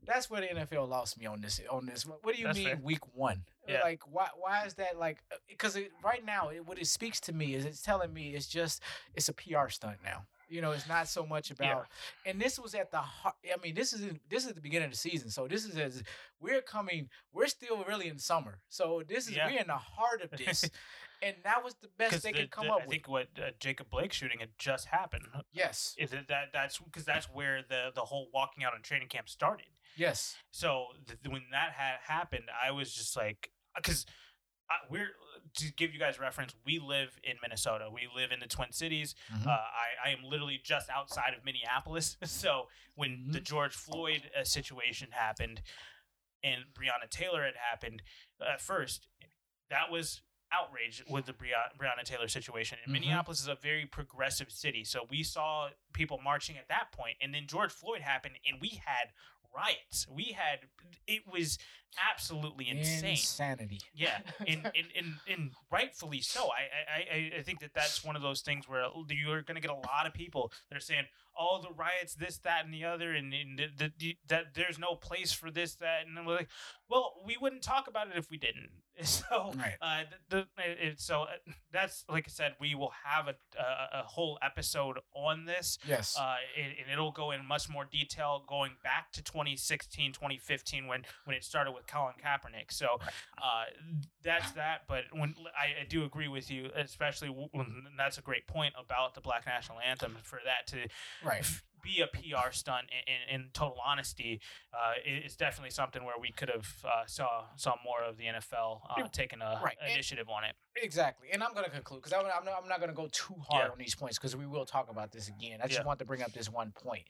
[0.04, 1.60] That's where the NFL lost me on this.
[1.70, 2.80] On this, what, do you That's mean fair.
[2.82, 3.44] week one?
[3.68, 3.82] Yeah.
[3.82, 4.26] Like, why?
[4.36, 4.98] Why is that?
[4.98, 8.30] Like, uh, because right now, it, what it speaks to me is it's telling me
[8.34, 8.82] it's just
[9.14, 10.24] it's a PR stunt now.
[10.48, 11.86] You know, it's not so much about.
[12.26, 12.98] And this was at the.
[12.98, 13.36] heart.
[13.46, 16.02] I mean, this is this is the beginning of the season, so this is as
[16.40, 17.08] we're coming.
[17.32, 19.46] We're still really in summer, so this is Yeah.
[19.46, 20.68] we're in the heart of this,
[21.22, 22.88] and that was the best they the- could come the- up I with.
[22.88, 25.24] I think what uh, Jacob Blake shooting had just happened.
[25.52, 29.08] yes, Is it that that's because that's where the the whole walking out on training
[29.08, 29.66] camp started.
[29.96, 34.04] yes, So th- when that had happened, I was just like, because
[34.90, 35.10] we're
[35.56, 37.90] to give you guys reference, we live in Minnesota.
[37.92, 39.14] We live in the Twin Cities.
[39.30, 39.46] Mhm.
[39.46, 42.16] Uh, I, I am literally just outside of Minneapolis.
[42.24, 45.60] So when the George Floyd uh, situation happened
[46.42, 48.02] and Breonna Taylor had happened,
[48.40, 49.08] at first,
[49.68, 50.22] that was
[50.53, 52.78] outrage with the Breonna, Breonna Taylor situation.
[52.84, 53.00] And Mhm.
[53.00, 54.84] Minneapolis is a very progressive city.
[54.84, 57.16] So we saw people marching at that point.
[57.20, 59.12] And then George Floyd happened and we had
[59.55, 60.07] riots.
[60.09, 60.68] We had,
[61.07, 61.59] it was
[62.11, 63.11] absolutely insane.
[63.11, 63.80] insanity.
[63.95, 66.49] Yeah, and, and, and, and rightfully so.
[66.51, 69.70] I, I, I- think that that's one of those things where you're going to get
[69.70, 71.05] a lot of people that are saying,
[71.38, 74.95] "Oh, the riots, this, that, and the other," and, and the, the, that there's no
[74.95, 76.49] place for this, that, and we're like,
[76.88, 78.70] well, we wouldn't talk about it if we didn't.
[79.03, 79.72] So, Right.
[79.80, 81.26] uh, the, the it, it- so uh,
[81.72, 86.14] that's like I said, we will have a a, a whole episode on this, Yes.
[86.18, 91.03] uh, and, and it'll go in much more detail going back to 2016, 2015 when
[91.24, 92.70] when it started with Colin Kaepernick.
[92.70, 92.87] So,
[93.39, 93.64] uh,
[94.22, 94.83] that's that.
[94.89, 99.14] But when I, I do agree with you, especially when that's a great point about
[99.14, 100.89] the Black National Anthem for that to
[101.24, 101.45] right.
[101.83, 104.41] Be a PR stunt in, in, in total honesty,
[104.72, 108.24] uh, it- it's definitely something where we could have uh, saw saw more of the
[108.24, 109.76] NFL uh, taking a right.
[109.83, 110.55] And- initiative on it.
[110.76, 113.07] Exactly, and I'm going to conclude because I'm, I'm not, I'm not going to go
[113.12, 113.72] too hard Yeah.
[113.72, 115.59] on these points because we will talk about this again.
[115.62, 115.85] I just Yeah.
[115.87, 117.03] want to bring up this one point,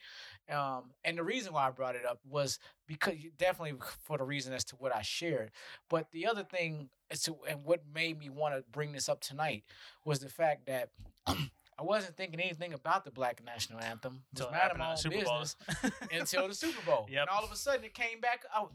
[0.51, 2.59] um, and the reason why I brought it up was
[2.89, 5.53] because definitely for the reason as to what I shared.
[5.89, 9.20] But the other thing, is to, and what made me want to bring this up
[9.20, 9.62] tonight
[10.05, 10.89] was the fact that.
[11.83, 14.22] I wasn't thinking anything about the Black National Anthem.
[14.33, 15.41] Until minding my own the Super Bowl.
[15.41, 15.57] business
[16.12, 17.07] until the Super Bowl.
[17.11, 17.20] Yep.
[17.22, 18.72] And all of a sudden it came back out.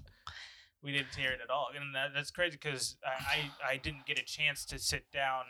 [0.84, 3.10] we didn't hear it at all, and that, that's crazy because I,
[3.70, 5.44] I I didn't get a chance to sit down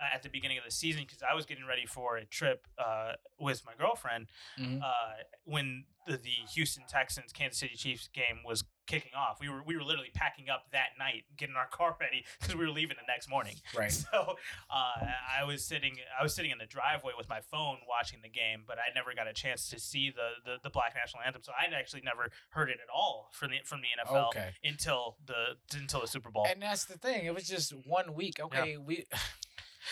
[0.00, 2.66] uh, at the beginning of the season because I was getting ready for a trip
[2.76, 4.26] uh, with my girlfriend
[4.58, 4.82] Mhm.
[4.82, 9.38] uh, when the, the Houston Texans Kansas City Chiefs game was kicking off.
[9.40, 12.64] We were we were literally packing up that night, getting our car ready because we
[12.64, 13.54] were leaving the next morning.
[13.76, 13.92] Right.
[14.12, 14.36] So
[14.70, 15.06] uh,
[15.40, 18.62] I was sitting I was sitting in the driveway with my phone watching the game,
[18.66, 21.42] but I never got a chance to see the, the, the Black National Anthem.
[21.42, 24.50] So I'd actually never heard it at all from the from the NFL Okay.
[24.64, 26.46] until the until the Super Bowl.
[26.48, 27.26] And that's the thing.
[27.26, 28.38] It was just one week.
[28.40, 29.04] Okay, we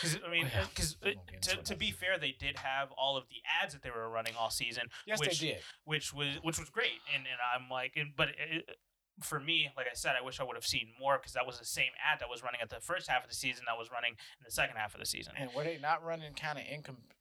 [0.01, 3.29] 'Cause, I mean, because We won't to, to be fair, they did have all of
[3.29, 5.63] the ads that they were running all season, yes, which they did.
[5.85, 7.01] which was which was great.
[7.15, 8.79] And and I'm like, and, but it,
[9.23, 11.59] for me, like I said, I wish I would have seen more because that was
[11.59, 13.91] the same ad that was running at the first half of the season that was
[13.91, 15.35] running in the second half of the season.
[15.39, 16.65] And were they not running kind of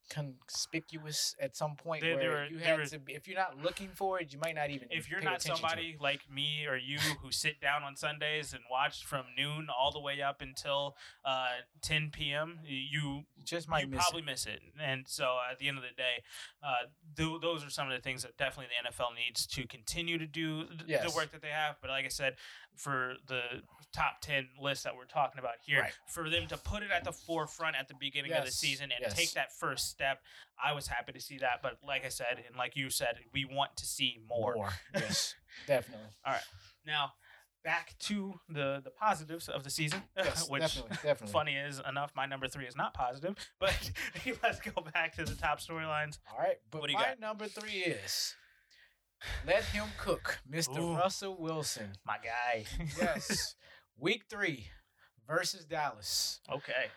[0.04, 3.00] inconspicuous at some point they where were- you had were- to?
[3.00, 4.88] Be, if you're not looking for it, you might not even.
[4.92, 9.06] if you're not somebody like me or you who sit down on Sundays and watch
[9.06, 10.96] from noon all the way up until
[11.26, 11.48] uh,
[11.82, 14.26] 10 p.m., you just might you miss probably it.
[14.26, 14.62] miss it.
[14.80, 16.24] And so at the end of the day,
[16.64, 16.88] uh,
[17.18, 20.26] th- those are some of the things that definitely the NFL needs to continue to
[20.28, 21.76] do th- the work that they have.
[21.82, 22.36] But like I said,
[22.76, 23.42] for the
[23.94, 25.94] top 10 list that we're talking about here, Right.
[26.08, 29.02] for them to put it at the forefront at the beginning of the season and
[29.02, 29.14] yes.
[29.14, 30.22] take that first step,
[30.64, 31.62] I was happy to see that.
[31.62, 34.56] But like I said, and like you said, we want to see more.
[34.56, 35.36] More, yes,
[35.68, 36.08] definitely.
[36.26, 36.42] All right.
[36.86, 37.12] Now,
[37.64, 41.32] back to the the positives of the season, Yes, which definitely, definitely.
[41.32, 43.36] funny is enough, my number three is not positive.
[43.60, 43.92] But
[44.44, 46.18] let's go back to the top storylines.
[46.32, 47.20] All right, but What do you my got?
[47.20, 48.36] number three is
[49.46, 50.80] let him cook, Mr.
[50.80, 50.96] Ooh.
[50.96, 51.92] Russell Wilson.
[52.06, 52.66] My guy.
[53.00, 53.56] Yes,
[53.98, 54.68] week three
[55.28, 56.40] versus Dallas.
[56.52, 56.88] okay.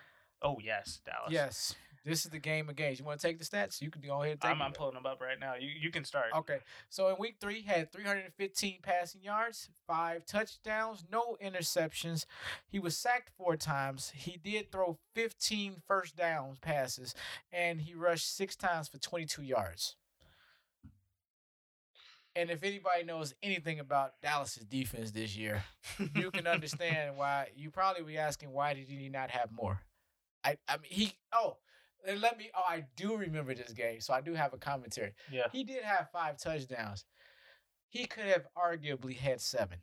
[0.42, 1.30] Oh yes, Dallas.
[1.32, 1.74] Yes,
[2.04, 2.98] this is the game of games.
[2.98, 3.80] You want to take the stats?
[3.80, 5.54] You can go ahead and take I'm, I'm pulling them up right now.
[5.54, 6.26] You you can start.
[6.36, 6.58] Okay,
[6.88, 12.26] so in week three, he had 315 passing yards, five touchdowns, no interceptions.
[12.68, 14.12] He was sacked four times.
[14.14, 17.14] He did throw 15 first downs passes,
[17.50, 19.96] and he rushed six times for 22 yards.
[22.36, 25.64] And if anybody knows anything about Dallas's defense this year,
[26.14, 29.80] you can understand why you probably be asking why did he not have more?
[30.44, 31.56] I I mean he oh
[32.06, 35.14] and let me oh I do remember this game, so I do have a commentary.
[35.32, 35.46] Yeah.
[35.50, 37.04] He did have five touchdowns.
[37.88, 39.78] He could have arguably had seven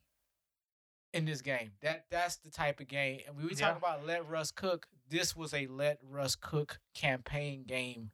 [1.14, 1.72] in this game.
[1.82, 3.22] That that's the type of game.
[3.28, 3.68] And when we Yeah.
[3.70, 8.12] talk about let Russ cook, this was a let Russ cook campaign game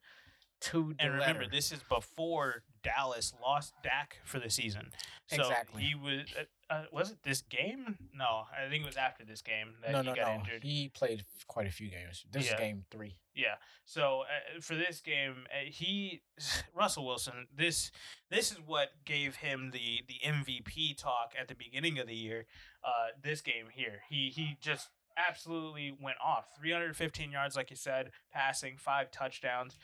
[0.61, 1.51] to And remember, letter.
[1.51, 4.91] this is before Dallas lost Dak for the season.
[5.27, 5.83] So Exactly.
[5.83, 6.21] he was.
[6.37, 7.97] Uh, uh, was it this game?
[8.13, 10.39] No, I think it was after this game that no, he no, got no.
[10.39, 10.63] injured.
[10.63, 12.25] He played quite a few games.
[12.31, 12.53] This Yeah.
[12.53, 13.15] is game three.
[13.33, 13.55] Yeah.
[13.85, 16.21] So uh, for this game, uh, he
[16.75, 17.47] Russell Wilson.
[17.55, 17.91] This
[18.29, 22.45] this is what gave him the the MVP talk at the beginning of the year.
[22.83, 26.45] Uh, this game here, he he just absolutely went off.
[26.59, 29.77] 315 yards, like you said, passing, five touchdowns.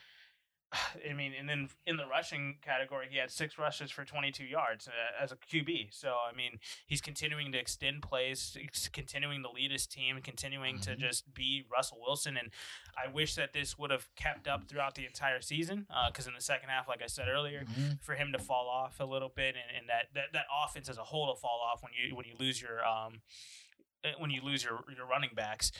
[1.09, 4.87] I mean, and then in the rushing category, he had six rushes for 22 yards
[4.87, 5.87] uh, as a QB.
[5.93, 10.79] So, I mean, he's continuing to extend plays, he's continuing to lead his team, continuing
[10.81, 10.99] to Mhm.
[10.99, 12.37] just be Russell Wilson.
[12.37, 12.51] And
[12.97, 16.41] I wish that this would have kept up throughout the entire season because in the
[16.41, 17.65] second half, like I said earlier,
[18.01, 20.97] for him to fall off a little bit and, and that, that, that offense as
[20.97, 23.21] a whole to fall off when you when you lose your um
[24.03, 25.71] eh, when you lose your your running backs.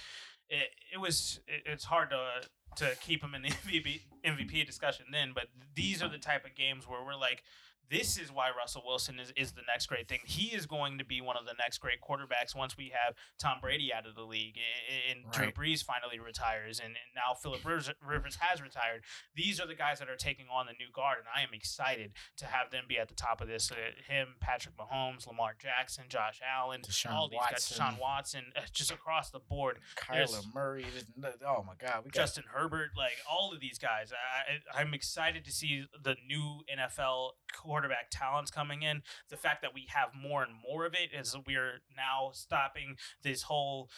[0.49, 5.05] It, it was it, it's hard to to keep him in the MVP MVP discussion
[5.11, 7.43] then, but these are the type of games where we're like
[7.89, 10.19] this is why Russell Wilson is, is the next great thing.
[10.25, 13.57] He is going to be one of the next great quarterbacks once we have Tom
[13.61, 14.55] Brady out of the league
[15.09, 19.03] and, and Drew Brees finally retires and, and now Philip Rivers, Rivers has retired.
[19.35, 22.11] These are the guys that are taking on the new guard, and I am excited
[22.37, 23.71] to have them be at the top of this.
[23.71, 23.75] Uh,
[24.11, 27.77] him, Patrick Mahomes, Lamar Jackson, Josh Allen, Deshaun all these Watson.
[27.77, 29.77] guys, Deshaun Watson, uh, just across the board.
[29.95, 30.85] Kyler There's- Murray.
[31.47, 34.11] Oh my God, we got Justin Herbert, like all of these guys.
[34.11, 37.74] I, I, I'm excited to see the new NFL quarterback
[38.11, 39.01] talents coming in.
[39.29, 43.43] The fact that we have more and more of it is we're now stopping this
[43.43, 43.89] whole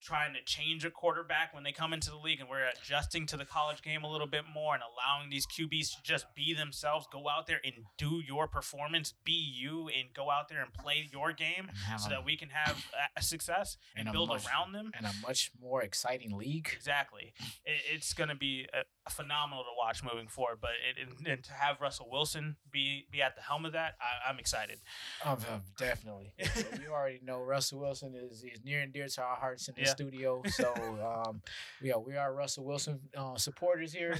[0.00, 3.36] trying to change a quarterback when they come into the league and we're adjusting to
[3.36, 7.08] the college game a little bit more and allowing these QBs to just be themselves,
[7.12, 11.08] go out there and do your performance, be you, and go out there and play
[11.12, 11.68] your game
[11.98, 12.80] so a- that we can have
[13.16, 14.92] a success and, And build much- around them.
[14.96, 16.70] and a much more exciting league.
[16.72, 17.32] Exactly.
[17.64, 20.58] It, it's going to be a phenomenal to watch moving forward.
[20.60, 23.94] But it, and, and to have Russell Wilson be be at the helm of that,
[24.00, 24.78] I, I'm excited.
[25.24, 26.32] Um, uh, definitely.
[26.38, 29.82] you already know Russell Wilson is, is near and dear to our hearts in the
[29.82, 29.88] Yeah.
[29.88, 30.42] studio.
[30.48, 30.72] So,
[31.26, 31.42] um,
[31.82, 34.18] yeah, we are Russell Wilson uh, supporters here.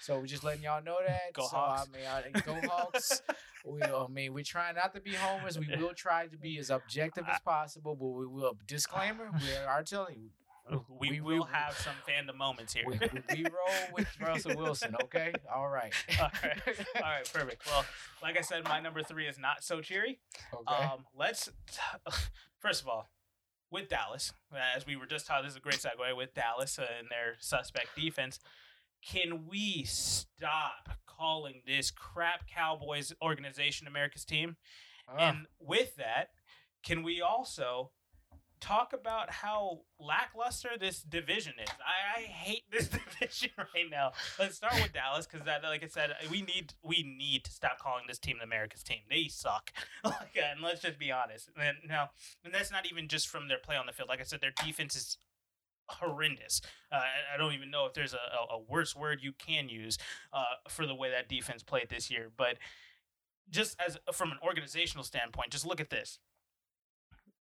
[0.00, 1.32] So we're just letting y'all know that.
[1.32, 1.88] Go so, Hawks.
[1.94, 3.22] I mean, I, go Hawks.
[3.64, 5.58] we, I mean, we're trying not to be homers.
[5.58, 8.58] We will try to be as objective as possible, but we will.
[8.66, 10.28] Disclaimer: We are telling you,
[10.88, 12.84] We, We- will have some fandom moments here.
[12.86, 12.98] we,
[13.34, 14.94] we roll with Russell Wilson.
[15.04, 15.92] Okay, all right.
[16.20, 16.60] All right.
[16.96, 17.66] All right, perfect.
[17.66, 17.84] Well,
[18.22, 20.20] like I said, my number three is not so cheery.
[20.54, 20.84] Okay.
[20.84, 21.50] Um, let's
[22.60, 23.10] first of all,
[23.70, 24.32] with Dallas,
[24.76, 27.88] as we were just talking, this is a great segue with Dallas and their suspect
[27.96, 28.38] defense.
[29.06, 34.56] Can we stop calling this crap Cowboys organization America's team?
[35.08, 36.28] Ah, And with that,
[36.82, 37.90] can we also
[38.64, 41.68] talk about how lackluster this division is?
[41.80, 42.88] I, I hate this
[43.20, 44.12] division right now.
[44.38, 47.78] Let's start with Dallas because that, like I said, we need we need to stop
[47.78, 49.00] calling this team the America's team.
[49.10, 49.70] They suck.
[50.04, 51.50] like, and let's just be honest.
[51.60, 52.10] And now,
[52.44, 54.08] and that's not even just from their play on the field.
[54.08, 55.18] Like I said, their defense is
[55.88, 56.62] horrendous.
[56.90, 57.00] Uh,
[57.34, 59.98] I- don't even know if there's a, a, a worse word you can use
[60.32, 62.30] uh, for the way that defense played this year.
[62.34, 62.56] But
[63.50, 66.18] just as from an organizational standpoint, just look at this.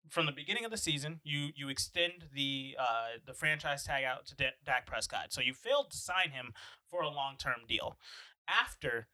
[0.09, 4.25] From the beginning of the season, you you extend the uh, the franchise tag out
[4.27, 6.53] to D- Dak Prescott, so you failed to sign him
[6.89, 7.97] for a long term deal.
[8.47, 9.07] After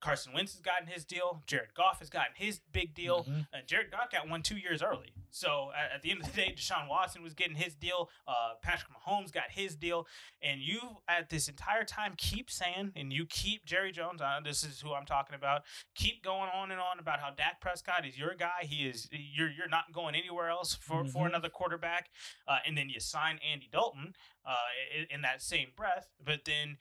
[0.00, 3.46] Carson Wentz has gotten his deal, Jared Goff has gotten his big deal, mhm.
[3.52, 5.12] and Jared Goff got one two years early.
[5.30, 8.08] So at, at the end of the day, Deshaun Watson was getting his deal.
[8.26, 10.06] Uh, Patrick Mahomes got his deal,
[10.40, 14.20] and you at this entire time keep saying, and you keep Jerry Jones.
[14.22, 15.62] Uh, this is who I'm talking about.
[15.94, 18.62] Keep going on and on about how Dak Prescott is your guy.
[18.62, 21.30] He is you're you're not going anywhere else for for Mhm.
[21.30, 22.10] another quarterback.
[22.46, 24.14] Uh, and then you sign Andy Dalton
[24.46, 24.54] uh,
[24.96, 26.78] in, in that same breath, but then.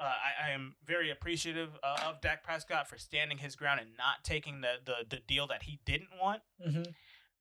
[0.00, 3.90] Uh, I, I am very appreciative uh, of Dak Prescott for standing his ground and
[3.98, 6.42] not taking the, the, the deal that he didn't want.
[6.64, 6.94] Mhm.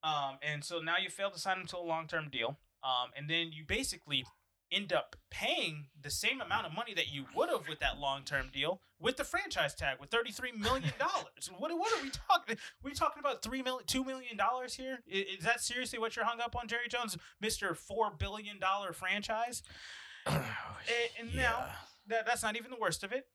[0.03, 2.58] Um, and so now you failed to sign him to a long term deal.
[2.84, 4.26] Um, and then you basically
[4.72, 8.24] end up paying the same amount of money that you would have with that long
[8.24, 11.49] term deal with the franchise tag with thirty three million dollars.
[11.58, 12.58] what what are we talking?
[12.84, 14.99] We're talking about three million, two million dollars here?
[15.08, 18.93] Is, is that seriously what you're hung up on, Jerry Jones, Mister Four Billion Dollar
[18.93, 19.64] franchise?
[20.28, 21.66] And, and now
[22.08, 23.28] that that's not even the worst of it.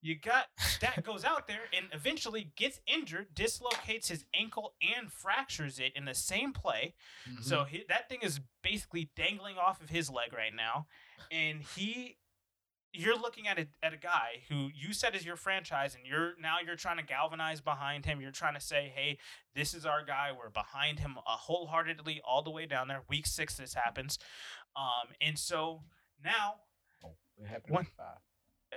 [0.00, 0.46] You got
[0.80, 6.04] that goes out there and eventually gets injured, dislocates his ankle and fractures it in
[6.04, 6.94] the same play.
[7.28, 7.42] Mhm.
[7.42, 10.86] So he, that thing is basically dangling off of his leg right now,
[11.30, 12.18] and he.
[12.94, 16.32] You're looking at a, at a guy who you said is your franchise, and you're
[16.40, 18.18] now you're trying to galvanize behind him.
[18.22, 19.18] You're trying to say, "Hey,
[19.54, 20.30] this is our guy.
[20.32, 24.18] We're behind him uh, wholeheartedly all the way down there." Week six, this happens,
[24.74, 25.82] um, and so
[26.24, 26.54] now
[27.42, 28.18] it happened One- week five.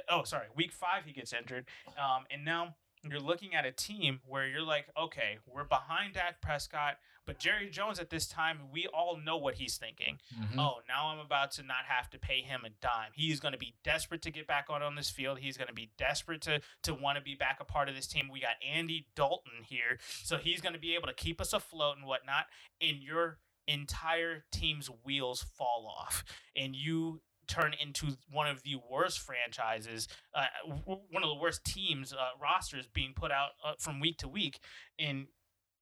[0.09, 1.65] oh sorry week five he gets injured
[1.97, 6.39] um, and now you're looking at a team where you're like okay we're behind Dak
[6.41, 10.57] Prescott but Jerry Jones at this time we all know what he's thinking Mhm.
[10.59, 13.57] oh now I'm about to not have to pay him a dime he's going to
[13.57, 16.61] be desperate to get back out on this field he's going to be desperate to
[16.83, 19.97] to want to be back a part of this team we got Andy Dalton here
[20.23, 22.45] so he's going to be able to keep us afloat and whatnot
[22.79, 26.23] and your entire team's wheels fall off
[26.55, 30.45] and you turn into one of the worst franchises, uh,
[30.85, 34.59] one of the worst teams uh, rosters being put out uh, from week to week,
[34.99, 35.27] and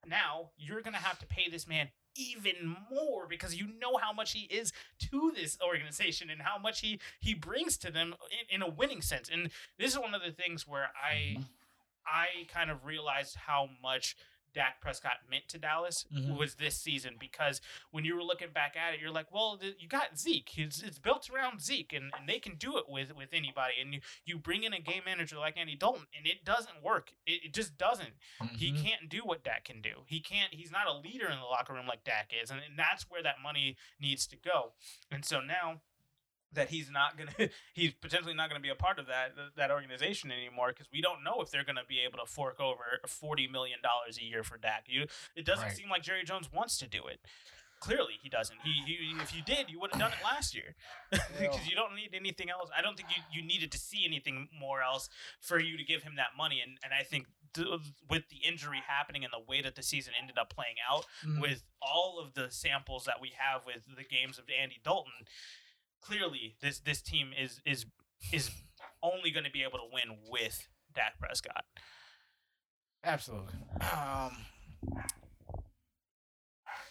[0.08, 4.32] now you're gonna have to pay this man even more because you know how much
[4.34, 8.16] he is to this organization and how much he he brings to them
[8.50, 9.30] in, in a winning sense.
[9.30, 11.46] And this is one of the things where I Mhm.
[12.06, 14.16] I kind of realized how much
[14.54, 16.38] Dak Prescott meant to Dallas Mhm.
[16.38, 19.76] was this season because when you were looking back at it, you're like, well, th-
[19.80, 20.58] you got Zeke.
[20.58, 23.74] It's, it's built around Zeke, and, and they can do it with, with anybody.
[23.82, 27.14] And you, you bring in a game manager like Andy Dalton, and it doesn't work.
[27.26, 28.14] It, it just doesn't.
[28.58, 28.84] He Mhm.
[28.84, 30.04] can't do what Dak can do.
[30.08, 30.54] He can't.
[30.54, 33.24] He's not a leader in the locker room like Dak is, and, and that's where
[33.24, 34.74] that money needs to go.
[35.12, 35.82] And so now
[36.54, 40.32] that he's not gonna, he's potentially not gonna be a part of that that organization
[40.32, 43.80] anymore because we don't know if they're gonna be able to fork over forty million
[43.84, 44.86] dollars a year for Dak.
[44.88, 45.76] You, it doesn't Right.
[45.76, 47.20] seem like Jerry Jones wants to do it.
[47.82, 48.58] Clearly, he doesn't.
[48.62, 50.76] He, he if you did, you would have done it last year
[51.12, 52.70] because you don't need anything else.
[52.78, 55.08] I don't think you, you needed to see anything more else
[55.40, 56.60] for you to give him that money.
[56.62, 57.68] And and I think th-
[58.10, 61.40] with the injury happening and the way that the season ended up playing out, Mhm.
[61.40, 65.14] with all of the samples that we have with the games of Andy Dalton,
[66.02, 67.86] clearly this this team is is
[68.34, 68.52] is
[69.02, 71.66] only going to be able to win with Dak Prescott.
[73.04, 73.54] Absolutely.
[73.82, 74.36] Um,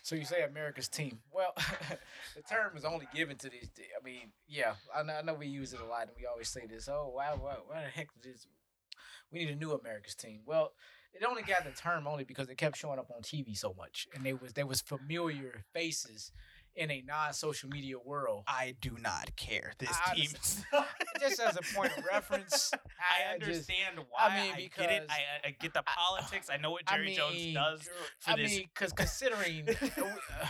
[0.03, 1.19] so you say America's team.
[1.31, 1.53] Well,
[2.37, 3.69] the term is only given to these.
[3.79, 6.49] I mean, yeah, I know, I know we use it a lot, and we always
[6.49, 6.89] say this.
[6.89, 8.47] Oh, why, why, why the heck this?
[9.31, 10.41] We need a new America's team.
[10.47, 10.73] Well,
[11.13, 14.07] it only got the term only because it kept showing up on TV so much,
[14.15, 16.33] and they was there was familiar faces
[16.79, 18.45] in a non-social media world.
[18.47, 19.72] I do not care.
[19.79, 20.29] This I team.
[21.20, 24.29] Just as a point of reference, I just- understand why.
[24.29, 25.03] I mean, get it.
[25.03, 25.09] because-
[25.45, 26.49] I, I get the politics.
[26.53, 27.89] I know what I Jerry Jones does
[28.20, 28.51] for I this.
[28.53, 29.68] mean, because considering,
[29.99, 30.47] uh,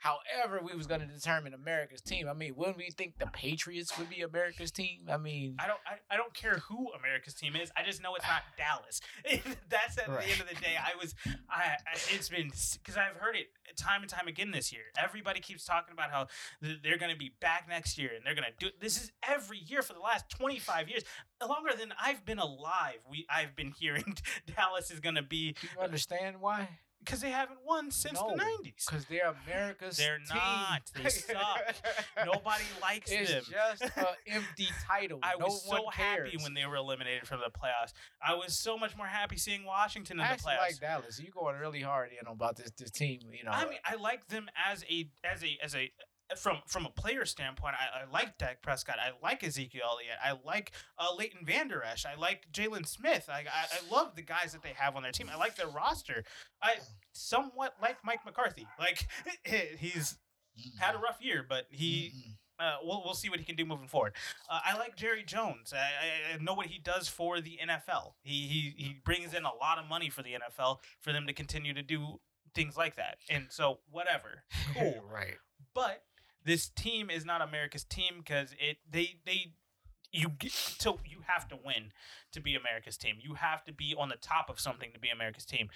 [0.00, 2.28] however, we was going to determine America's team.
[2.28, 5.02] I mean, wouldn't we think the Patriots would be America's team?
[5.10, 5.80] I mean, I don't.
[5.86, 7.70] I, I don't care who America's team is.
[7.76, 9.00] I just know it's not Dallas.
[9.68, 10.24] That's at Right.
[10.26, 10.76] the end of the day.
[10.78, 11.14] I was.
[11.50, 11.76] I.
[11.86, 14.82] I it's been because I've heard it time and time again this year.
[15.02, 16.26] Everybody keeps talking about how
[16.62, 18.70] th- they're going to be back next year and they're going to do.
[18.80, 21.02] This is every year for the last twenty five years,
[21.46, 22.98] longer than I've been alive.
[23.08, 23.26] We.
[23.28, 24.16] I've been hearing
[24.56, 26.68] Dallas is going to be do you understand why?
[27.00, 28.84] Because they haven't won since No, the nineties.
[28.86, 30.26] Because they're America's They're team.
[30.36, 30.82] not.
[30.94, 31.74] They suck.
[32.24, 33.20] Nobody likes them.
[33.22, 33.42] it's them.
[33.50, 35.18] just an empty title.
[35.22, 37.92] I no was so happy when they were eliminated from the playoffs.
[38.26, 40.58] I was so much more happy seeing Washington in I the playoffs.
[40.58, 41.20] like Dallas.
[41.20, 43.20] You going really hard in about this this team.
[43.32, 45.90] You know, I mean, I like them as a as a as a
[46.36, 47.76] from from a player standpoint.
[47.78, 48.96] I, I like Dak Prescott.
[49.00, 50.18] I like Ezekiel Elliott.
[50.22, 52.04] I like uh, Leighton Vander Esch.
[52.06, 53.28] I like Jaylon Smith.
[53.32, 55.30] I, I I love the guys that they have on their team.
[55.32, 56.24] I like their roster.
[56.62, 56.74] I
[57.12, 58.66] somewhat like Mike McCarthy.
[58.78, 59.06] Like
[59.78, 60.18] he's
[60.78, 62.32] had a rough year, but he Mhm.
[62.60, 64.12] uh, we'll, we'll see what he can do moving forward.
[64.50, 65.72] Uh, I like Jerry Jones.
[65.72, 68.14] I, I, I know what he does for the NFL.
[68.22, 71.32] He, he he brings in a lot of money for the NFL for them to
[71.32, 72.20] continue to do
[72.54, 73.18] things like that.
[73.30, 74.42] And so whatever,
[74.74, 75.02] cool.
[75.08, 75.36] right.
[75.74, 76.02] but
[76.44, 79.52] this team is not America's team because it they they
[80.12, 81.92] you get so you have to win
[82.32, 83.16] to be America's team.
[83.20, 85.68] You have to be on the top of something to be America's team.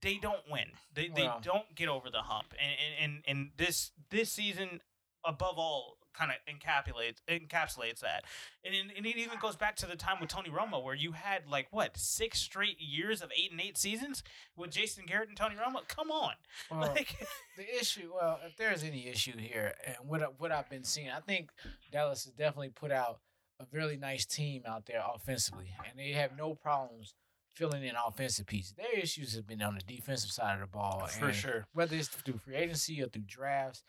[0.00, 0.68] They don't win.
[0.94, 2.54] They they don't get over the hump.
[2.60, 4.80] And and, and, and this this season
[5.24, 8.24] above all kind of encapsulates encapsulates that.
[8.64, 11.12] And, it- and it even goes back to the time with Tony Romo where you
[11.12, 14.22] had like what, six straight years of 8 and 8 seasons
[14.56, 15.86] with Jason Garrett and Tony Romo?
[15.88, 16.32] Come on.
[16.70, 17.16] Well, like
[17.56, 21.20] the issue, well, if there's any issue here, and what what I've been seeing, I
[21.20, 21.50] think
[21.90, 23.18] Dallas has definitely put out
[23.60, 27.14] a really nice team out there offensively, and they have no problems
[27.54, 28.72] filling in offensive pieces.
[28.72, 31.66] Their issues have been on the defensive side of the ball, for sure.
[31.74, 33.82] whether it's through free agency or through drafts.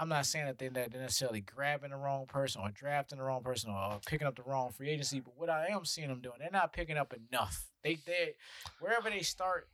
[0.00, 3.70] I'm not saying that they're necessarily grabbing the wrong person or drafting the wrong person
[3.70, 6.48] or picking up the wrong free agency, but what I am seeing them doing, they're
[6.50, 7.66] not picking up enough.
[7.82, 8.34] They they
[8.80, 9.68] wherever they start,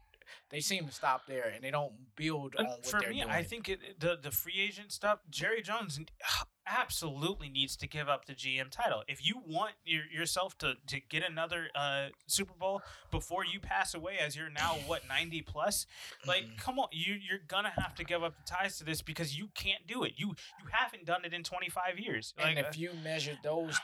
[0.50, 3.30] they seem to stop there and they don't build on what for they're me, doing.
[3.30, 5.20] I think it, the the free agent stuff.
[5.30, 10.04] Jerry Jones ah, absolutely needs to give up the GM title if you want your,
[10.12, 14.74] yourself to to get another uh, Super Bowl before you pass away, as you're now
[14.86, 15.86] what ninety plus.
[16.26, 16.58] Like, Mhm.
[16.58, 19.48] come on, you you're gonna have to give up the ties to this because you
[19.54, 20.14] can't do it.
[20.16, 20.28] You
[20.60, 22.34] you haven't done it in twenty five years.
[22.38, 23.78] Like, uh, if you measure those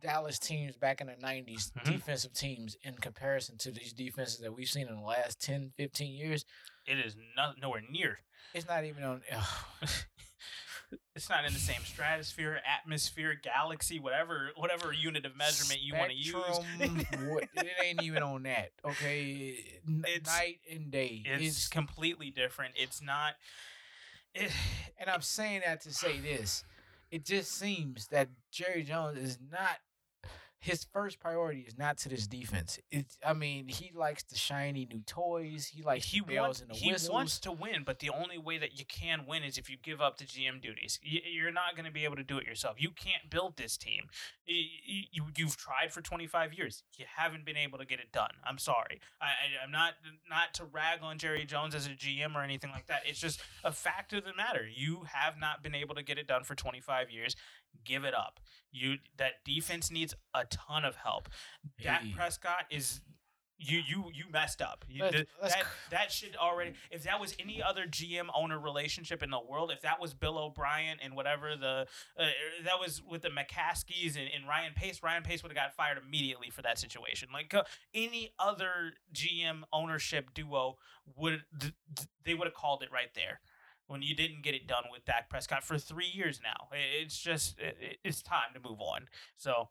[0.00, 1.84] Dallas teams back in the 90s, Mhm.
[1.84, 6.14] defensive teams, in comparison to these defenses that we've seen in the last 10, 15
[6.14, 6.44] years,
[6.86, 8.20] it is not nowhere near.
[8.54, 9.22] it's not even on.
[11.14, 16.10] It's not in the same stratosphere, atmosphere, galaxy, whatever whatever unit of measurement you want
[16.10, 16.34] to use.
[16.34, 18.70] What- it ain't even on that.
[18.84, 19.56] Okay,
[20.06, 21.22] It's- night and day.
[21.24, 22.74] it's, It's, completely different.
[22.76, 23.34] It's not.
[24.34, 24.50] It,
[24.98, 26.64] and I'm saying that to say this.
[27.10, 29.78] It just seems that Jerry Jones is not
[30.60, 32.78] his first priority is not to this defense.
[32.90, 35.66] It's I mean, he likes the shiny new toys.
[35.72, 37.10] He likes he bells wants and the he whistles.
[37.12, 40.00] wants to win, but the only way that you can win is if you give
[40.00, 40.98] up the GM duties.
[41.02, 42.76] You're not going to be able to do it yourself.
[42.78, 44.04] You can't build this team.
[44.48, 44.54] Y-
[44.88, 46.82] y- You you've tried for 25 years.
[46.96, 48.30] You haven't been able to get it done.
[48.44, 49.00] I'm sorry.
[49.20, 49.94] I, I I'm not
[50.28, 53.02] not to rag on Jerry Jones as a GM or anything like that.
[53.06, 54.66] It's just a fact of the matter.
[54.68, 57.36] You have not been able to get it done for 25 years.
[57.84, 58.40] Give it up.
[58.70, 61.28] You that defense needs a ton of help.
[61.82, 62.12] Dak Hey.
[62.14, 63.00] Prescott is
[63.60, 64.84] you you you messed up.
[64.88, 69.20] You, Let's- that c- that should already if that was any other GM owner relationship
[69.22, 72.24] in the world, if that was Bill O'Brien and whatever the uh,
[72.64, 75.98] that was with the McCaskeys and, and Ryan Pace, Ryan Pace would have got fired
[75.98, 77.30] immediately for that situation.
[77.32, 80.76] Like uh, any other GM ownership duo
[81.16, 83.40] would th- th- they would have called it right there.
[83.88, 87.58] When you didn't get it done with Dak Prescott for three years now, it's just
[87.58, 89.08] it, it- it's time to move on.
[89.36, 89.68] So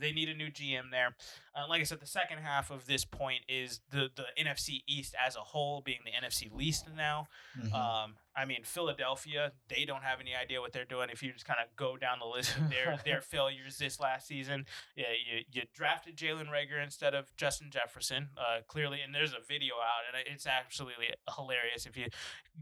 [0.00, 1.14] they need a new GM there.
[1.54, 5.14] Uh, like I said, the second half of this point is the the NFC East
[5.24, 7.28] as a whole being the NFC least now.
[7.58, 7.72] Mhm.
[7.72, 11.08] Um, I mean, Philadelphia, they don't have any idea what they're doing.
[11.10, 14.26] If you just kind of go down the list of their their failures this last
[14.26, 14.66] season,
[14.96, 19.44] yeah, you, you drafted Jalen Reagor instead of Justin Jefferson, uh, clearly, and there's a
[19.46, 21.06] video out, and it's absolutely
[21.36, 21.86] hilarious.
[21.86, 22.06] If you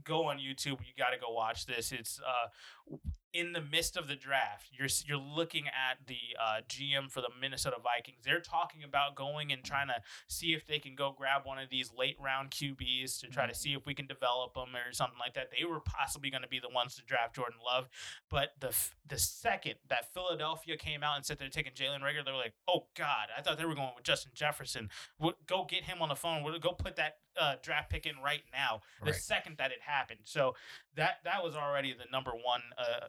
[0.05, 1.93] go on YouTube, you got to go watch this.
[1.93, 2.97] It's uh,
[3.33, 7.31] in the midst of the draft, you're you're looking at the uh, GM for the
[7.41, 8.19] Minnesota Vikings.
[8.25, 9.97] They're talking about going and trying to
[10.29, 13.55] see if they can go grab one of these late round QBs to try to
[13.55, 15.49] see if we can develop them or something like that.
[15.57, 17.89] They were possibly going to be the ones to draft Jordan Love,
[18.31, 22.25] but the f- the second that Philadelphia came out and said they're taking Jalen Reagor,
[22.25, 24.91] they were like, "Oh God, I thought they were going with Justin Jefferson.
[25.19, 26.43] Wo- Go get him on the phone.
[26.45, 29.15] Wo- Go put that uh, draft pick in right now." The Right.
[29.21, 30.55] second that it happened, so
[30.97, 33.07] that that was already the number one uh,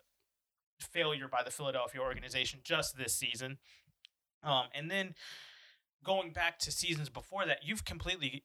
[0.83, 3.57] failure by the Philadelphia organization just this season.
[4.43, 5.15] Um, and then
[6.03, 8.43] going back to seasons before that, you've completely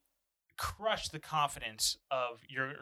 [0.57, 2.75] crushed the confidence of your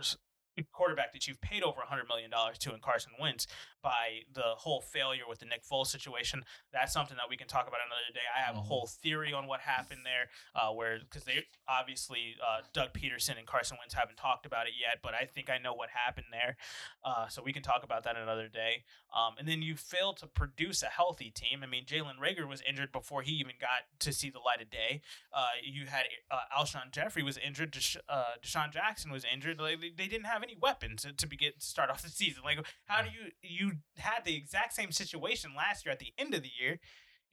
[0.64, 3.46] quarterback that you've paid over $100 million to in Carson Wentz
[3.82, 6.42] by the whole failure with the Nick Foles situation.
[6.72, 8.20] That's something that we can talk about another day.
[8.34, 8.66] I have a Mhm.
[8.66, 13.46] whole theory on what happened there, uh, where because they obviously uh, Doug Pederson and
[13.46, 16.56] Carson Wentz haven't talked about it yet, but I think I know what happened there.
[17.04, 18.84] Uh, so we can talk about that another day.
[19.14, 21.62] Um, and then you failed to produce a healthy team.
[21.62, 24.70] I mean, Jalen Reagor was injured before he even got to see the light of
[24.70, 25.00] day.
[25.32, 27.72] Uh, you had uh, Alshon Jeffery was injured.
[27.72, 29.60] Desha- uh, DeSean Jackson was injured.
[29.60, 32.42] Like they, they didn't have any weapons to, to begin to start off the season.
[32.44, 36.34] Like how do you you had the exact same situation last year at the end
[36.34, 36.78] of the year?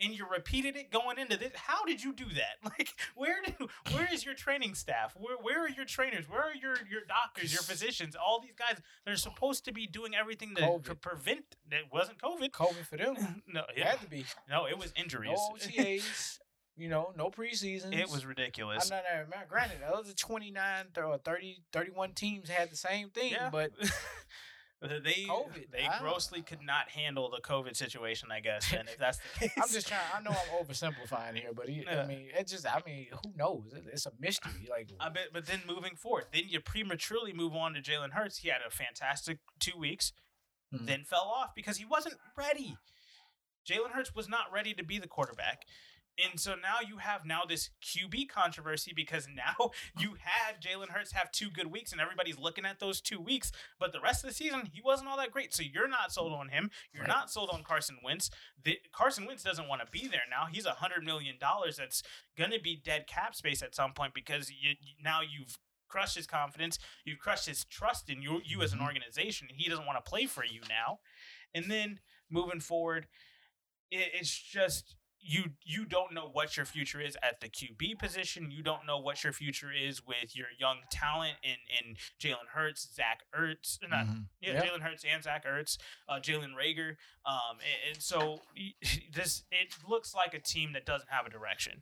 [0.02, 1.52] And you repeated it going into this.
[1.56, 2.58] How did you do that?
[2.78, 5.14] Like, where do, where is your training staff?
[5.16, 6.28] Where where are your trainers?
[6.28, 8.16] Where are your your doctors, your physicians?
[8.16, 11.46] All these guys they're supposed to be doing everything to, to prevent.
[11.72, 12.50] It wasn't COVID.
[12.52, 13.16] COVID for them.
[13.48, 14.26] No, It had to be.
[14.50, 15.40] no, it was No injuries.
[15.54, 16.40] OTAs.
[16.76, 17.94] you know, no preseason.
[17.94, 18.92] it was ridiculous.
[18.92, 23.32] I'm not, man, granted, the other 29 or 30, 31 teams had the same thing,
[23.34, 23.50] Yeah.
[23.52, 23.72] but
[24.82, 28.30] they COVID, they I- grossly could not handle the COVID situation.
[28.32, 28.74] I guess.
[28.74, 30.02] And if that's the case, I'm just trying.
[30.14, 32.02] I know I'm oversimplifying here, but he, Yeah.
[32.04, 33.72] I mean, it just, I mean, who knows?
[33.74, 34.52] It, it's a mystery.
[34.70, 38.40] Like, I bet, but then moving forward, then you prematurely move on to Jalen Hurts.
[38.40, 40.12] He had a fantastic two weeks,
[40.74, 40.88] Mhm.
[40.88, 42.76] then fell off because he wasn't ready.
[43.70, 45.62] Jalen Hurts was not ready to be the quarterback.
[46.18, 51.12] And so now you have now this QB controversy because now you had Jalen Hurts
[51.14, 54.30] have two good weeks and everybody's looking at those two weeks, but the rest of
[54.30, 55.54] the season he wasn't all that great.
[55.54, 56.70] So you're not sold on him.
[56.94, 57.10] You're Right.
[57.10, 58.30] not sold on Carson Wentz.
[58.64, 60.46] The, Carson Wentz doesn't want to be there now.
[60.52, 62.04] He's a hundred million dollars that's
[62.38, 65.58] gonna be dead cap space at some point because you, now you've
[65.88, 66.78] crushed his confidence.
[67.06, 68.86] You've crushed his trust in you, you as an Mhm.
[68.86, 71.00] organization, and he doesn't want to play for you now.
[71.56, 72.00] And then
[72.30, 73.08] moving forward,
[73.92, 74.96] it, it's just
[75.26, 78.52] you you don't know what your future is at the QB position.
[78.52, 82.88] You don't know what your future is with your young talent in in Jalen Hurts,
[82.94, 84.26] Zach Ertz, not mhm.
[84.42, 84.66] yeah, Yeah.
[84.66, 85.78] Jalen Hurts and Zach Ertz,
[86.10, 86.96] uh, Jalen Reagor.
[87.26, 88.42] Um, and, and so
[89.14, 91.82] this it looks like a team that doesn't have a direction.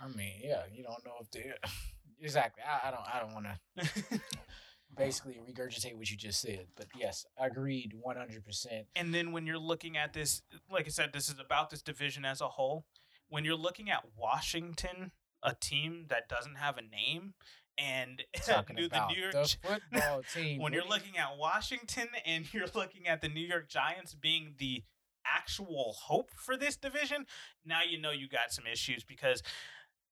[0.00, 1.52] I mean, yeah, you don't know if they
[2.20, 2.62] exactly.
[2.62, 3.14] I, I don't.
[3.14, 4.20] I don't want to
[4.98, 8.86] basically regurgitate what you just said, but yes, agreed, one hundred percent.
[8.96, 12.24] And then when you're looking at this, like I said, this is about this division
[12.24, 12.84] as a whole.
[13.28, 15.12] When you're looking at Washington,
[15.42, 17.34] a team that doesn't have a name,
[17.78, 18.22] and
[18.76, 20.60] do the New York the football team.
[20.60, 24.82] when you're looking at Washington and you're looking at the New York Giants being the
[25.24, 27.26] actual hope for this division,
[27.64, 29.42] now you know you got some issues because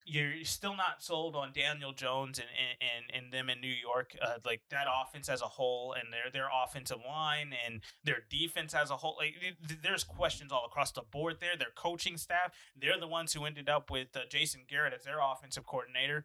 [0.06, 2.48] you're still not sold on Daniel Jones and
[2.80, 6.30] and, and them in New York, uh, like that offense as a whole, and their
[6.32, 9.16] their offensive line and their defense as a whole.
[9.18, 9.34] Like
[9.82, 11.56] there's questions all across the board there.
[11.58, 15.18] Their coaching staff, they're the ones who ended up with uh, Jason Garrett as their
[15.20, 16.24] offensive coordinator.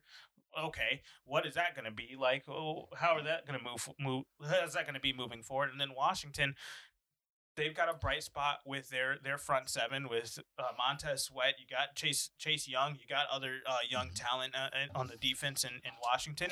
[0.60, 2.44] Okay, what is that going to be like?
[2.50, 3.90] Oh, how are that going to move?
[4.00, 4.26] Move?
[4.44, 5.70] How is that going to be moving forward?
[5.72, 6.56] And then Washington,
[7.58, 11.56] they've got a bright spot with their their front seven with uh, Montez Sweat.
[11.60, 12.94] You got Chase Chase Young.
[12.94, 14.16] You got other uh, young Mm-hmm.
[14.16, 16.52] talent uh, on the defense in, in Washington.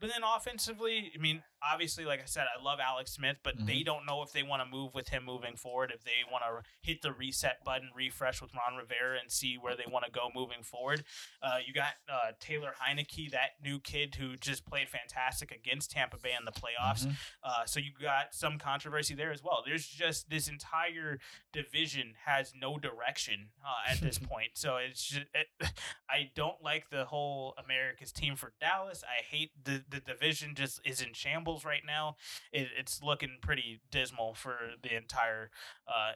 [0.00, 3.66] But then offensively, I mean, obviously, like I said, I love Alex Smith, but Mm-hmm.
[3.66, 6.42] they don't know if they want to move with him moving forward, if they want
[6.44, 10.10] to hit the reset button, refresh with Ron Rivera, and see where they want to
[10.10, 11.04] go moving forward.
[11.42, 16.16] Uh, you got uh, Taylor Heinicke, that new kid who just played fantastic against Tampa
[16.18, 17.06] Bay in the playoffs.
[17.06, 17.14] Mhm.
[17.44, 19.62] Uh, so you got some controversy there as well.
[19.66, 21.18] There's just this entire
[21.52, 24.52] division has no direction uh, at this point.
[24.54, 25.48] So it's just, it,
[26.08, 29.04] I don't like the whole America's team for Dallas.
[29.06, 32.16] I hate the the division just is in shambles right now.
[32.52, 35.50] It, it's looking pretty dismal for the entire
[35.86, 36.12] uh,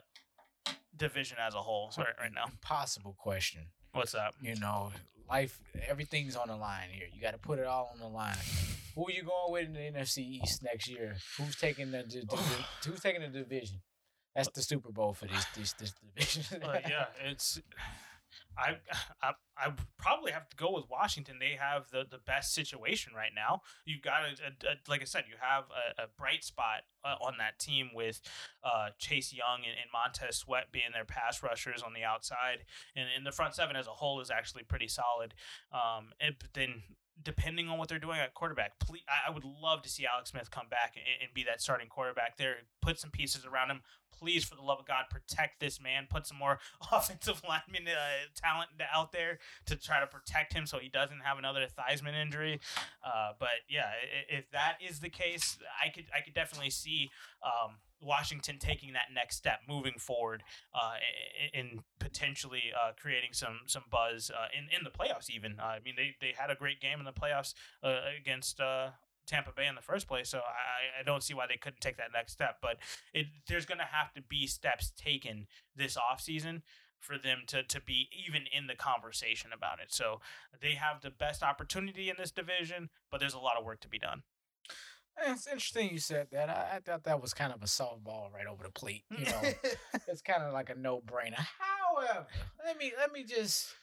[0.95, 2.45] division as a whole right, right now.
[2.45, 3.61] Impossible question.
[3.93, 4.35] What's up?
[4.41, 4.91] You know,
[5.29, 7.07] life, everything's on the line here.
[7.13, 8.35] You got to put it all on the line.
[8.95, 11.15] Who are you going with in the NFC East next year?
[11.37, 13.81] Who's taking the, the, the- who's taking the division?
[14.35, 16.61] That's the Super Bowl for this this this division.
[16.61, 17.59] Uh, yeah, it's.
[18.57, 18.77] I,
[19.21, 21.37] I I probably have to go with Washington.
[21.39, 23.61] They have the, the best situation right now.
[23.85, 27.15] You've got a, a, a like I said, you have a, a bright spot uh,
[27.21, 28.21] on that team with
[28.63, 33.07] uh, Chase Young and, and Montez Sweat being their pass rushers on the outside, and,
[33.15, 35.33] and the front seven as a whole is actually pretty solid.
[35.71, 36.83] Um, and but then
[37.23, 40.51] depending on what they're doing at quarterback, please, I, would love to see Alex Smith
[40.51, 42.55] come back and, and be that starting quarterback there.
[42.81, 43.81] Put some pieces around him.
[44.11, 46.07] Please, for the love of God, protect this man.
[46.09, 46.59] Put some more
[46.91, 47.99] offensive lineman uh,
[48.35, 52.59] talent out there to try to protect him so he doesn't have another Theismann injury.
[53.05, 53.89] Uh, but yeah,
[54.29, 57.11] if that is the case, I could I could definitely see
[57.43, 60.43] um, Washington taking that next step, moving forward,
[60.73, 60.95] uh,
[61.99, 65.29] potentially uh, creating some some buzz uh, in in the playoffs.
[65.29, 67.53] Even uh, I mean, they they had a great game in the playoffs
[67.83, 68.59] uh, against.
[68.59, 68.89] Uh,
[69.25, 71.97] Tampa Bay in the first place, so I, I don't see why they couldn't take
[71.97, 72.59] that next step.
[72.61, 72.77] But
[73.13, 76.61] it, there's going to have to be steps taken this offseason
[76.97, 79.87] for them to, to be even in the conversation about it.
[79.93, 80.21] So
[80.61, 83.89] they have the best opportunity in this division, but there's a lot of work to
[83.89, 84.23] be done.
[85.19, 86.49] Eh, it's interesting you said that.
[86.49, 89.03] I, I thought that was kind of a softball right over the plate.
[89.11, 89.41] You know,
[90.07, 91.45] it's kind of like a no brainer.
[91.59, 92.27] However,
[92.63, 93.73] let me let me just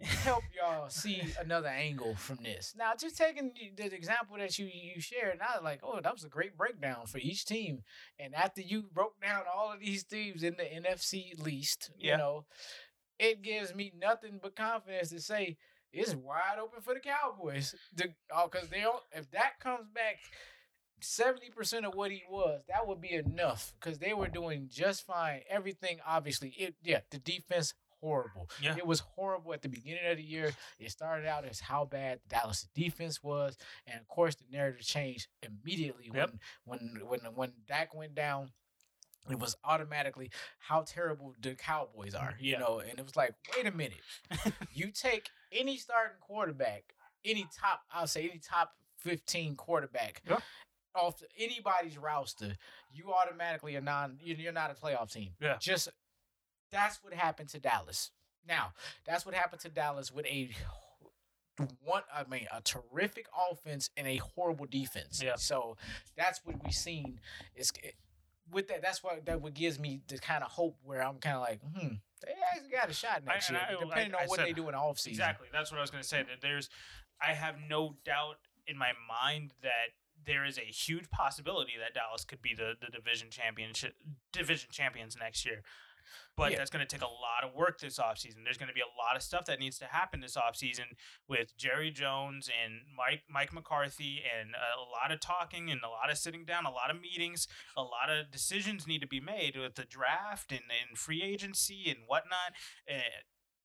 [0.00, 2.74] help y'all see another angle from this.
[2.76, 6.28] Now, just taking the example that you you shared, now like, oh, that was a
[6.28, 7.82] great breakdown for each team.
[8.18, 12.44] And after you broke down all of these teams in the NFC least, you know,
[13.18, 15.56] it gives me nothing but confidence to say
[15.96, 17.74] it's wide open for the Cowboys.
[17.96, 19.02] The, oh, because they don't.
[19.12, 20.18] If that comes back.
[21.02, 25.40] 70% of what he was, that would be enough because they were doing just fine.
[25.48, 28.48] Everything, obviously, it yeah, the defense horrible.
[28.62, 28.76] Yeah.
[28.76, 30.52] It was horrible at the beginning of the year.
[30.78, 33.56] It started out as how bad the Dallas defense was,
[33.86, 36.30] and of course, the narrative changed immediately Yep.
[36.64, 38.52] when when when when Dak went down.
[39.30, 42.44] It was automatically how terrible the Cowboys are, mm-hmm.
[42.44, 42.58] you Yeah.
[42.60, 44.00] know, and it was like, wait a minute,
[44.72, 46.94] you take any starting quarterback,
[47.24, 50.38] any top, I'll say any top fifteen quarterback, Yeah.
[50.94, 52.56] off anybody's roster,
[52.92, 54.18] you automatically are non.
[54.22, 55.34] you- You're not a playoff team.
[55.40, 55.56] Yeah.
[55.60, 55.88] Just
[56.70, 58.10] that's what happened to Dallas.
[58.46, 58.72] Now,
[59.04, 60.50] that's what happened to Dallas with a
[61.82, 62.02] one.
[62.14, 65.22] I mean, a terrific offense and a horrible defense.
[65.22, 65.36] Yeah.
[65.36, 65.76] So
[66.16, 67.20] that's what we've seen.
[67.54, 67.90] Is eh,
[68.50, 68.82] with that.
[68.82, 71.60] That's what that what gives me the kind of hope where I'm kind of like,
[71.62, 71.94] hmm,
[72.24, 74.46] they actually got a shot next and year, I- depending I- on I what said-
[74.48, 75.08] they do in the offseason.
[75.08, 75.48] Exactly.
[75.52, 76.22] That's what I was going to say.
[76.22, 76.68] That there's,
[77.20, 78.36] I have no doubt
[78.66, 79.94] in my mind that
[80.24, 83.94] there is a huge possibility that Dallas could be the, the division championship
[84.32, 85.62] division champions next year.
[86.36, 86.58] But Yeah.
[86.58, 88.44] that's going to take a lot of work this offseason.
[88.44, 90.96] There's going to be a lot of stuff that needs to happen this offseason
[91.28, 96.10] with Jerry Jones and Mike Mike McCarthy and a lot of talking and a lot
[96.10, 99.56] of sitting down, a lot of meetings, a lot of decisions need to be made
[99.56, 102.52] with the draft and, and free agency and whatnot.
[102.90, 103.00] Uh,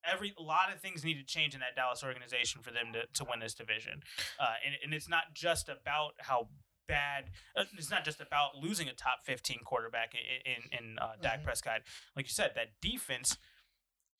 [0.03, 3.01] every a lot of things need to change in that Dallas organization for them to,
[3.13, 4.01] to win this division.
[4.39, 6.47] Uh, and, and it's not just about how
[6.91, 10.61] bad uh, it's not just about losing a top 15 quarterback in in,
[10.91, 11.43] in uh, Dak Mhm.
[11.45, 11.81] Prescott.
[12.15, 13.38] Like you said, that defense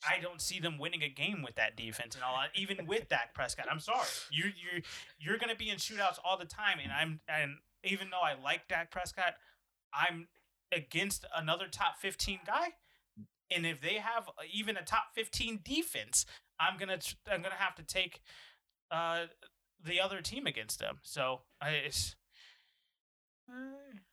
[0.08, 3.08] I don't see them winning a game with that defense and all that, even with
[3.08, 3.68] Dak Prescott.
[3.70, 4.08] I'm sorry.
[4.32, 4.82] You you
[5.20, 8.68] you're gonna be in shootouts all the time and I'm and even though I like
[8.68, 9.36] Dak Prescott,
[9.94, 10.28] I'm
[10.72, 12.70] against another top 15 guy
[13.54, 16.26] And if they have even a top 15 defense,
[16.60, 17.00] I'm gonna
[17.30, 18.22] I'm gonna have to take
[18.90, 19.26] uh,
[19.84, 21.00] the other team against them.
[21.04, 22.16] So I, it's
[23.52, 24.11] all right.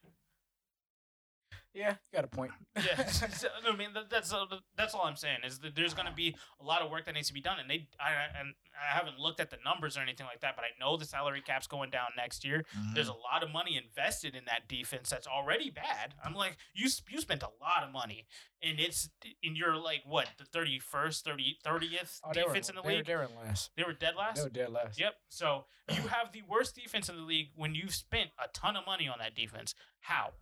[1.74, 2.52] Yeah, you got a point.
[2.76, 3.06] yeah.
[3.06, 4.46] so, I mean that, that's uh,
[4.76, 7.28] that's all I'm saying is that there's gonna be a lot of work that needs
[7.28, 10.26] to be done, and they I and I haven't looked at the numbers or anything
[10.26, 12.64] like that, but I know the salary cap's going down next year.
[12.94, 16.14] There's a lot of money invested in that defense that's already bad.
[16.24, 18.26] I'm like, you you spent a lot of money,
[18.62, 19.10] and it's
[19.42, 22.96] and you're like what the 31st, 30, 30th Oh, they were, defense in the they
[22.96, 23.06] league.
[23.06, 23.70] They were in last.
[23.76, 24.36] They were dead last.
[24.36, 24.98] They were dead last.
[24.98, 25.14] Yep.
[25.28, 28.86] So you have the worst defense in the league when you've spent a ton of
[28.86, 29.74] money on that defense.
[30.00, 30.32] How?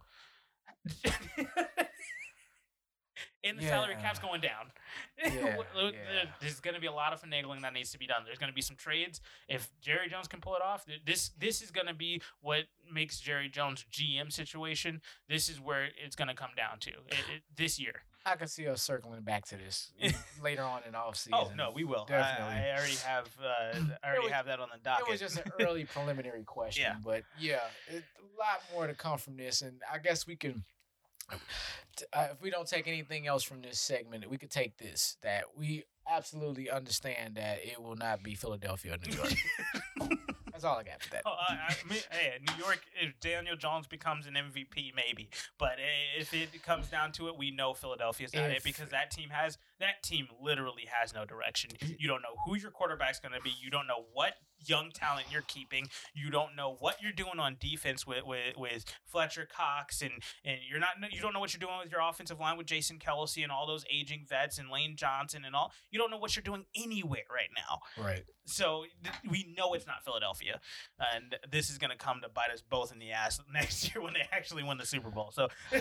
[3.44, 4.66] and the salary cap's going down.
[5.18, 5.30] Yeah,
[5.76, 6.24] yeah.
[6.40, 8.22] There's going to be a lot of finagling that needs to be done.
[8.24, 9.20] There's going to be some trades.
[9.48, 13.20] If Jerry Jones can pull it off, this this is going to be what makes
[13.20, 15.00] Jerry Jones GM situation.
[15.28, 18.02] This is where it's going to come down to it, it, this year.
[18.28, 19.92] I can see us circling back to this
[20.42, 21.34] later on in off season.
[21.40, 22.06] Oh no, we will.
[22.08, 22.54] I, Definitely.
[22.54, 25.06] I already have uh, I already was- have that on the docket.
[25.06, 26.96] It was just an early preliminary question, Yeah.
[27.04, 30.64] but yeah, it, a lot more to come from this, and I guess we can.
[31.30, 35.44] Uh, if we don't take anything else from this segment, we could take this that
[35.56, 40.20] we absolutely understand that it will not be Philadelphia or New York.
[40.56, 41.22] That's all I got for that.
[41.26, 42.80] Oh, I, I mean, hey, New York.
[42.98, 45.28] If Daniel Jones becomes an MVP, maybe.
[45.58, 45.72] But
[46.18, 49.58] if it comes down to it, we know Philadelphia's not it because that team has
[49.80, 51.72] that team literally has no direction.
[51.98, 53.52] You don't know who your quarterback's going to be.
[53.60, 54.32] You don't know what
[54.68, 55.88] young talent you're keeping.
[56.14, 60.12] You don't know what you're doing on defense with with, with Fletcher Cox and
[60.44, 62.98] and you're not you don't know what you're doing with your offensive line with Jason
[62.98, 65.72] Kelce and all those aging vets and Lane Johnson and all.
[65.90, 68.02] You don't know what you're doing anywhere right now.
[68.02, 68.24] Right.
[68.44, 70.60] So th- we know it's not Philadelphia,
[71.14, 74.02] and this is going to come to bite us both in the ass next year
[74.02, 75.30] when they actually win the Super Bowl.
[75.32, 75.48] So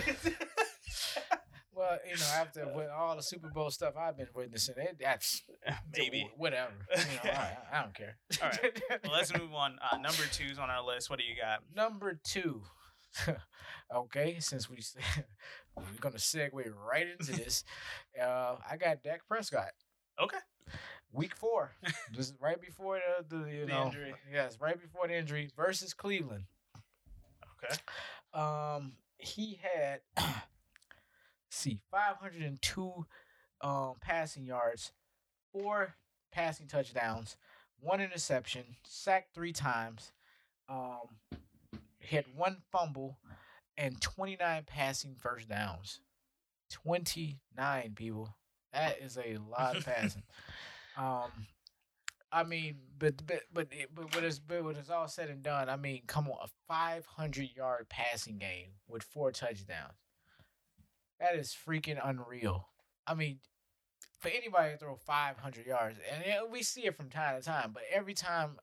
[1.76, 5.42] Well, you know, after with all the Super Bowl stuff I've been witnessing, it, that's
[5.96, 6.30] maybe.
[6.36, 6.72] whatever.
[6.96, 8.16] You know, I, I don't care.
[8.42, 8.82] All right.
[9.04, 9.78] Well, let's move on.
[9.92, 11.10] Uh, number two's on our list.
[11.10, 11.60] What do you got?
[11.74, 12.62] Number two.
[13.94, 14.78] okay, since we
[15.76, 17.64] we're gonna segue right into this,
[18.20, 19.70] uh, I got Dak Prescott.
[20.20, 20.38] Okay.
[21.12, 21.72] Week four,
[22.14, 24.14] this is right before the, the you The know injury.
[24.30, 26.44] yes, right before the injury versus Cleveland.
[27.64, 27.74] Okay.
[28.34, 30.00] Um, he had
[31.56, 33.06] see 502
[33.62, 34.92] um passing yards,
[35.52, 35.94] four
[36.32, 37.36] passing touchdowns,
[37.80, 40.12] one interception, sacked three times,
[40.68, 41.08] um,
[42.00, 43.18] had one fumble,
[43.76, 46.00] and 29 passing first downs.
[46.70, 48.34] 29 people.
[48.72, 50.22] That is a lot of passing.
[50.96, 51.30] um,
[52.32, 55.42] I mean, but but but it- but when it's but when it's all said and
[55.42, 59.94] done, I mean, come on, a 500 yard passing game with four touchdowns.
[61.20, 62.68] That is freaking unreal.
[63.06, 63.38] I mean,
[64.18, 67.70] for anybody to throw 500 yards, and yeah, we see it from time to time,
[67.72, 68.58] but every time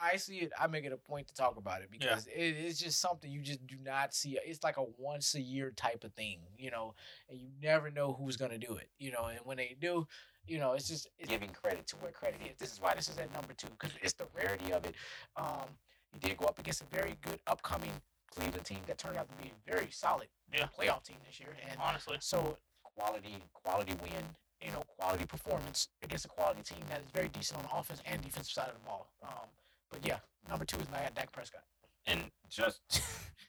[0.00, 2.78] I see it, I make it a point to talk about it because it is
[2.78, 4.38] just something you just do not see.
[4.44, 6.94] It's like a once a year type of thing, you know,
[7.28, 9.26] and you never know who's gonna do it, you know.
[9.26, 10.06] And when they do,
[10.46, 12.56] you know, it's just it's giving credit to where credit is.
[12.58, 14.94] This is why this is at number two because it's the rarity of it.
[15.36, 15.66] Um,
[16.12, 17.92] he did go up against a very good upcoming
[18.34, 20.68] Cleveland team that turned out to be a very solid Yeah.
[20.78, 22.16] playoff team this year, and Honestly.
[22.20, 24.24] so quality, quality win,
[24.60, 28.02] you know, quality performance against a quality team that is very decent on the offense
[28.04, 29.08] and defensive side of the ball.
[29.22, 29.48] Um,
[29.90, 30.18] but yeah,
[30.48, 31.62] number two is my Dak Prescott.
[32.06, 32.80] and just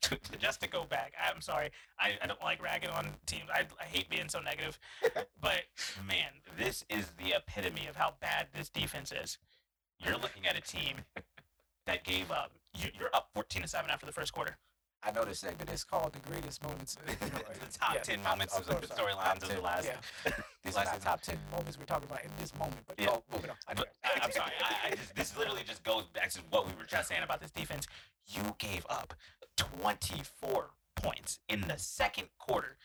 [0.02, 3.50] to, just to go back, I'm sorry, I, I don't like ragging on teams.
[3.54, 4.80] I, I hate being so negative,
[5.42, 5.64] but
[6.06, 9.38] man, this is the epitome of how bad this defense is.
[10.00, 10.98] You're looking at a team
[11.86, 12.52] that gave up.
[12.78, 14.58] You, you're up 14 to seven after the first quarter.
[15.02, 16.98] I know this segment is called the greatest moments.
[17.20, 19.86] the top 10 moments of the storylines of the last.
[19.86, 20.32] Yeah.
[20.64, 22.80] These are last not top ten moments we're talking about in this moment.
[22.86, 23.12] But Yeah.
[23.12, 23.56] oh, moving on.
[23.76, 24.52] But I, I'm sorry.
[24.62, 27.40] I, I just, this literally just goes back to what we were just saying about
[27.40, 27.88] this defense.
[28.28, 29.14] You gave up
[29.56, 32.78] 24 points in the second quarter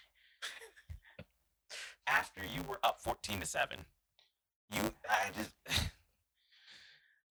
[2.06, 3.80] after you were up 14 to seven.
[4.72, 5.52] You, I just,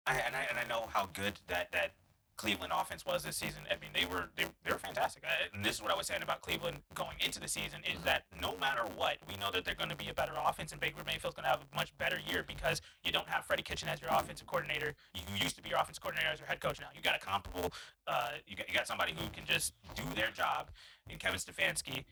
[0.06, 1.92] I and I and I know how good that that
[2.40, 3.60] Cleveland offense was this season.
[3.70, 5.24] I mean, they were they, they were fantastic.
[5.26, 8.02] I, and this is what I was saying about Cleveland going into the season is
[8.04, 10.80] that no matter what, we know that they're going to be a better offense, and
[10.80, 13.90] Baker Mayfield's going to have a much better year because you don't have Freddie Kitchen
[13.90, 14.94] as your offensive coordinator.
[15.14, 16.80] You used to be your offensive coordinator as your head coach.
[16.80, 17.74] Now you got a comparable.
[18.06, 20.70] Uh, you got you got somebody who can just do their job
[21.10, 22.04] in Kevin Stefanski.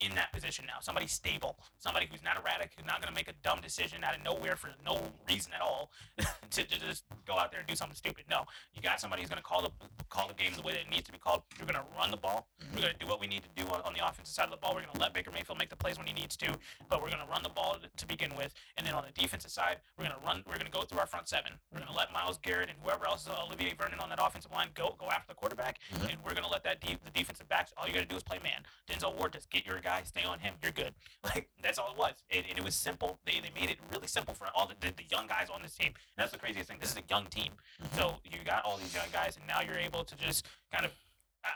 [0.00, 0.74] In that position now.
[0.80, 4.14] Somebody stable, somebody who's not erratic, who's not going to make a dumb decision out
[4.16, 5.90] of nowhere for no reason at all
[6.50, 8.24] to, to just go out there and do something stupid.
[8.30, 8.44] No,
[8.74, 9.70] you got somebody who's going to call the
[10.08, 11.42] call the game the way that it needs to be called.
[11.58, 12.46] You're going to run the ball.
[12.72, 14.52] We're going to do what we need to do on, on the offensive side of
[14.52, 14.70] the ball.
[14.76, 16.46] We're going to let Baker Mayfield make the plays when he needs to,
[16.88, 18.54] but we're going to run the ball to, to begin with.
[18.76, 20.44] And then on the defensive side, we're going to run.
[20.46, 21.52] We're going to go through our front seven.
[21.72, 24.52] We're going to let Myles Garrett and whoever else, uh, Olivier Vernon on that offensive
[24.52, 26.12] line, go go after the quarterback, Mhm.
[26.14, 27.74] and we're going to let that de- the defensive backs.
[27.76, 28.62] All you got to do is play man.
[28.88, 30.54] Denzel Ward, just get your guy, stay on him.
[30.62, 30.94] You're good.
[31.24, 33.18] Like that's all it was, and, and it was simple.
[33.26, 35.74] They, they made it really simple for all the, the, the young guys on this
[35.74, 35.88] team.
[35.88, 36.78] And that's the craziest thing.
[36.80, 37.50] This is a young team,
[37.82, 37.98] mm-hmm.
[37.98, 40.92] so you got all these young guys, and now you're able to just kind of.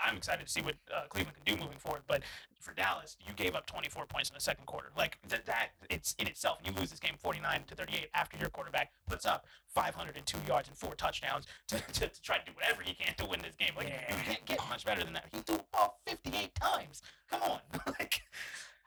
[0.05, 2.03] I'm excited to see what uh, Cleveland can do moving forward.
[2.07, 2.23] But
[2.61, 4.91] for Dallas, you gave up 24 points in the second quarter.
[4.97, 6.59] Like that, that it's in itself.
[6.65, 10.77] You lose this game 49 to 38 after your quarterback puts up 502 yards and
[10.77, 13.71] four touchdowns to, to, to try to do whatever he can to win this game.
[13.77, 14.17] Like Yeah.
[14.17, 15.25] you can't get much better than that.
[15.33, 17.03] He threw the ball 58 times.
[17.31, 17.61] Come on,
[17.99, 18.23] like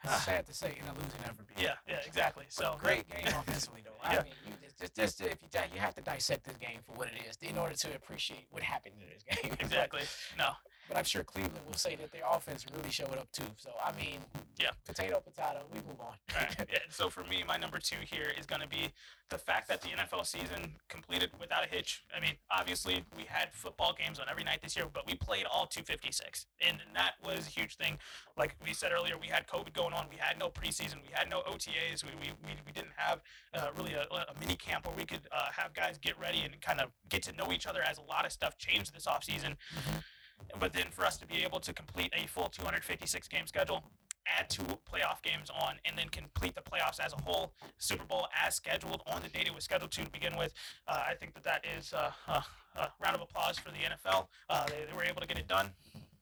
[0.04, 1.46] That's sad to say in a losing effort.
[1.58, 2.44] Yeah, yeah, exactly.
[2.48, 3.90] So great game offensively though.
[4.02, 4.22] I Yeah.
[4.22, 6.92] mean, you just, just, just if you di- you have to dissect this game for
[6.96, 9.52] what it is in order to appreciate what happened in this game.
[9.60, 10.02] exactly.
[10.38, 10.50] No,
[10.88, 13.44] But I'm sure Cleveland will say that their offense really showed up too.
[13.56, 14.20] So I mean,
[14.58, 14.70] Yeah.
[14.84, 15.64] potato, potato.
[15.72, 16.14] We move on.
[16.34, 16.66] Right.
[16.70, 16.78] yeah.
[16.90, 18.92] So for me, my number two here is going to be
[19.28, 22.04] the fact that the NFL season completed without a hitch.
[22.16, 25.44] I mean, obviously we had football games on every night this year, but we played
[25.50, 27.98] all 256, and that was a huge thing.
[28.36, 30.06] Like we said earlier, we had COVID going on.
[30.08, 30.96] We had no preseason.
[31.02, 32.04] We had no OTAs.
[32.04, 33.20] We we, we, we didn't have
[33.54, 36.60] uh, really a, a mini camp where we could uh, have guys get ready and
[36.60, 37.82] kind of get to know each other.
[37.82, 39.56] As a lot of stuff changed this offseason.
[40.58, 43.84] But then for us to be able to complete a full 256 game schedule,
[44.38, 48.26] add two playoff games on, and then complete the playoffs as a whole, Super Bowl
[48.44, 50.52] as scheduled on the date it was scheduled to begin with,
[50.88, 52.40] uh, I think that that is uh, uh,
[52.76, 54.26] a round of applause for the NFL.
[54.50, 55.70] Uh, they, they were able to get it done.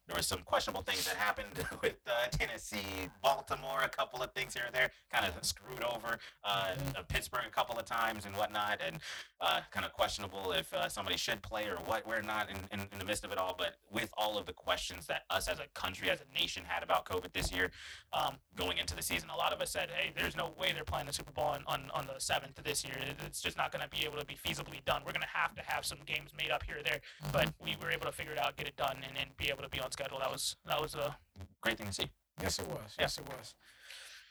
[0.06, 1.48] There were some questionable things that happened
[1.82, 6.18] with uh, Tennessee, Baltimore, a couple of things here and there, kind of screwed over
[6.44, 8.98] uh, uh, Pittsburgh a couple of times and whatnot, and
[9.40, 12.06] uh, kind of questionable if uh, somebody should play or what.
[12.06, 14.52] We're not in, in, in the midst of it all, but with all of the
[14.52, 17.70] questions that us as a country, as a nation, had about COVID this year,
[18.12, 20.85] um, going into the season, a lot of us said, "Hey, there's no way they're
[20.85, 22.97] playing the Super Bowl on, on, on the seventh of this year.
[23.26, 25.01] It's just not going to be able to be feasibly done.
[25.06, 27.01] We're going to have to have some games made up here or there."
[27.32, 29.62] But we were able to figure it out, get it done, and, and be able
[29.62, 30.19] to be on schedule.
[30.19, 31.16] That was that was a
[31.62, 32.11] great thing to see.
[32.43, 32.91] Yes, it was.
[32.99, 33.55] Yes, it was.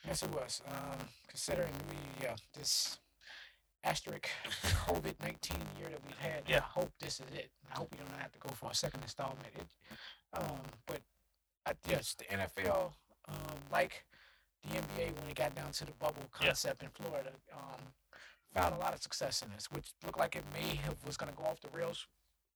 [0.06, 0.62] Yes, it was.
[0.68, 3.00] Um, considering we, yeah, this
[3.84, 4.28] asterisk
[4.88, 6.44] COVID nineteen year that we've had.
[6.48, 6.58] Yeah.
[6.58, 7.50] I hope this is it.
[7.72, 9.48] I hope we don't have to go for a second installment.
[9.56, 9.68] It,
[10.34, 11.02] um, but
[11.66, 12.92] I, yes, the NFL,
[13.30, 14.04] um, like
[14.64, 16.48] the NBA when it got down to the bubble Yeah.
[16.48, 17.82] concept in Florida, um,
[18.54, 21.32] found a lot of success in this, which looked like it may have was going
[21.32, 22.06] to go off the rails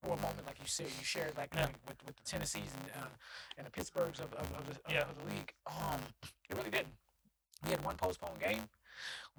[0.08, 1.64] for a moment, like you said, you shared like, Yeah.
[1.64, 3.08] like with, with the Tennessees and uh,
[3.58, 5.02] and the Pittsburghs of, of, of, the, of, Yeah.
[5.02, 5.54] of the league.
[5.66, 6.00] Um,
[6.50, 6.94] it really didn't.
[7.66, 8.70] We had one postponed game.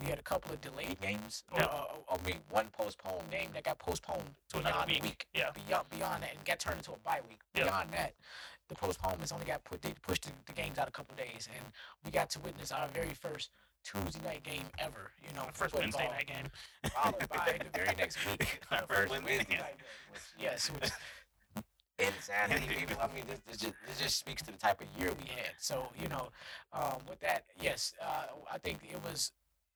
[0.01, 1.43] We had a couple of delayed games.
[1.55, 1.65] Yeah.
[1.65, 5.03] Uh, uh, I mean, one postponed game that got postponed To another week.
[5.03, 5.27] week.
[5.35, 5.51] Yeah.
[5.67, 7.41] Beyond beyond that, and got turned into a bye week.
[7.55, 7.65] Yeah.
[7.65, 8.15] Beyond that,
[8.69, 9.83] the postponements only got put.
[9.83, 11.65] They pushed the, the games out a couple days, and
[12.05, 13.51] we got to witness our very first
[13.89, 15.13] Tuesday night game ever.
[15.23, 16.51] You know, first football, Wednesday night game.
[16.91, 18.61] followed by the very next week.
[18.71, 19.49] Our first Wednesday night.
[19.49, 19.61] game.
[20.13, 20.71] which, Yes,
[21.99, 22.97] insanity, people.
[23.01, 25.53] I mean, this, this, just, this just speaks to the type of year we had.
[25.59, 26.29] So, you know,
[26.73, 29.33] um, with that, yes, uh, I think it was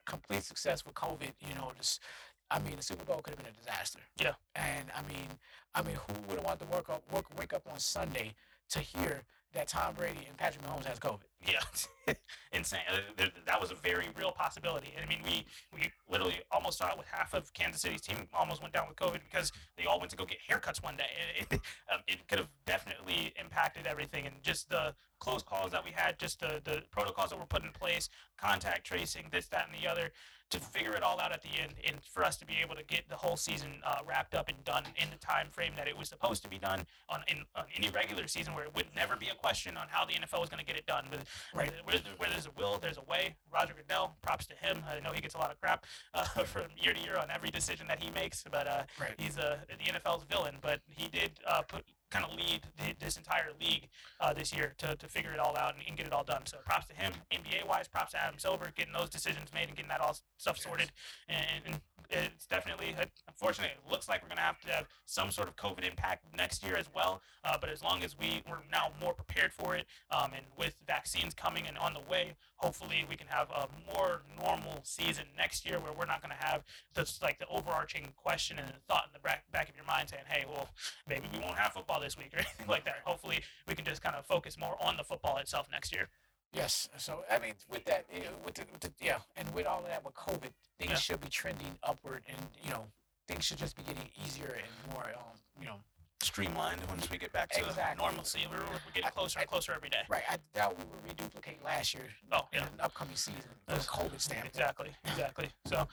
[0.07, 1.33] complete success with COVID.
[1.41, 2.03] You know, just,
[2.51, 4.01] I mean, the Super Bowl could have been a disaster.
[4.21, 4.35] Yeah.
[4.55, 5.29] And I mean,
[5.75, 8.35] I mean, who would have wanted to work up, work, wake up on Sunday
[8.71, 9.23] to hear
[9.55, 11.32] that Tom Brady and Patrick Mahomes has COVID?
[11.47, 12.15] Yeah,
[12.53, 12.81] insane.
[13.17, 14.95] Th- th- That was a very real possibility.
[15.03, 18.63] I mean, we we literally almost saw it with half of Kansas City's team almost
[18.63, 21.07] went down with COVID because they all went to go get haircuts one day.
[21.41, 21.61] It, it,
[21.93, 26.19] um, it could have definitely impacted everything, and just the close calls that we had,
[26.19, 28.09] just the the protocols that were put in place,
[28.39, 30.13] contact tracing, this, that, and the other,
[30.51, 32.83] to figure it all out at the end, and for us to be able to
[32.85, 35.97] get the whole season uh, wrapped up and done in the time frame that it
[35.97, 39.17] was supposed to be done on in on any regular season, where it would never
[39.17, 41.05] be a question on how the NFL was going to get it done.
[41.11, 41.73] With Right.
[41.85, 43.37] where, where there's a will, there's a way.
[43.53, 44.83] Roger Goodell, props to him.
[44.89, 45.85] I know he gets a lot of crap
[46.15, 49.15] uh, from year to year on every decision that he makes, but uh, Right.
[49.19, 50.57] he's uh, the NFL's villain.
[50.61, 53.89] But he did uh, put kind of lead the, this entire league
[54.21, 56.43] uh, this year to, to figure it all out and, and get it all done.
[56.45, 57.13] So props to him.
[57.33, 60.59] NBA wise, props to Adam Silver getting those decisions made and getting that all stuff
[60.59, 60.93] sorted.
[61.29, 61.81] And, and
[62.13, 62.95] it's definitely,
[63.27, 66.25] unfortunately, it looks like we're going to have to have some sort of COVID impact
[66.37, 67.23] next year as well.
[67.45, 70.77] Uh, but as long as we we're now more prepared for it, um, and with
[70.87, 75.67] vaccines coming and on the way, hopefully we can have a more normal season next
[75.67, 76.63] year where we're not going to have
[76.95, 80.09] this like the overarching question and the thought in the back, back of your mind
[80.09, 80.69] saying, hey, well,
[81.09, 82.97] maybe we won't have football this week or anything like that.
[83.05, 86.09] Hopefully we can just kind of focus more on the football itself next year.
[86.53, 86.89] Yes.
[86.99, 89.81] So I mean, with that, you know, with the, with the yeah, and with all
[89.81, 90.97] of that, with COVID, things Yeah.
[90.97, 92.85] should be trending upward, and you know,
[93.27, 95.77] things should just be getting easier and more, um, you know,
[96.23, 98.05] Streamlined once we get back to Exactly.
[98.05, 98.47] Normalcy.
[98.49, 100.03] We're, we're getting closer and closer every day.
[100.09, 100.23] right.
[100.31, 102.67] I doubt we will reduplicate last year Oh, in yeah.
[102.67, 103.89] an upcoming season Yes.
[103.89, 104.55] COVID standpoint.
[104.55, 104.91] Exactly.
[105.05, 105.49] Exactly.
[105.67, 105.89] So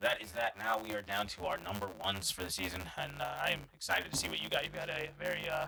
[0.00, 0.56] that is that.
[0.56, 3.60] Now we are down to our number ones for the season, and uh, I am
[3.74, 4.62] excited to see what you got.
[4.62, 5.66] you've got a very uh,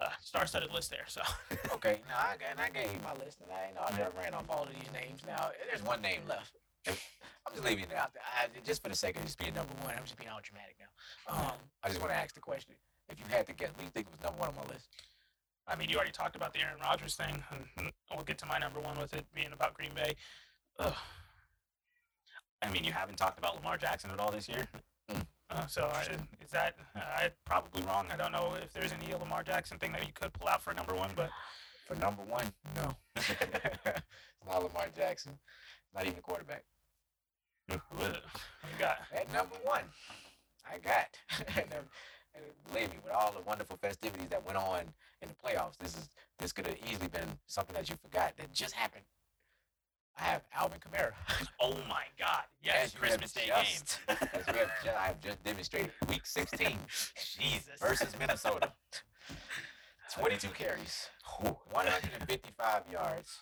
[0.00, 1.04] uh, star-studded list there.
[1.06, 1.20] So
[1.74, 4.16] Okay, now I, got- I gave you my list, and I ain't know I never
[4.18, 5.20] ran off all of these names.
[5.26, 6.56] Now there's one name left.
[6.86, 9.72] I'm just leaving it out there, I, just for the sake of just being number
[9.84, 9.94] one.
[9.96, 11.34] I'm just being all dramatic now.
[11.34, 11.52] Um,
[11.82, 12.74] I just want to ask the question:
[13.10, 14.88] If you had to guess, what do you think was number one on my list?
[15.68, 17.42] I mean, you already talked about the Aaron Rodgers thing,
[18.14, 20.14] we'll get to my number one with it being about Green Bay.
[20.78, 20.94] Ugh.
[22.62, 24.66] I mean, you haven't talked about Lamar Jackson at all this year.
[25.50, 26.02] Uh, so I,
[26.44, 28.06] is that uh, I'm probably wrong?
[28.12, 30.72] I don't know if there's any Lamar Jackson thing that you could pull out for
[30.72, 31.30] number one, but
[31.86, 32.96] For number one, no.
[33.16, 35.32] it's not Lamar Jackson.
[35.94, 36.62] Not even quarterback.
[37.66, 38.98] what you got?
[39.12, 39.82] At number one,
[40.64, 41.18] I got.
[41.56, 41.82] and, uh,
[42.34, 44.82] and believe me, with all the wonderful festivities that went on
[45.20, 46.08] in the playoffs, this is
[46.38, 49.04] this could have easily been something that you forgot that just happened.
[50.20, 51.12] I have Alvin Kamara.
[51.62, 52.42] Oh my God!
[52.62, 54.16] Yes, As Christmas Day just- game.
[54.32, 56.76] As we have ju- I have just demonstrated, Week 16
[57.38, 57.68] Jesus.
[57.80, 58.72] versus Minnesota.
[60.14, 61.08] 22 carries,
[61.70, 63.38] 155 yards,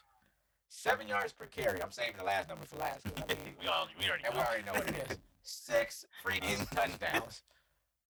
[0.68, 1.82] seven yards per carry.
[1.82, 3.06] I'm saving the last number for last.
[3.06, 4.46] I mean, we all we already and we know.
[4.46, 5.18] already know what it is.
[5.42, 7.42] Six freaking touchdowns,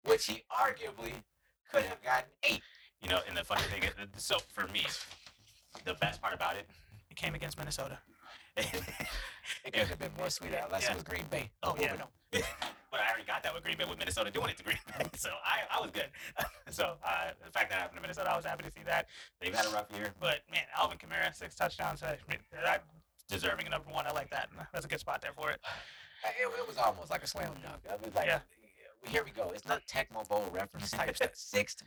[0.05, 1.13] which he arguably
[1.71, 2.61] could have gotten eight.
[3.01, 3.91] You know, and the funny thing is,
[4.23, 4.85] so for me,
[5.83, 6.69] the best part about it,
[7.09, 7.97] It came against Minnesota.
[9.65, 10.91] It could have been more sweet unless Yeah.
[10.91, 11.49] it was Green Bay.
[11.63, 11.93] Oh, yeah.
[11.93, 11.99] On.
[12.31, 15.05] but I already got that with Green Bay with Minnesota doing it to Green Bay,
[15.15, 16.07] so I, I was good.
[16.69, 19.07] so uh, the fact that happened to Minnesota, I was happy to see that.
[19.41, 22.83] They've had a rough year, but man, Alvin Kamara six touchdowns, I mean, that
[23.29, 24.05] deserving a number one.
[24.07, 24.49] I like that.
[24.73, 25.59] That's a good spot there for it.
[25.65, 27.81] Uh, It, it was almost like a slam dunk.
[27.89, 28.39] I was like, Yeah.
[29.07, 29.51] here we go.
[29.53, 31.31] It's not Tecmo Bowl reference type stuff.
[31.33, 31.83] Sixth.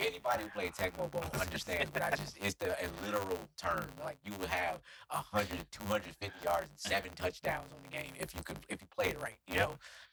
[0.00, 3.84] Anybody who played Tecmo Bowl understands that I just it's the a literal term.
[4.02, 4.78] Like you would have
[5.10, 9.12] 100, 250 yards and seven touchdowns on the game if you could if you played
[9.14, 9.38] it right.
[9.48, 9.72] You know,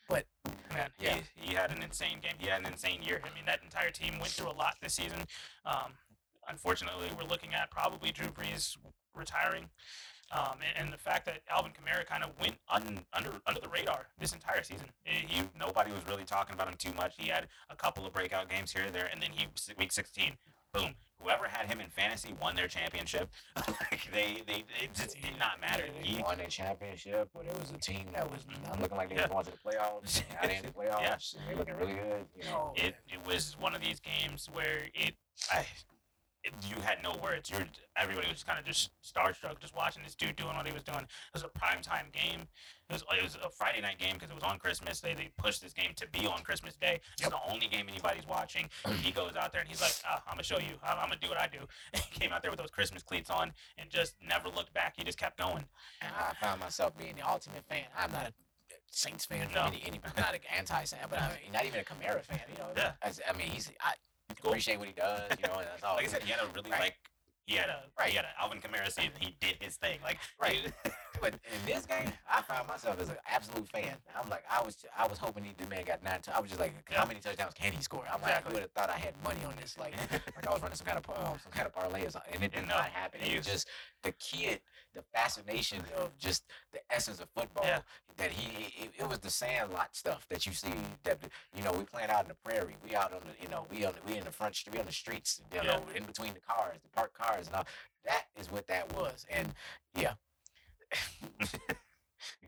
[0.10, 0.26] but
[0.74, 1.18] Man, Yeah.
[1.36, 2.34] he, he had an insane game.
[2.38, 3.22] He had an insane year.
[3.24, 5.20] I mean, that entire team went through a lot this season.
[5.66, 5.94] Um,
[6.50, 8.76] unfortunately, we're looking at probably Drew Brees
[9.16, 9.70] retiring.
[10.36, 13.70] Um, and, and the fact that Alvin Kamara kind of went un, under under the
[13.70, 14.88] radar this entire season.
[15.04, 17.14] He, nobody was really talking about him too much.
[17.18, 19.48] He had a couple of breakout games here and there, and then he
[19.78, 20.34] week 16,
[20.74, 20.96] boom.
[21.22, 23.30] Whoever had him in fantasy won their championship.
[23.56, 25.86] like they, they, it just did not matter.
[26.02, 29.10] They He, won a championship, but it was a team that was not looking like
[29.10, 29.24] they Yeah.
[29.24, 30.22] were going to the playoffs.
[30.44, 31.36] They in the playoffs.
[31.48, 32.26] They're looking really good.
[32.38, 35.16] You know, it, it was one of these games where it,
[35.52, 35.68] I, it
[36.70, 37.50] you had no words.
[37.50, 37.66] You're
[37.98, 41.00] everybody was kind of just starstruck just watching this dude doing what he was doing.
[41.02, 42.42] It was a prime time game.
[42.90, 45.00] It was it was a Friday night game because it was on Christmas.
[45.00, 47.00] They they pushed this game to be on Christmas Day.
[47.20, 48.70] It's the only game anybody's watching.
[49.02, 50.76] he goes out there and he's like, ah, "I'm gonna show you.
[50.84, 51.60] I'm, I'm gonna do what I do."
[51.94, 54.94] And he came out there with those Christmas cleats on and just never looked back.
[54.98, 55.66] He just kept going.
[56.02, 57.86] And I found myself being the ultimate fan.
[57.98, 58.34] I'm not a
[58.92, 59.48] Saints fan.
[59.54, 59.66] No.
[59.66, 62.40] Any, any, I'm not an anti fan, but I mean, not even a Kamara fan.
[62.50, 62.92] You know, Yeah.
[63.04, 63.94] I, I mean, he's I
[64.42, 64.52] Cool.
[64.52, 65.22] appreciate what he does.
[65.40, 65.96] You know, and that's all.
[65.96, 66.80] Like I said, he had a really Right.
[66.80, 66.96] like.
[67.46, 68.10] He had a Right.
[68.10, 69.12] he had an Alvin Kamara season.
[69.20, 70.00] He did his thing.
[70.04, 70.72] Like Right.
[71.22, 73.96] but in this game, I found myself as an absolute fan.
[74.22, 76.22] I'm like, I was, I was hoping he, the man got nine.
[76.22, 77.00] T- I was just like, Yeah.
[77.00, 78.04] how many touchdowns can he score?
[78.14, 78.46] I'm like.
[78.46, 79.78] I would have thought I had money on this.
[79.80, 82.34] Like, like I was running some kind of um, some kind of parlay or something,
[82.36, 83.22] and it did And, not happen.
[83.22, 83.68] It was just
[84.04, 84.60] the kid,
[84.94, 86.44] the fascination of just
[86.74, 87.66] the essence of football.
[87.66, 87.80] Yeah.
[88.18, 90.70] That he, it, it was the sandlot stuff that you see.
[91.04, 91.20] That
[91.56, 92.76] you know, we playing out in the prairie.
[92.88, 94.80] We out on the, you know, we on, the, we in the front, street, we
[94.80, 95.42] on the streets.
[95.54, 95.78] You Yeah.
[95.78, 97.68] know, in between the cars, the parked cars, and all.
[98.06, 99.54] That is what that was, and
[99.98, 100.14] yeah.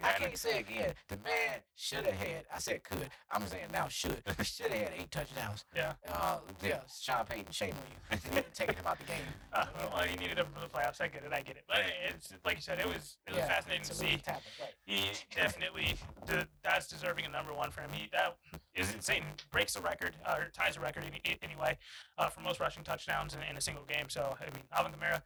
[0.04, 0.94] I can't say again.
[1.08, 2.46] The man should have had.
[2.54, 3.10] I said could.
[3.32, 4.22] I'm saying now should.
[4.44, 5.66] Should have had eight touchdowns.
[5.76, 5.94] Yeah.
[6.08, 6.80] Uh, yeah.
[7.02, 8.42] Sean Payton, shame on you.
[8.54, 9.22] Taking him out the game.
[9.54, 11.02] Uh, well, he needed him for the playoffs.
[11.02, 11.34] I get it.
[11.34, 11.64] I get it.
[11.68, 14.18] But it's like you said, it was it was Yeah, fascinating to see.
[14.24, 14.74] tapping, right.
[14.86, 15.04] He
[15.36, 15.96] definitely
[16.26, 17.90] de- that's deserving a number one for him.
[17.92, 18.38] He that
[18.76, 19.24] is insane.
[19.52, 21.78] Breaks a record uh, or ties a record any, anyway
[22.18, 24.10] uh, for most rushing touchdowns in, in a single game.
[24.10, 25.22] So I mean, Alvin Kamara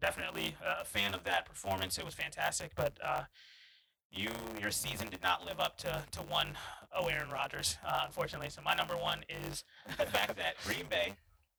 [0.00, 1.98] definitely a fan of that performance.
[1.98, 2.98] It was fantastic, but.
[3.04, 3.22] Uh,
[4.12, 6.56] you your season did not live up to, to one
[6.94, 8.48] oh Aaron Rodgers, uh, unfortunately.
[8.48, 9.64] So my number one is
[9.98, 11.14] the fact that Green Bay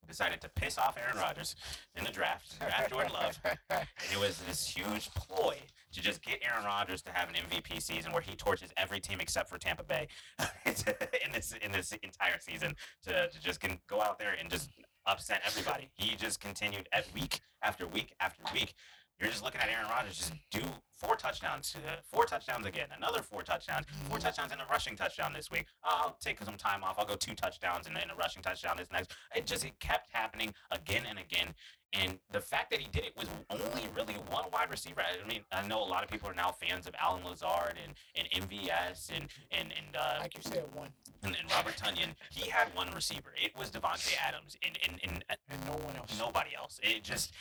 [0.08, 1.56] decided to piss off Aaron Rodgers
[1.96, 3.40] in the draft, draft Jordan Love,
[3.70, 5.58] and it was this huge ploy
[5.92, 9.20] to just get Aaron Rodgers to have an MVP season where he torches every team
[9.20, 10.08] except for Tampa Bay
[10.66, 14.72] in this in this entire season to, to just can go out there and just
[15.08, 15.90] upset everybody.
[15.96, 18.74] He just continued at week after week after week.
[19.20, 20.62] You're just looking at Aaron Rodgers just do
[20.94, 25.34] four touchdowns, uh, four touchdowns again, another four touchdowns, four touchdowns and a rushing touchdown
[25.34, 25.66] this week.
[25.84, 26.98] I'll take some time off.
[27.00, 29.12] I'll go two touchdowns and then a rushing touchdown this next.
[29.36, 31.56] It just it kept happening again and again.
[31.94, 35.02] And the fact that he did it with only really one wide receiver.
[35.02, 37.94] I mean, I know a lot of people are now fans of Allen Lazard and,
[38.16, 40.90] and MVS and and and uh, Like you said, one
[41.24, 42.10] and, and Robert Tonyan.
[42.30, 43.34] He had one receiver.
[43.42, 46.20] It was Davante Adams, and and, and uh, and no one else.
[46.20, 46.80] nobody else.
[46.84, 47.34] It just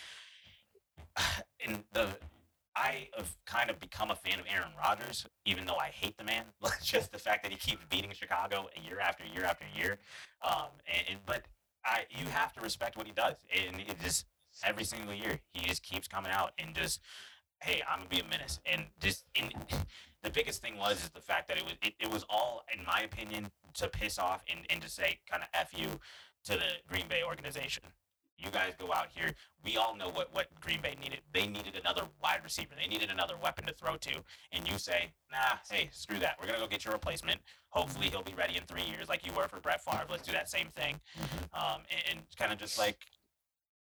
[1.67, 2.09] and the
[2.79, 6.25] I have kind of become a fan of Aaron Rodgers, even though I hate the
[6.25, 6.45] man.
[6.83, 9.99] just the fact that he keeps beating Chicago year after year after year.
[10.47, 11.43] Um, and, and but
[11.85, 14.27] I you have to respect what he does, and it just
[14.65, 17.01] every single year he just keeps coming out and just
[17.61, 19.53] hey i'm gonna be a menace and just and
[20.23, 22.85] the biggest thing was is the fact that it was it, it was all in
[22.85, 25.89] my opinion to piss off and, and to say kind of f you
[26.45, 27.83] to the green bay organization
[28.39, 29.33] you guys go out here.
[29.65, 31.21] We all know what what green bay needed.
[31.33, 32.75] They needed another wide receiver.
[32.81, 34.15] They needed another weapon to throw to.
[34.53, 36.37] And you say nah hey screw that.
[36.41, 37.41] We're gonna go get your replacement.
[37.71, 40.07] Hopefully he'll be ready in three years like you were for brett Favre.
[40.11, 41.01] let's do that same thing.
[41.55, 42.99] Um, and, and kind of just like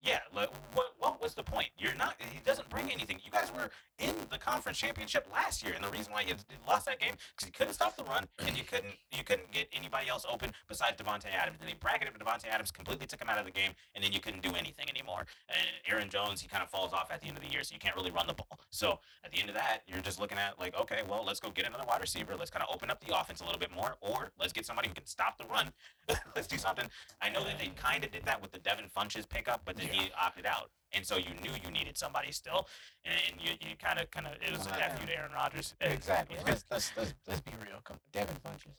[0.04, 1.68] yeah, like, what what was the point?
[1.78, 2.14] You're not.
[2.18, 3.18] He doesn't bring anything.
[3.24, 6.34] You guys were in the conference championship last year, and the reason why you
[6.68, 9.68] lost that game because you couldn't stop the run, and you couldn't you couldn't get
[9.72, 11.56] anybody else open besides Davante Adams.
[11.60, 14.20] And they bracketed Davante Adams, completely took him out of the game, and then you
[14.20, 15.24] couldn't do anything anymore.
[15.48, 17.72] And Aaron Jones, he kind of falls off at the end of the year, so
[17.72, 18.58] you can't really run the ball.
[18.70, 21.50] So at the end of that, you're just looking at like, okay, well, let's go
[21.50, 22.34] get another wide receiver.
[22.38, 24.88] Let's kind of open up the offense a little bit more, or let's get somebody
[24.88, 25.72] who can stop the run.
[26.36, 26.86] let's do something.
[27.22, 29.88] I know that they kind of did that with the Devin Funchess pickup, but then
[29.94, 30.70] he opted out.
[30.92, 32.68] And so you knew you needed somebody still,
[33.04, 35.74] and you, you kind of kind of it was a F you to Aaron Rodgers.
[35.80, 36.36] Exactly.
[36.46, 37.80] Let's, let's, let's, let's be real.
[37.82, 38.76] Come, Devin Funchess.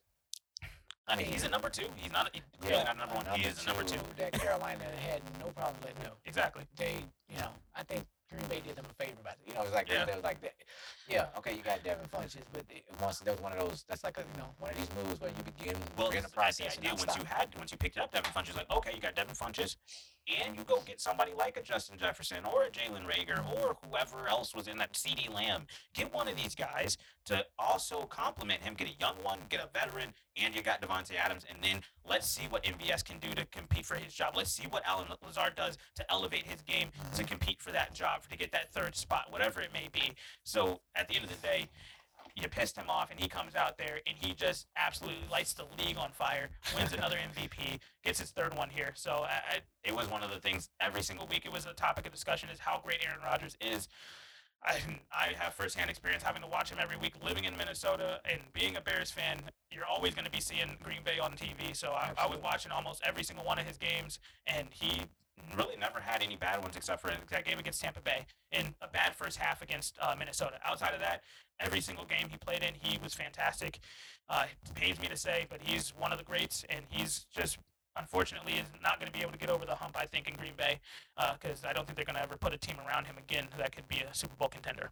[1.07, 1.85] I mean, he's a number two.
[1.97, 2.29] He's not.
[2.33, 3.25] He's clearly not a number one.
[3.37, 3.99] he is a number two.
[4.17, 6.11] That Carolina had no problem letting go.
[6.25, 6.63] Exactly.
[6.77, 6.95] They,
[7.29, 9.87] you know, I think Green Bay did them a favor by You know, it's like
[9.89, 10.03] Yeah.
[10.07, 10.53] it was like that.
[11.07, 13.85] Yeah, okay, you got Devin Funchess, but it, once that was one of those.
[13.87, 16.29] That's like a you know one of these moves where you begin Well, in the
[16.29, 16.75] process.
[16.75, 19.01] the idea not once you had once you picked up Devin Funchess, like okay, you
[19.01, 19.75] got Devin Funchess,
[20.27, 24.27] and you go get somebody like a Justin Jefferson or a Jalen Reagor or whoever
[24.27, 25.65] else was in that CeeDee Lamb.
[25.93, 28.73] Get one of these guys to also complement him.
[28.73, 32.27] Get a young one, get a veteran, and you got Davante Adams, and then let's
[32.27, 34.35] see what MVS can do to compete for his job.
[34.35, 37.25] Let's see what Allen Lazard does to elevate his game to mm-hmm.
[37.25, 40.13] compete for that job, to get that third spot, whatever it may be.
[40.43, 41.69] So at the end of the day,
[42.35, 45.65] you pissed him off and he comes out there and he just absolutely lights the
[45.83, 48.91] league on fire, wins another MVP, gets his third one here.
[48.95, 51.45] So I, I, it was one of the things every single week.
[51.45, 53.87] It was a topic of discussion is how great Aaron Rodgers is.
[54.63, 54.79] I,
[55.11, 58.75] I have firsthand experience having to watch him every week, living in Minnesota and being
[58.75, 59.39] a Bears fan.
[59.71, 61.75] You're always going to be seeing Green Bay on TV.
[61.75, 65.03] So I, I was watching almost every single one of his games, and he
[65.57, 68.87] really never had any bad ones except for that game against Tampa Bay and a
[68.87, 70.55] bad first half against uh, Minnesota.
[70.65, 71.21] Outside of that,
[71.59, 73.79] every single game he played in, he was fantastic.
[74.29, 77.57] Uh, it pains me to say, but he's one of the greats, and he's just
[77.97, 79.95] unfortunately is not going to be able to get over the hump.
[79.97, 80.79] I think in Green Bay,
[81.39, 83.75] because I don't think they're going to ever put a team around him again that
[83.75, 84.91] could be a Super Bowl contender.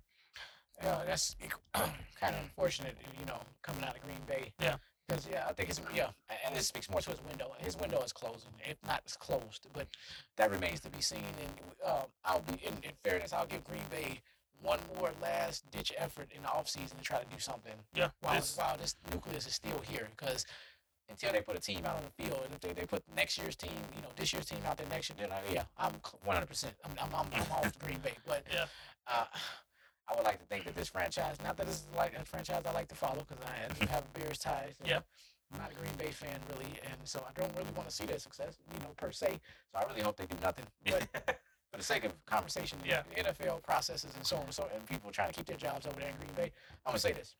[0.82, 1.36] Yeah, that's
[1.74, 4.54] kind of unfortunate, you know, coming out of Green Bay.
[4.62, 4.76] Yeah.
[5.08, 6.08] Because yeah, I think it's yeah,
[6.46, 7.52] and this speaks more to his window.
[7.60, 9.88] His window is closing, if not it's closed, but
[10.38, 11.20] that remains to be seen.
[11.20, 14.22] And um, I'll be in, in fairness, I'll give Green Bay
[14.64, 18.36] one more last ditch effort in the offseason to try to do something Yeah, while
[18.36, 20.08] this- while this nucleus is still here.
[20.16, 20.46] Because
[21.10, 23.38] until they put a team out on the field, and if they, they put next
[23.38, 25.94] year's team, you know, this year's team out there next year, then I, yeah, I'm
[26.24, 26.46] 100.
[26.48, 28.66] percent I'm I'm I'm, I'm off Green Bay, but Yeah.
[29.08, 29.26] uh,
[30.10, 32.64] I would like to think that this franchise, not that this is like a franchise
[32.66, 34.76] I like to follow because I do have Bears ties.
[34.84, 35.02] Yeah.
[35.52, 38.06] I'm not a Green Bay fan really, and so I don't really want to see
[38.06, 39.40] their success, you know, per se.
[39.72, 40.66] So I really hope they do nothing.
[40.86, 41.40] But
[41.74, 43.02] for the sake of conversation, Yeah.
[43.10, 45.88] the NFL processes and so on and so, and people trying to keep their jobs
[45.88, 46.52] over there in Green Bay,
[46.86, 47.36] I'm gonna say this: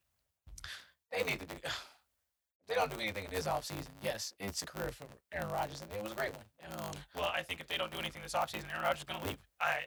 [1.12, 1.56] they need to do.
[2.66, 5.04] They don't do anything in this offseason, yes, it's a career for
[5.34, 6.46] Aaron Rodgers, and it was a great one.
[6.72, 9.20] Um, Well, I think if they don't do anything this offseason, Aaron Rodgers is going
[9.20, 9.38] to leave.
[9.60, 9.80] I,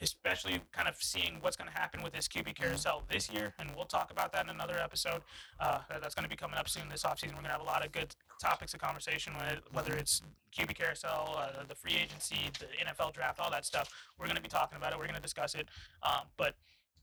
[0.00, 3.70] especially kind of seeing what's going to happen with this QB carousel this year, and
[3.74, 5.22] we'll talk about that in another episode.
[5.58, 7.28] Uh, that's going to be coming up soon this offseason.
[7.28, 10.22] We're going to have a lot of good topics of conversation, with, whether it's
[10.56, 13.90] QB carousel, uh, the free agency, the NFL draft, all that stuff.
[14.18, 14.98] We're going to be talking about it.
[14.98, 15.68] We're going to discuss it.
[16.02, 16.54] Um, but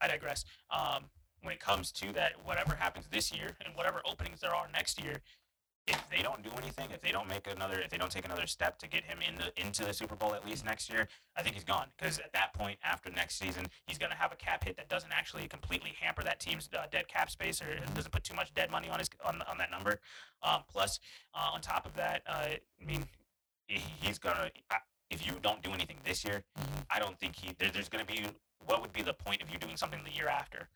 [0.01, 0.45] I digress.
[0.71, 1.05] Um,
[1.41, 5.01] when it comes to that, whatever happens this year and whatever openings there are next
[5.03, 5.21] year,
[5.87, 8.47] if they don't do anything, if they don't make another, if they don't take another
[8.47, 11.43] step to get him in the into the Super Bowl at least next year, I
[11.43, 11.87] think he's gone.
[11.97, 14.89] Because at that point, after next season, he's going to have a cap hit that
[14.89, 18.53] doesn't actually completely hamper that team's uh, dead cap space, or doesn't put too much
[18.53, 19.99] dead money on his on, on that number.
[20.41, 20.99] Um, plus,
[21.33, 22.47] uh, on top of that, uh,
[22.81, 23.05] I mean,
[23.67, 24.49] he's gonna.
[25.11, 26.43] If you don't do anything this year,
[26.89, 28.25] I don't think he there, there's going to be
[28.65, 30.67] what would be the point of you doing something the year after?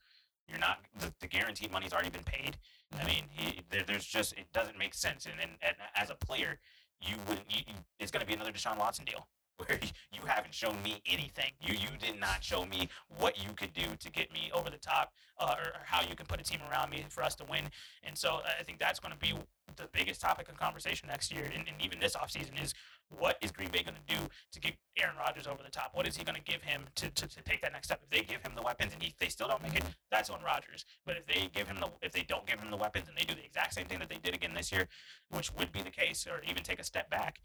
[0.47, 2.57] You're not the, the guaranteed money's already been paid.
[2.97, 5.25] I mean, he, there, there's just it doesn't make sense.
[5.25, 6.59] And, and, and as a player,
[7.01, 7.45] you wouldn't.
[7.49, 9.27] You, you, it's going to be another Deshaun Watson deal
[9.59, 9.79] where
[10.13, 11.51] you, haven't shown me anything.
[11.61, 14.77] You you did not show me what you could do to get me over the
[14.77, 17.45] top, uh, or, or how you can put a team around me for us to
[17.49, 17.63] win.
[18.03, 19.33] And so I think that's going to be
[19.75, 22.73] the biggest topic of conversation next year, and, and even this offseason is
[23.17, 24.21] what is Green Bay going to do
[24.51, 25.91] to get Aaron Rodgers over the top?
[25.93, 28.01] What is he going to give him to, to, to take that next step?
[28.03, 30.39] If they give him the weapons and he, they still don't make it, that's on
[30.43, 30.85] Rodgers.
[31.05, 33.23] But if they give him the if they don't give him the weapons and they
[33.23, 34.87] do the exact same thing that they did again this year,
[35.31, 37.39] which would be the case, or even take a step back,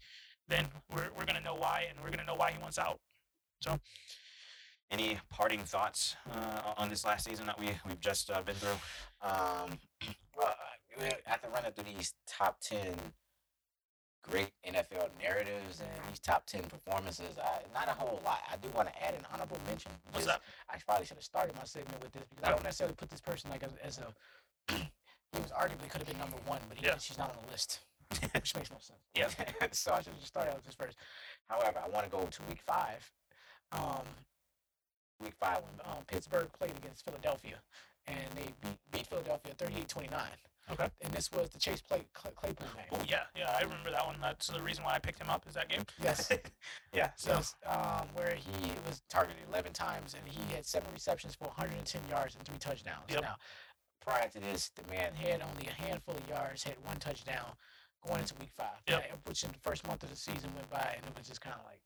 [0.47, 2.77] then we're, we're going to know why, and we're going to know why he wants
[2.77, 2.99] out.
[3.61, 3.79] So,
[4.91, 8.77] any parting thoughts uh, on this last season that we we've just uh, been through?
[9.21, 9.79] Um,
[10.37, 10.55] well,
[11.01, 12.93] uh, after running through these top ten
[14.29, 18.39] great NFL narratives and these top ten performances, I, not a whole lot.
[18.51, 19.91] I do want to add an honorable mention.
[20.11, 20.39] What's because?
[20.69, 23.21] I probably should have started my segment with this because I don't necessarily put this
[23.21, 24.73] person like as, as a.
[24.75, 26.97] he was arguably could have been number one, but he, Yeah.
[26.97, 27.79] she's not on the list,
[28.33, 28.99] which makes no sense.
[29.15, 29.27] Yeah,
[29.71, 30.97] so I should have just started out with this first.
[31.49, 33.11] However, I want to go to week five.
[33.71, 34.05] Um,
[35.21, 37.61] week five when um, Pittsburgh played against Philadelphia,
[38.07, 40.11] and they beat, beat Philadelphia 38-29.
[40.71, 40.89] Okay.
[41.01, 42.85] And this was the Chase Play, Clay, Claypool game.
[42.91, 44.15] Oh yeah, yeah, I remember that one.
[44.19, 45.45] That's the reason why I picked him up.
[45.47, 45.83] Is that game?
[46.01, 46.31] Yes.
[46.93, 47.09] yeah.
[47.17, 51.45] So Yes, um, where he was targeted 11 times and he had seven receptions for
[51.45, 53.05] 110 yards and three touchdowns.
[53.09, 53.21] Yep.
[53.21, 53.35] Now,
[54.01, 57.51] prior to this, the man had only a handful of yards, had one touchdown
[58.07, 58.77] going into week five.
[58.87, 59.19] Yep.
[59.25, 61.55] Which in the first month of the season went by and it was just kind
[61.59, 61.79] of like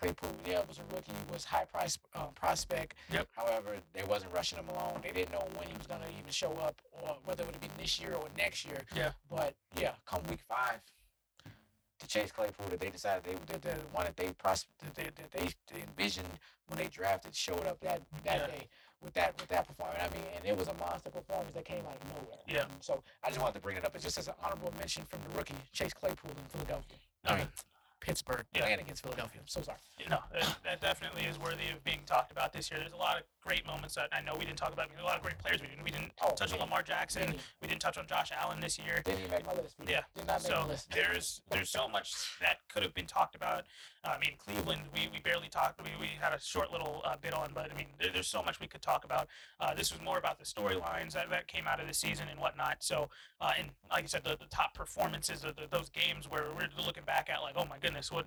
[0.00, 2.94] Claypool, yeah, was a rookie, was high price um, prospect.
[3.12, 3.28] Yep.
[3.36, 5.00] However, they wasn't rushing him along.
[5.02, 7.60] They didn't know when he was going to even show up or whether it would
[7.60, 8.82] be this year or next year.
[8.94, 9.10] Yeah.
[9.28, 10.80] But yeah, come week five,
[11.98, 15.04] to Chase Claypool that they decided they the, the one that they pros that they,
[15.04, 16.28] that they, they envisioned
[16.68, 18.46] when they drafted showed up that that Yeah.
[18.46, 18.68] day
[19.02, 19.98] with that with that performance.
[20.00, 22.38] I mean, and it was a monster performance that came out of nowhere.
[22.46, 22.62] Yeah.
[22.62, 25.04] Um, so I just wanted to bring it up as just as an honorable mention
[25.08, 26.96] from the rookie Chase Claypool in Philadelphia.
[27.24, 27.48] I mean, mean
[28.00, 28.62] Pittsburgh Yeah.
[28.62, 29.40] playing against Philadelphia.
[29.40, 29.78] I'm so sorry.
[30.08, 32.80] know, that, that definitely is worthy of being talked about this year.
[32.80, 34.86] There's a lot of great moments that I know we didn't talk about.
[34.86, 35.62] I mean, a lot of great players.
[35.62, 35.82] We didn't.
[35.84, 37.34] We didn't Oh, touch on Lamar Jackson.
[37.62, 39.00] We didn't touch on Josh Allen this year.
[39.04, 39.76] Didn't even make my list.
[39.88, 40.02] Yeah.
[40.14, 42.12] Did not make So there's there's so much
[42.42, 43.64] that could have been talked about.
[44.04, 45.82] I mean, Cleveland, we, we barely talked.
[45.82, 48.42] We, we had a short little uh, bit on, but I mean, there, there's so
[48.42, 49.26] much we could talk about.
[49.60, 52.40] Uh, this was more about the storylines that, that came out of the season and
[52.40, 52.76] whatnot.
[52.78, 53.08] So,
[53.40, 56.68] uh, and like I said, the, the top performances of the, those games where we're
[56.86, 58.26] looking back at, like, oh my goodness, what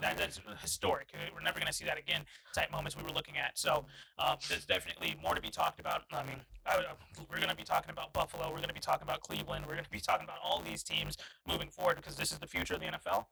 [0.00, 1.08] that, that's historic.
[1.32, 2.22] We're never going to see that again.
[2.54, 3.56] Type moments we were looking at.
[3.56, 3.86] So,
[4.18, 6.02] um, there's definitely more to be talked about.
[6.12, 6.80] I mean, I,
[7.28, 8.44] we're going to be talking about Buffalo.
[8.50, 9.64] We're going to be talking about Cleveland.
[9.66, 11.16] We're going to be talking about all these teams
[11.48, 13.26] moving forward because this is the future of the NFL.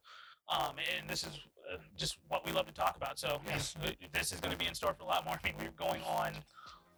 [0.49, 1.39] Um, and this is
[1.71, 3.17] uh, just what we love to talk about.
[3.17, 3.75] So Yes.
[3.81, 5.35] uh, this is going to be in store for a lot more.
[5.41, 6.33] I mean, we're going on.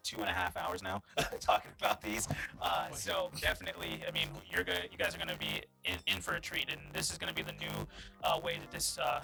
[0.04, 1.02] two and a half hours now
[1.40, 2.28] talking about these.
[2.62, 6.36] Uh, so definitely, I mean, you're gonna, you guys are gonna be in, in for
[6.36, 7.88] a treat, and this is gonna be the new
[8.24, 9.22] uh, way that this uh,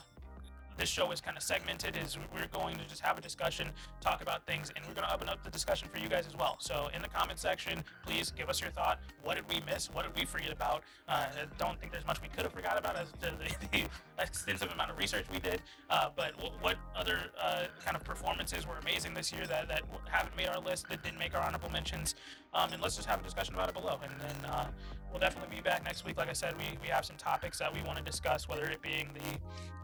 [0.78, 1.98] this show is kind of segmented.
[1.98, 3.70] Is we're going to just have a discussion,
[4.00, 6.58] talk about things, and we're gonna open up the discussion for you guys as well.
[6.60, 9.00] So in the comment section, please give us your thought.
[9.24, 9.90] What did we miss?
[9.92, 10.84] What did we forget about?
[11.08, 13.32] Uh, I don't think there's much we could have forgot about as the,
[13.72, 13.86] the,
[14.20, 15.62] extensive amount of research we did.
[15.90, 19.82] Uh, but what, what other uh, kind of performances were amazing this year that, that
[20.10, 22.16] haven't made our list, that didn't make our honorable mentions?
[22.54, 24.00] Um, and let's just have a discussion about it below.
[24.04, 24.68] And then uh,
[25.12, 26.18] we'll definitely be back next week.
[26.18, 28.82] Like I said, we, we have some topics that we want to discuss, whether it
[28.82, 29.40] being the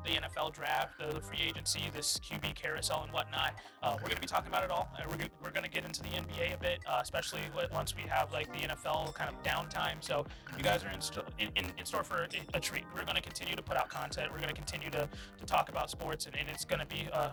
[0.07, 3.55] the NFL draft, the free agency, this QB carousel, and whatnot.
[3.83, 4.89] Uh, we're going to be talking about it all.
[4.97, 7.41] Uh, we're, we're going to get into the NBA a bit, uh, especially
[7.73, 9.95] once we have like the NFL kind of downtime.
[9.99, 10.25] So
[10.57, 12.85] you guys are in, sto- in, in, in store for a, a treat.
[12.95, 14.31] We're going to continue to put out content.
[14.31, 17.09] We're going to continue to, to talk about sports, and, and it's going to be
[17.11, 17.29] uh,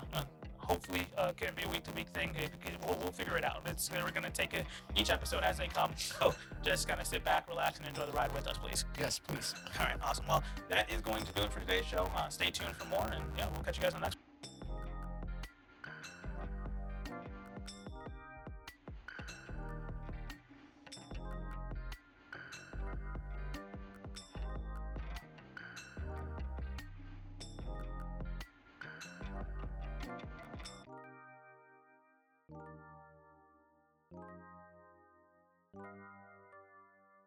[0.65, 2.31] hopefully uh, can be a week to week thing.
[2.37, 3.63] It- it- we'll, we'll figure it out.
[3.67, 4.67] It's we're going to take it
[4.97, 5.93] each episode as they come.
[6.21, 8.85] So just kind of sit back, relax, and enjoy the ride with us, please.
[8.99, 9.55] Yes, please.
[9.79, 10.27] All right, awesome.
[10.29, 12.09] Well, That is going to do it for today's show.
[12.17, 14.15] Uh, stay tuned for more, and yeah, we'll catch you guys on the next.
[14.17, 14.24] Thank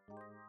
[0.08, 0.47] you.